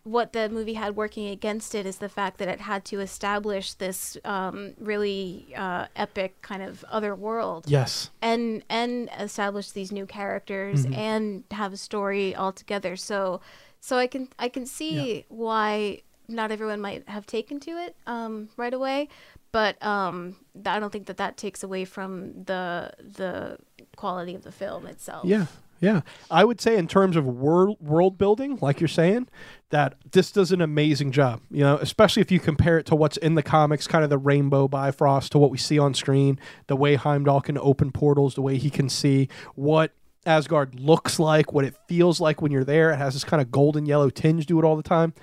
[0.03, 3.73] what the movie had working against it is the fact that it had to establish
[3.73, 8.09] this um, really uh, epic kind of other world Yes.
[8.21, 10.93] and and establish these new characters Mm-hmm.
[10.95, 12.95] and have a story altogether.
[12.95, 13.41] So
[13.79, 18.49] so I can I can see why not everyone might have taken to it um,
[18.55, 19.09] right away,
[19.51, 20.35] but um,
[20.65, 23.57] I don't think that that takes away from the the
[23.95, 25.25] quality of the film itself.
[25.25, 25.47] Yeah,
[25.79, 26.01] yeah.
[26.29, 29.27] I would say in terms of world world building, like you're saying,
[29.71, 31.41] that this does an amazing job.
[31.49, 34.17] You know, especially if you compare it to what's in the comics, kind of the
[34.17, 38.41] rainbow Bifrost to what we see on screen, the way Heimdall can open portals, the
[38.41, 39.93] way he can see what
[40.25, 42.91] Asgard looks like, what it feels like when you're there.
[42.91, 45.13] It has this kind of golden yellow tinge to it all the time.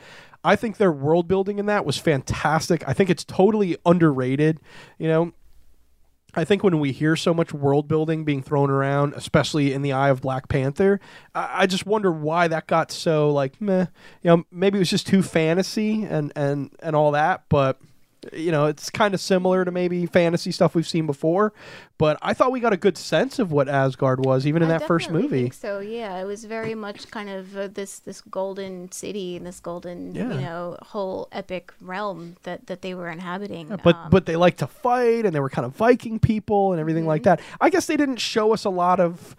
[0.47, 2.87] I think their world building in that was fantastic.
[2.87, 4.61] I think it's totally underrated.
[4.97, 5.33] You know,
[6.37, 9.93] I think when we hear so much world building being thrown around, especially in the
[9.93, 11.01] eye of Black Panther,
[11.35, 13.87] I, I just wonder why that got so like meh.
[14.23, 17.81] You know, maybe it was just too fantasy and and and all that, but
[18.33, 21.53] you know, it's kind of similar to maybe fantasy stuff we've seen before.
[21.99, 24.79] But I thought we got a good sense of what Asgard was, even in I
[24.79, 25.43] that first movie.
[25.43, 29.47] think so yeah, it was very much kind of uh, this this golden city and
[29.47, 30.33] this golden Yeah.
[30.35, 33.69] you know whole epic realm that that they were inhabiting.
[33.83, 36.81] But um, but they like to fight, and they were kind of Viking people and
[36.81, 37.41] everything like Mm-hmm.
[37.41, 37.61] that.
[37.61, 39.35] I guess they didn't show us a lot of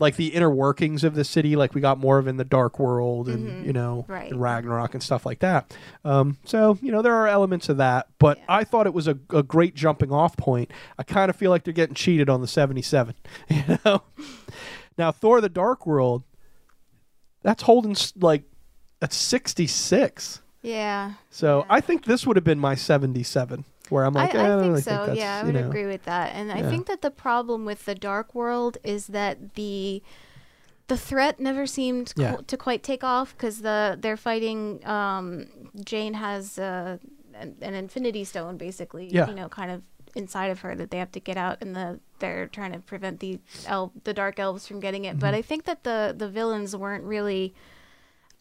[0.00, 2.80] like the inner workings of the city, like we got more of in the Dark
[2.80, 4.12] World and you know Mm-hmm.
[4.12, 4.32] Right.
[4.32, 5.72] in Ragnarok and stuff like that.
[6.04, 8.44] Um, so you know there are elements of that, but Yeah.
[8.48, 10.72] I thought it was a, a great jumping off point.
[10.98, 13.14] I kind of feel like they're getting cheated on the seventy seven.
[13.48, 14.02] You know,
[14.98, 16.24] now Thor: The Dark World,
[17.42, 18.42] that's holding like
[19.00, 20.40] that's sixty six.
[20.62, 21.12] yeah.
[21.30, 21.64] So Yeah.
[21.70, 24.70] I think this would have been my 77, where I'm like, I, I don't think
[24.72, 25.06] really so.
[25.06, 25.68] that's, yeah, I you would know.
[25.68, 26.34] agree with that.
[26.34, 30.02] And I think that the problem with the Dark World is that the
[30.88, 32.36] the threat never seemed Yeah.
[32.46, 34.84] to quite take off because the they're fighting.
[34.86, 35.46] Um,
[35.84, 36.98] Jane has uh,
[37.34, 39.06] an, an Infinity Stone, basically.
[39.08, 39.28] Yeah.
[39.28, 39.82] You know, kind of
[40.16, 43.20] inside of her that they have to get out, and the they're trying to prevent
[43.20, 45.10] the el- the Dark Elves from getting it.
[45.10, 45.18] Mm-hmm.
[45.20, 47.54] But I think that the the villains weren't really.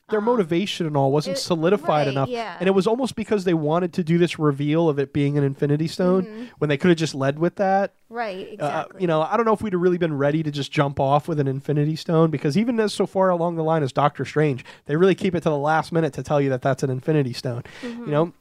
[0.10, 2.30] Their motivation and all wasn't it- solidified right, enough.
[2.30, 2.58] yeah.
[2.60, 5.44] And it was almost because they wanted to do this reveal of it being an
[5.44, 7.94] Infinity Stone when they could have just led with that.
[8.12, 9.02] Right, Uh, exactly.
[9.02, 11.28] you know, I don't know if we'd have really been ready to just jump off
[11.28, 14.66] with an Infinity Stone because even as so far along the line as Doctor Strange,
[14.88, 17.34] they really keep it to the last minute to tell you that that's an Infinity
[17.34, 17.64] Stone.
[17.82, 18.06] Mm-hmm.
[18.06, 18.34] You know.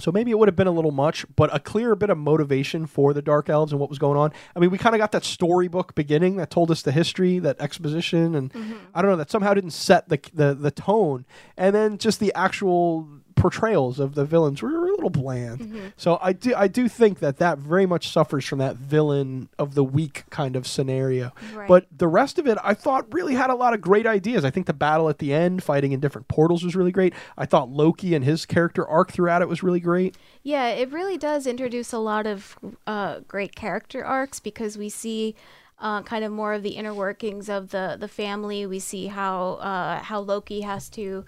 [0.00, 2.86] So maybe it would have been a little much, but a clear bit of motivation
[2.86, 4.32] for the Dark Elves and what was going on.
[4.56, 7.60] I mean, we kind of got that storybook beginning that told us the history, that
[7.60, 8.74] exposition, and Mm-hmm.
[8.94, 11.24] I don't know that somehow didn't set the the the tone,
[11.56, 15.60] and then just the actual portrayals of the villains were a little bland.
[15.60, 15.86] Mm-hmm.
[15.96, 19.74] So I do I do think that that very much suffers from that villain of
[19.74, 21.32] the week kind of scenario.
[21.52, 21.68] Right.
[21.68, 24.44] But the rest of it, I thought really had a lot of great ideas.
[24.44, 27.14] I think the battle at the end, fighting in different portals, was really great.
[27.36, 30.16] I thought Loki and his character arc throughout it was really great.
[30.42, 35.34] Yeah, it really does introduce a lot of uh, great character arcs because we see
[35.78, 38.66] uh, kind of more of the inner workings of the the family.
[38.66, 41.24] We see how uh, how Loki has to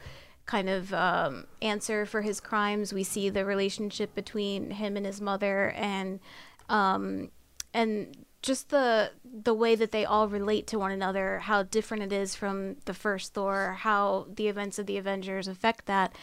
[0.46, 2.92] kind of um, answer for his crimes.
[2.92, 6.20] We see the relationship between him and his mother, and
[6.68, 7.30] um,
[7.74, 12.12] and just the the way that they all relate to one another, how different it
[12.12, 16.14] is from the first Thor, how the events of the Avengers affect that.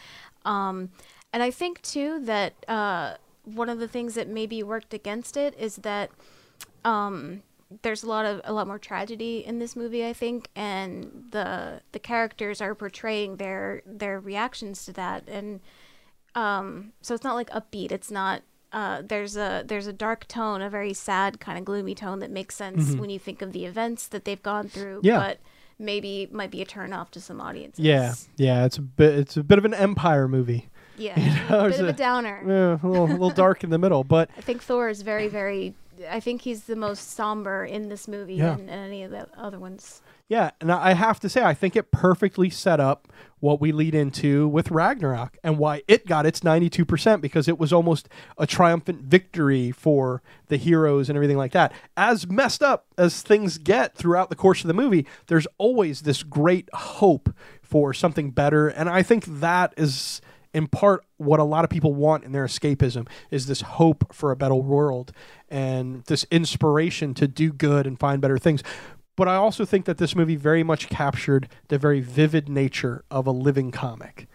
[0.44, 0.90] Um,
[1.32, 5.54] and I think too that uh, one of the things that maybe worked against it
[5.58, 6.10] is that
[6.84, 7.42] um,
[7.82, 11.80] there's a lot of a lot more tragedy in this movie, I think, and the
[11.92, 15.60] the characters are portraying their their reactions to that, and
[16.34, 17.92] um, so it's not like upbeat.
[17.92, 18.42] It's not.
[18.72, 22.30] Uh, there's a there's a dark tone, a very sad kind of gloomy tone that
[22.30, 25.00] makes sense when you think of the events that they've gone through.
[25.04, 25.18] Yeah.
[25.18, 25.38] But
[25.78, 27.84] maybe might be a turn off to some audiences.
[27.84, 30.70] Yeah, yeah, it's a bit it's a bit of an empire movie.
[30.96, 31.14] Yeah.
[31.50, 32.42] know, a bit of a- a downer.
[32.46, 35.28] Yeah, a little, a little dark in the middle, but I think Thor is very,
[35.28, 35.74] very.
[36.10, 38.54] I think he's the most somber in this movie Yeah.
[38.56, 40.02] than any of the other ones.
[40.26, 43.08] Yeah, and I have to say, I think it perfectly set up
[43.40, 47.74] what we lead into with Ragnarok and why it got its 92% because it was
[47.74, 48.08] almost
[48.38, 51.72] a triumphant victory for the heroes and everything like that.
[51.94, 56.22] As messed up as things get throughout the course of the movie, there's always this
[56.22, 57.28] great hope
[57.62, 58.68] for something better.
[58.68, 60.22] And I think that is
[60.54, 64.30] in part what a lot of people want in their escapism is this hope for
[64.30, 65.12] a better world
[65.50, 68.62] and this inspiration to do good and find better things
[69.16, 73.26] but I also think that this movie very much captured the very vivid nature of
[73.26, 74.26] a living comic.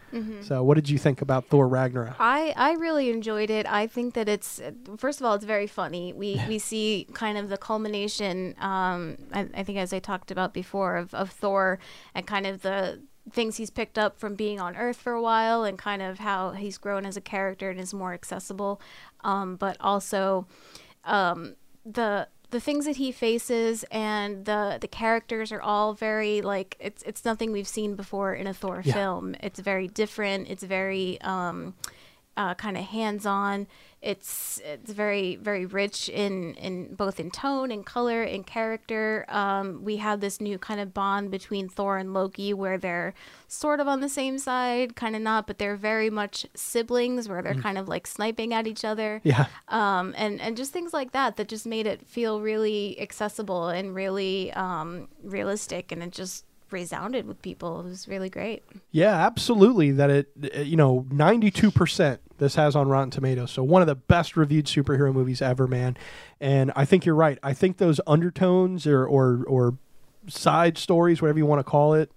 [0.42, 2.16] So, what did you think about Thor Ragnarok?
[2.20, 3.68] I, I really enjoyed it.
[3.68, 4.60] I think that it's
[4.98, 6.14] first of all it's very funny.
[6.14, 8.56] We we see kind of the culmination.
[8.60, 11.78] Um, I, I think as I talked about before of, of Thor
[12.16, 13.02] and kind of the
[13.32, 16.52] things he's picked up from being on Earth for a while and kind of how
[16.52, 18.82] he's grown as a character and is more accessible.
[19.24, 20.48] Um, but also
[21.04, 26.76] um, the the things that he faces and the the characters are all very like
[26.80, 28.94] it's it's nothing we've seen before in a Thor Yeah.
[28.94, 29.36] film.
[29.42, 30.50] It's very different.
[30.50, 31.76] It's very um,
[32.36, 33.68] uh, kind of hands on.
[34.02, 39.26] It's it's very very rich in in both in tone and color and character.
[39.28, 43.14] Um, we have this new kind of bond between Thor and Loki where they're
[43.50, 47.42] sort of on the same side, kind of not, but they're very much siblings where
[47.42, 49.20] they're kind of like sniping at each other.
[49.24, 53.68] Yeah, um, and and just things like that that just made it feel really accessible
[53.68, 57.80] and really um, realistic, and it just resounded with people.
[57.80, 58.64] It was really great.
[58.92, 59.92] yeah, absolutely.
[59.92, 63.52] That it, uh, you know, ninety-two percent this has on Rotten Tomatoes.
[63.52, 65.98] So one of the best reviewed superhero movies ever, man.
[66.40, 67.38] And I think you're right.
[67.44, 69.78] I think those undertones or or or
[70.28, 72.12] side stories, whatever you want to call it,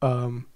[0.00, 0.46] um,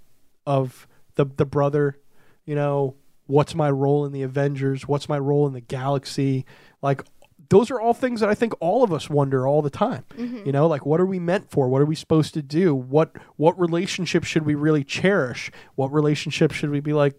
[0.46, 1.98] of the the brother,
[2.44, 2.94] you know,
[3.26, 4.86] what's my role in the Avengers?
[4.86, 6.44] What's my role in the galaxy?
[6.82, 7.04] Like
[7.48, 10.04] those are all things that I think all of us wonder all the time.
[10.16, 10.46] Mm-hmm.
[10.46, 11.68] You know, like what are we meant for?
[11.68, 12.74] What are we supposed to do?
[12.74, 15.50] What what relationship should we really cherish?
[15.74, 17.14] What relationship should we be like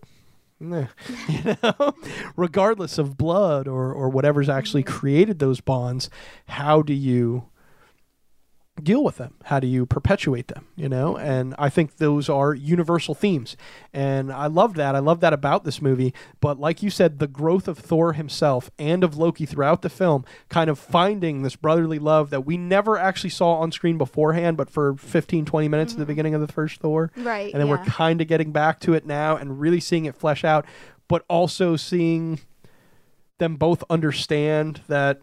[0.60, 0.88] Nah,
[1.30, 1.94] you know,
[2.36, 6.10] regardless of blood or or whatever's actually created those bonds,
[6.48, 7.46] how do you
[8.84, 9.34] deal with them?
[9.46, 10.68] How do you perpetuate them?
[10.76, 13.58] You know, and I think those are universal themes,
[13.94, 14.96] and I love that.
[14.96, 16.14] I love that about this movie.
[16.40, 20.26] But like you said, the growth of Thor himself and of Loki throughout the film,
[20.50, 24.70] kind of finding this brotherly love that we never actually saw on screen beforehand, but
[24.70, 26.08] for 15, 20 minutes at the mm-hmm.
[26.08, 27.52] beginning of the first Thor, Right.
[27.54, 30.44] and then we're kind of getting back to it now and really seeing it flesh
[30.44, 30.66] out,
[31.08, 32.40] but also seeing
[33.38, 35.22] them both understand that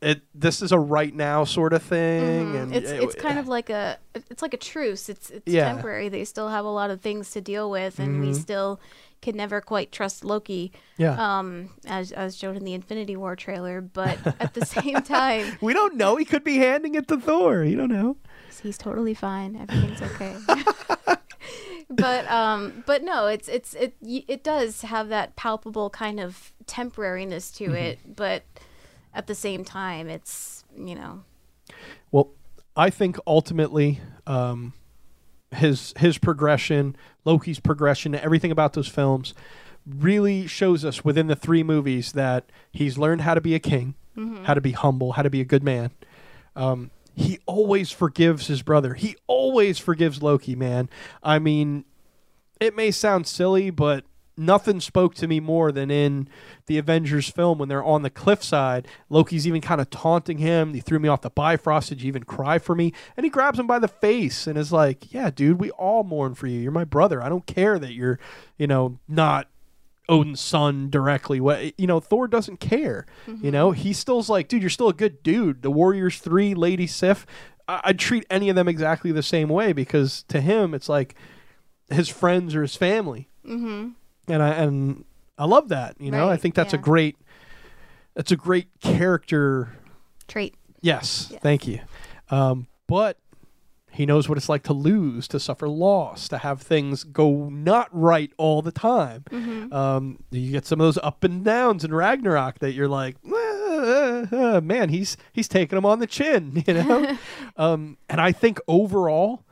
[0.00, 2.62] it this is a right now sort of thing, Mhm.
[2.62, 3.98] and it's it- it's kind of like a
[4.30, 5.08] it's like a truce.
[5.08, 5.64] It's it's Yeah.
[5.72, 6.08] temporary.
[6.08, 8.36] They still have a lot of things to deal with, and we Mhm.
[8.40, 8.80] still
[9.20, 10.70] can never quite trust Loki.
[10.96, 11.16] yeah.
[11.18, 15.72] Um, as as shown in the Infinity War trailer, but at the same time, we
[15.72, 16.14] don't know.
[16.16, 17.64] He could be handing it to Thor.
[17.64, 18.16] You don't know.
[18.62, 19.54] he's totally fine.
[19.56, 20.36] Everything's okay.
[21.90, 27.54] but um, but no, it's it's it it does have that palpable kind of temporariness
[27.56, 27.74] to Mm-hmm.
[27.74, 28.42] it, but
[29.18, 31.24] at the same time, it's you know
[32.12, 32.30] Well,
[32.76, 34.72] I think ultimately, um,
[35.50, 39.34] his his progression, Loki's progression, everything about those films,
[39.84, 43.94] really shows us within the three movies that he's learned how to be a king,
[44.44, 45.90] how to be humble, how to be a good man.
[46.54, 48.94] Um, he always forgives his brother.
[48.94, 50.88] He always forgives Loki, man.
[51.22, 51.84] I mean,
[52.60, 54.04] it may sound silly, but
[54.38, 56.28] nothing spoke to me more than in
[56.66, 58.86] the Avengers film when they're on the cliffside.
[59.10, 60.72] Loki's even kind of taunting him.
[60.74, 61.88] He threw me off the Bifrost.
[61.88, 62.92] Did you even cry for me?
[63.16, 66.34] And he grabs him by the face and is like, Yeah, dude, we all mourn
[66.34, 66.60] for you.
[66.60, 67.22] You're my brother.
[67.22, 68.18] I don't care that you're,
[68.56, 69.48] you know, not
[70.08, 71.38] Odin's son directly.
[71.40, 73.04] What you know, Thor doesn't care.
[73.42, 75.60] You know, he still's like, dude, you're still a good dude.
[75.62, 77.26] The Warriors Three, Lady Sif,
[77.68, 81.14] I- I'd treat any of them exactly the same way because to him, it's like
[81.90, 83.28] his friends or his family.
[83.46, 83.90] Mm-hmm.
[84.28, 85.04] And I and
[85.38, 86.00] I love that.
[86.00, 87.16] You know, I think that's a great,
[88.14, 89.76] that's a great character.
[90.26, 90.54] trait.
[90.80, 91.40] Yes, Yes.
[91.42, 91.80] thank you.
[92.30, 93.18] Um, but
[93.90, 97.88] he knows what it's like to lose, to suffer loss, to have things go not
[97.90, 99.24] right all the time.
[99.72, 104.26] Um, you get some of those up and downs in Ragnarok that you're like, "Ah,
[104.30, 107.16] ah, man, he's he's taking them on the chin, you know.
[107.56, 109.44] um, and I think overall,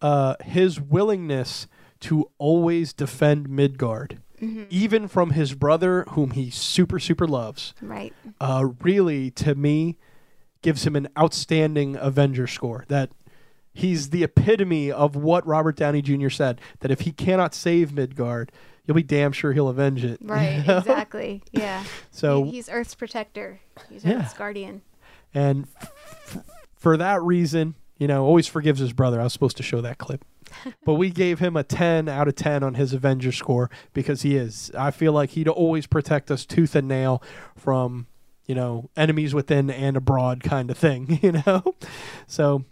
[0.00, 1.66] uh, his willingness
[2.00, 4.20] to always defend Midgard,
[4.70, 8.12] even from his brother, whom he super super loves, Right.
[8.40, 9.96] uh, really to me
[10.62, 12.84] gives him an outstanding Avenger score.
[12.88, 13.10] That
[13.72, 16.28] he's the epitome of what Robert Downey Jr.
[16.28, 16.60] said.
[16.80, 18.52] That if he cannot save Midgard,
[18.86, 20.18] you'll be damn sure he'll avenge it.
[20.22, 20.58] Right.
[20.58, 20.78] you know?
[20.78, 21.42] Exactly.
[21.52, 21.84] Yeah.
[22.10, 23.60] So He- he's Earth's protector.
[23.88, 24.18] He's Yeah.
[24.20, 24.82] Earth's guardian.
[25.34, 25.66] and
[26.26, 26.38] f-
[26.74, 29.20] for that reason, you know, always forgives his brother.
[29.20, 30.24] I was supposed to show that clip.
[30.84, 34.34] but we gave him a 10 out of 10 on his Avenger score because he
[34.34, 34.72] is.
[34.76, 37.22] I feel like he'd always protect us tooth and nail
[37.56, 38.08] from,
[38.44, 41.76] you know, enemies within and abroad kind of thing, you know?
[42.26, 42.64] So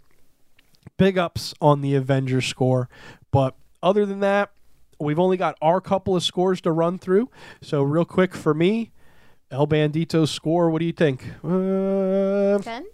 [0.97, 2.89] big ups on the Avenger score.
[3.31, 4.51] But other than that,
[4.99, 7.29] we've only got our couple of scores to run through.
[7.61, 8.91] So, real quick for me,
[9.49, 11.23] El Bandito's score, what do you think?
[11.41, 12.85] Uh, Ten.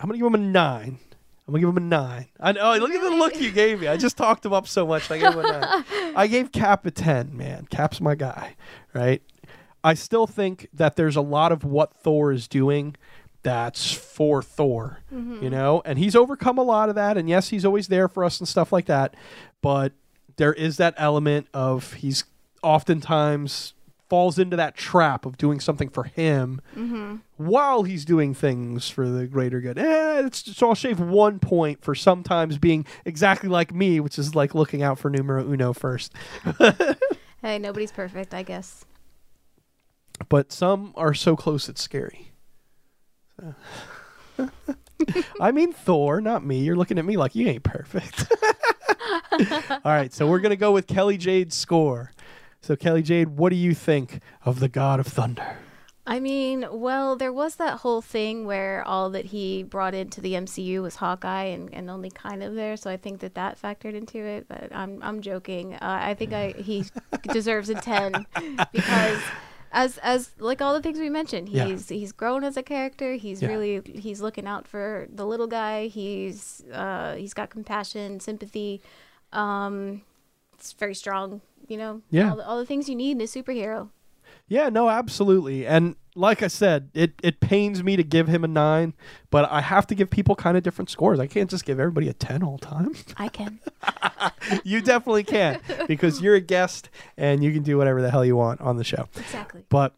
[0.00, 0.98] I'm gonna give him a nine.
[1.46, 2.26] I'm gonna give him a nine.
[2.40, 2.72] I know.
[2.72, 3.88] Oh, look at the look you gave me.
[3.88, 5.10] I just talked him up so much.
[5.10, 5.84] I gave him a nine.
[6.16, 7.36] I gave Cap a ten.
[7.36, 8.56] Man, Cap's my guy,
[8.94, 9.22] right?
[9.82, 12.96] I still think that there's a lot of what Thor is doing
[13.42, 15.42] that's for Thor, mm-hmm.
[15.42, 17.18] you know, and he's overcome a lot of that.
[17.18, 19.14] And yes, he's always there for us and stuff like that.
[19.60, 19.92] But
[20.36, 22.24] there is that element of he's
[22.62, 23.74] oftentimes
[24.08, 26.60] falls into that trap of doing something for him
[27.36, 29.78] while he's doing things for the greater good.
[29.78, 34.34] Eh, it's, so I'll shave one point for sometimes being exactly like me, which is
[34.34, 36.12] like looking out for numero uno first.
[37.42, 38.86] Hey, nobody's perfect, I guess.
[40.30, 42.30] But some are so close it's scary.
[43.38, 43.54] So-
[45.40, 46.60] I mean Thor, not me.
[46.60, 48.24] You're looking at me like you ain't perfect.
[49.70, 52.12] All right, so we're gonna go with Kelly Jade's score.
[52.64, 55.58] So Kelly Jade, what do you think of the God of Thunder?
[56.06, 60.32] I mean, well, there was that whole thing where all that he brought into the
[60.32, 63.92] MCU was Hawkeye and, and only kind of there, so I think that that factored
[63.94, 64.46] into it.
[64.48, 65.74] But I'm I'm joking.
[65.74, 66.84] Uh, I think I he
[67.32, 68.26] deserves a ten
[68.72, 69.20] because
[69.70, 71.66] as as like all the things we mentioned, Yeah.
[71.66, 73.12] he's he's grown as a character.
[73.14, 73.48] He's Yeah.
[73.48, 75.88] really he's looking out for the little guy.
[75.88, 78.80] He's uh he's got compassion, sympathy.
[79.34, 80.00] Um,
[80.54, 81.42] it's very strong.
[81.68, 82.30] You know, Yeah.
[82.30, 83.90] all the, all the things you need in a superhero.
[84.48, 85.66] Yeah, no, absolutely.
[85.66, 88.92] And like I said, it, it pains me to give him a nine,
[89.30, 91.18] but I have to give people kind of different scores.
[91.18, 92.94] I can't just give everybody a 10 all the time.
[93.16, 93.58] I can.
[94.64, 98.36] you definitely can because you're a guest and you can do whatever the hell you
[98.36, 99.08] want on the show.
[99.16, 99.64] Exactly.
[99.70, 99.94] But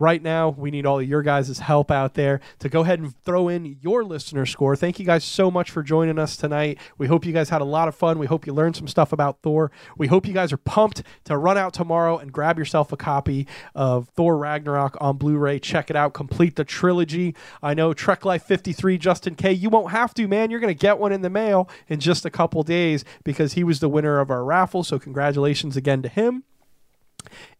[0.00, 3.14] right now, we need all of your guys' help out there to go ahead and
[3.22, 4.74] throw in your listener score.
[4.74, 6.78] Thank you guys so much for joining us tonight.
[6.98, 8.18] We hope you guys had a lot of fun.
[8.18, 9.70] We hope you learned some stuff about Thor.
[9.96, 13.46] We hope you guys are pumped to run out tomorrow and grab yourself a copy
[13.74, 15.58] of Thor Ragnarok on Blu ray.
[15.58, 17.36] Check it out, complete the trilogy.
[17.62, 20.50] I know Trek Life 53, Justin K, you won't have to, man.
[20.50, 23.62] You're going to get one in the mail in just a couple days because he
[23.62, 24.82] was the winner of our raffle.
[24.82, 26.44] So, congratulations again to him.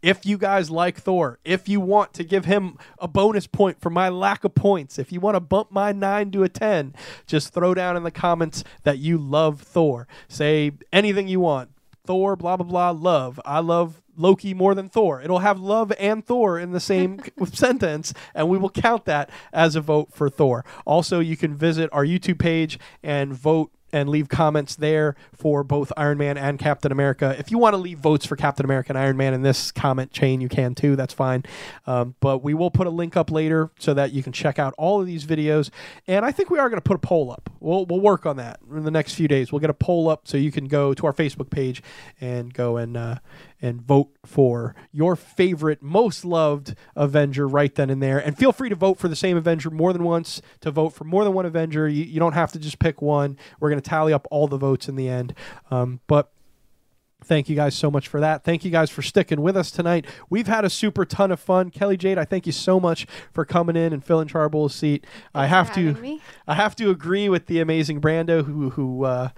[0.02, 3.90] If you guys like Thor, if you want to give him a bonus point for
[3.90, 6.94] my lack of points, if you want to bump my 9 to a 10,
[7.26, 10.06] just throw down in the comments that you love Thor.
[10.28, 11.70] Say anything you want.
[12.04, 13.38] Thor, blah, blah, blah, love.
[13.44, 15.22] I love Loki more than Thor.
[15.22, 17.20] It'll have love and Thor in the same
[17.52, 20.64] sentence, and we will count that as a vote for Thor.
[20.84, 25.92] Also, you can visit our YouTube page and vote and leave comments there for both
[25.96, 27.34] Iron Man and Captain America.
[27.38, 30.12] If you want to leave votes for Captain America and Iron Man in this comment
[30.12, 30.96] chain, you can too.
[30.96, 31.44] That's fine.
[31.86, 34.74] Um, but we will put a link up later so that you can check out
[34.78, 35.70] all of these videos.
[36.06, 37.50] And I think we are going to put a poll up.
[37.60, 39.52] We'll, we'll work on that in the next few days.
[39.52, 41.82] We'll get a poll up so you can go to our Facebook page
[42.20, 43.16] and go and uh,
[43.62, 48.18] and vote for your favorite, most loved Avenger right then and there.
[48.18, 51.04] And feel free to vote for the same Avenger more than once, to vote for
[51.04, 51.88] more than one Avenger.
[51.88, 53.36] You, you don't have to just pick one.
[53.58, 55.34] We're going to tally up all the votes in the end.
[55.70, 56.32] Um, but
[57.24, 58.44] Thank you guys so much for that.
[58.44, 60.06] Thank you guys for sticking with us tonight.
[60.30, 61.70] We've had a super ton of fun.
[61.70, 65.06] Kelly Jade, I thank you so much for coming in and filling Charbowl's seat.
[65.34, 66.20] I have to me.
[66.46, 69.28] I have to agree with the amazing Brando who who uh,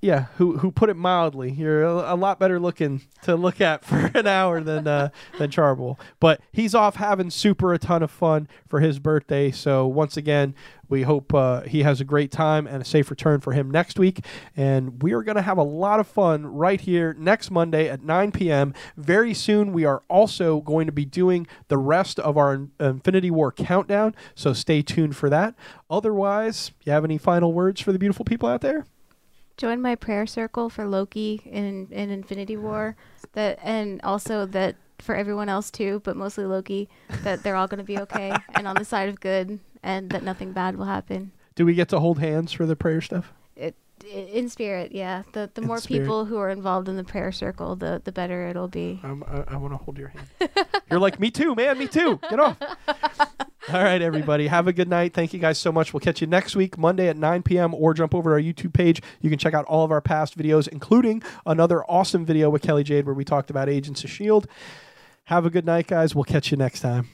[0.00, 1.50] yeah who who put it mildly.
[1.50, 5.50] You're a, a lot better looking to look at for an hour than uh, than
[5.50, 5.98] Charbowl.
[6.20, 9.50] But he's off having super a ton of fun for his birthday.
[9.50, 10.54] So once again,
[10.88, 13.98] we hope uh, he has a great time and a safe return for him next
[13.98, 14.24] week.
[14.56, 18.02] And we are going to have a lot of fun right here next Monday at
[18.02, 18.74] 9 p.m.
[18.96, 23.50] Very soon, we are also going to be doing the rest of our Infinity War
[23.50, 24.14] countdown.
[24.34, 25.54] So stay tuned for that.
[25.90, 28.86] Otherwise, you have any final words for the beautiful people out there?
[29.56, 32.96] Join my prayer circle for Loki in in Infinity War.
[33.32, 36.88] That and also that for everyone else too, but mostly Loki,
[37.22, 40.22] that they're all going to be okay and on the side of good, and that
[40.22, 41.32] nothing bad will happen.
[41.54, 43.32] Do we get to hold hands for the prayer stuff?
[43.56, 45.22] It, i in spirit, yeah.
[45.32, 46.00] The the In more spirit.
[46.02, 49.00] people who are involved in the prayer circle, the the better it'll be.
[49.02, 50.28] I'm, I, I want to hold your hand.
[50.90, 52.18] You're like, me too, man, me too.
[52.28, 52.58] Get off.
[53.72, 54.46] All right, everybody.
[54.46, 55.14] Have a good night.
[55.14, 55.94] Thank you guys so much.
[55.94, 58.74] We'll catch you next week, Monday at 9 p.m., or jump over to our YouTube
[58.74, 59.00] page.
[59.22, 62.84] You can check out all of our past videos, including another awesome video with Kelly
[62.84, 64.48] Jade where we talked about Agents of S.H.I.E.L.D.
[65.24, 66.14] Have a good night, guys.
[66.14, 67.08] We'll catch you next time.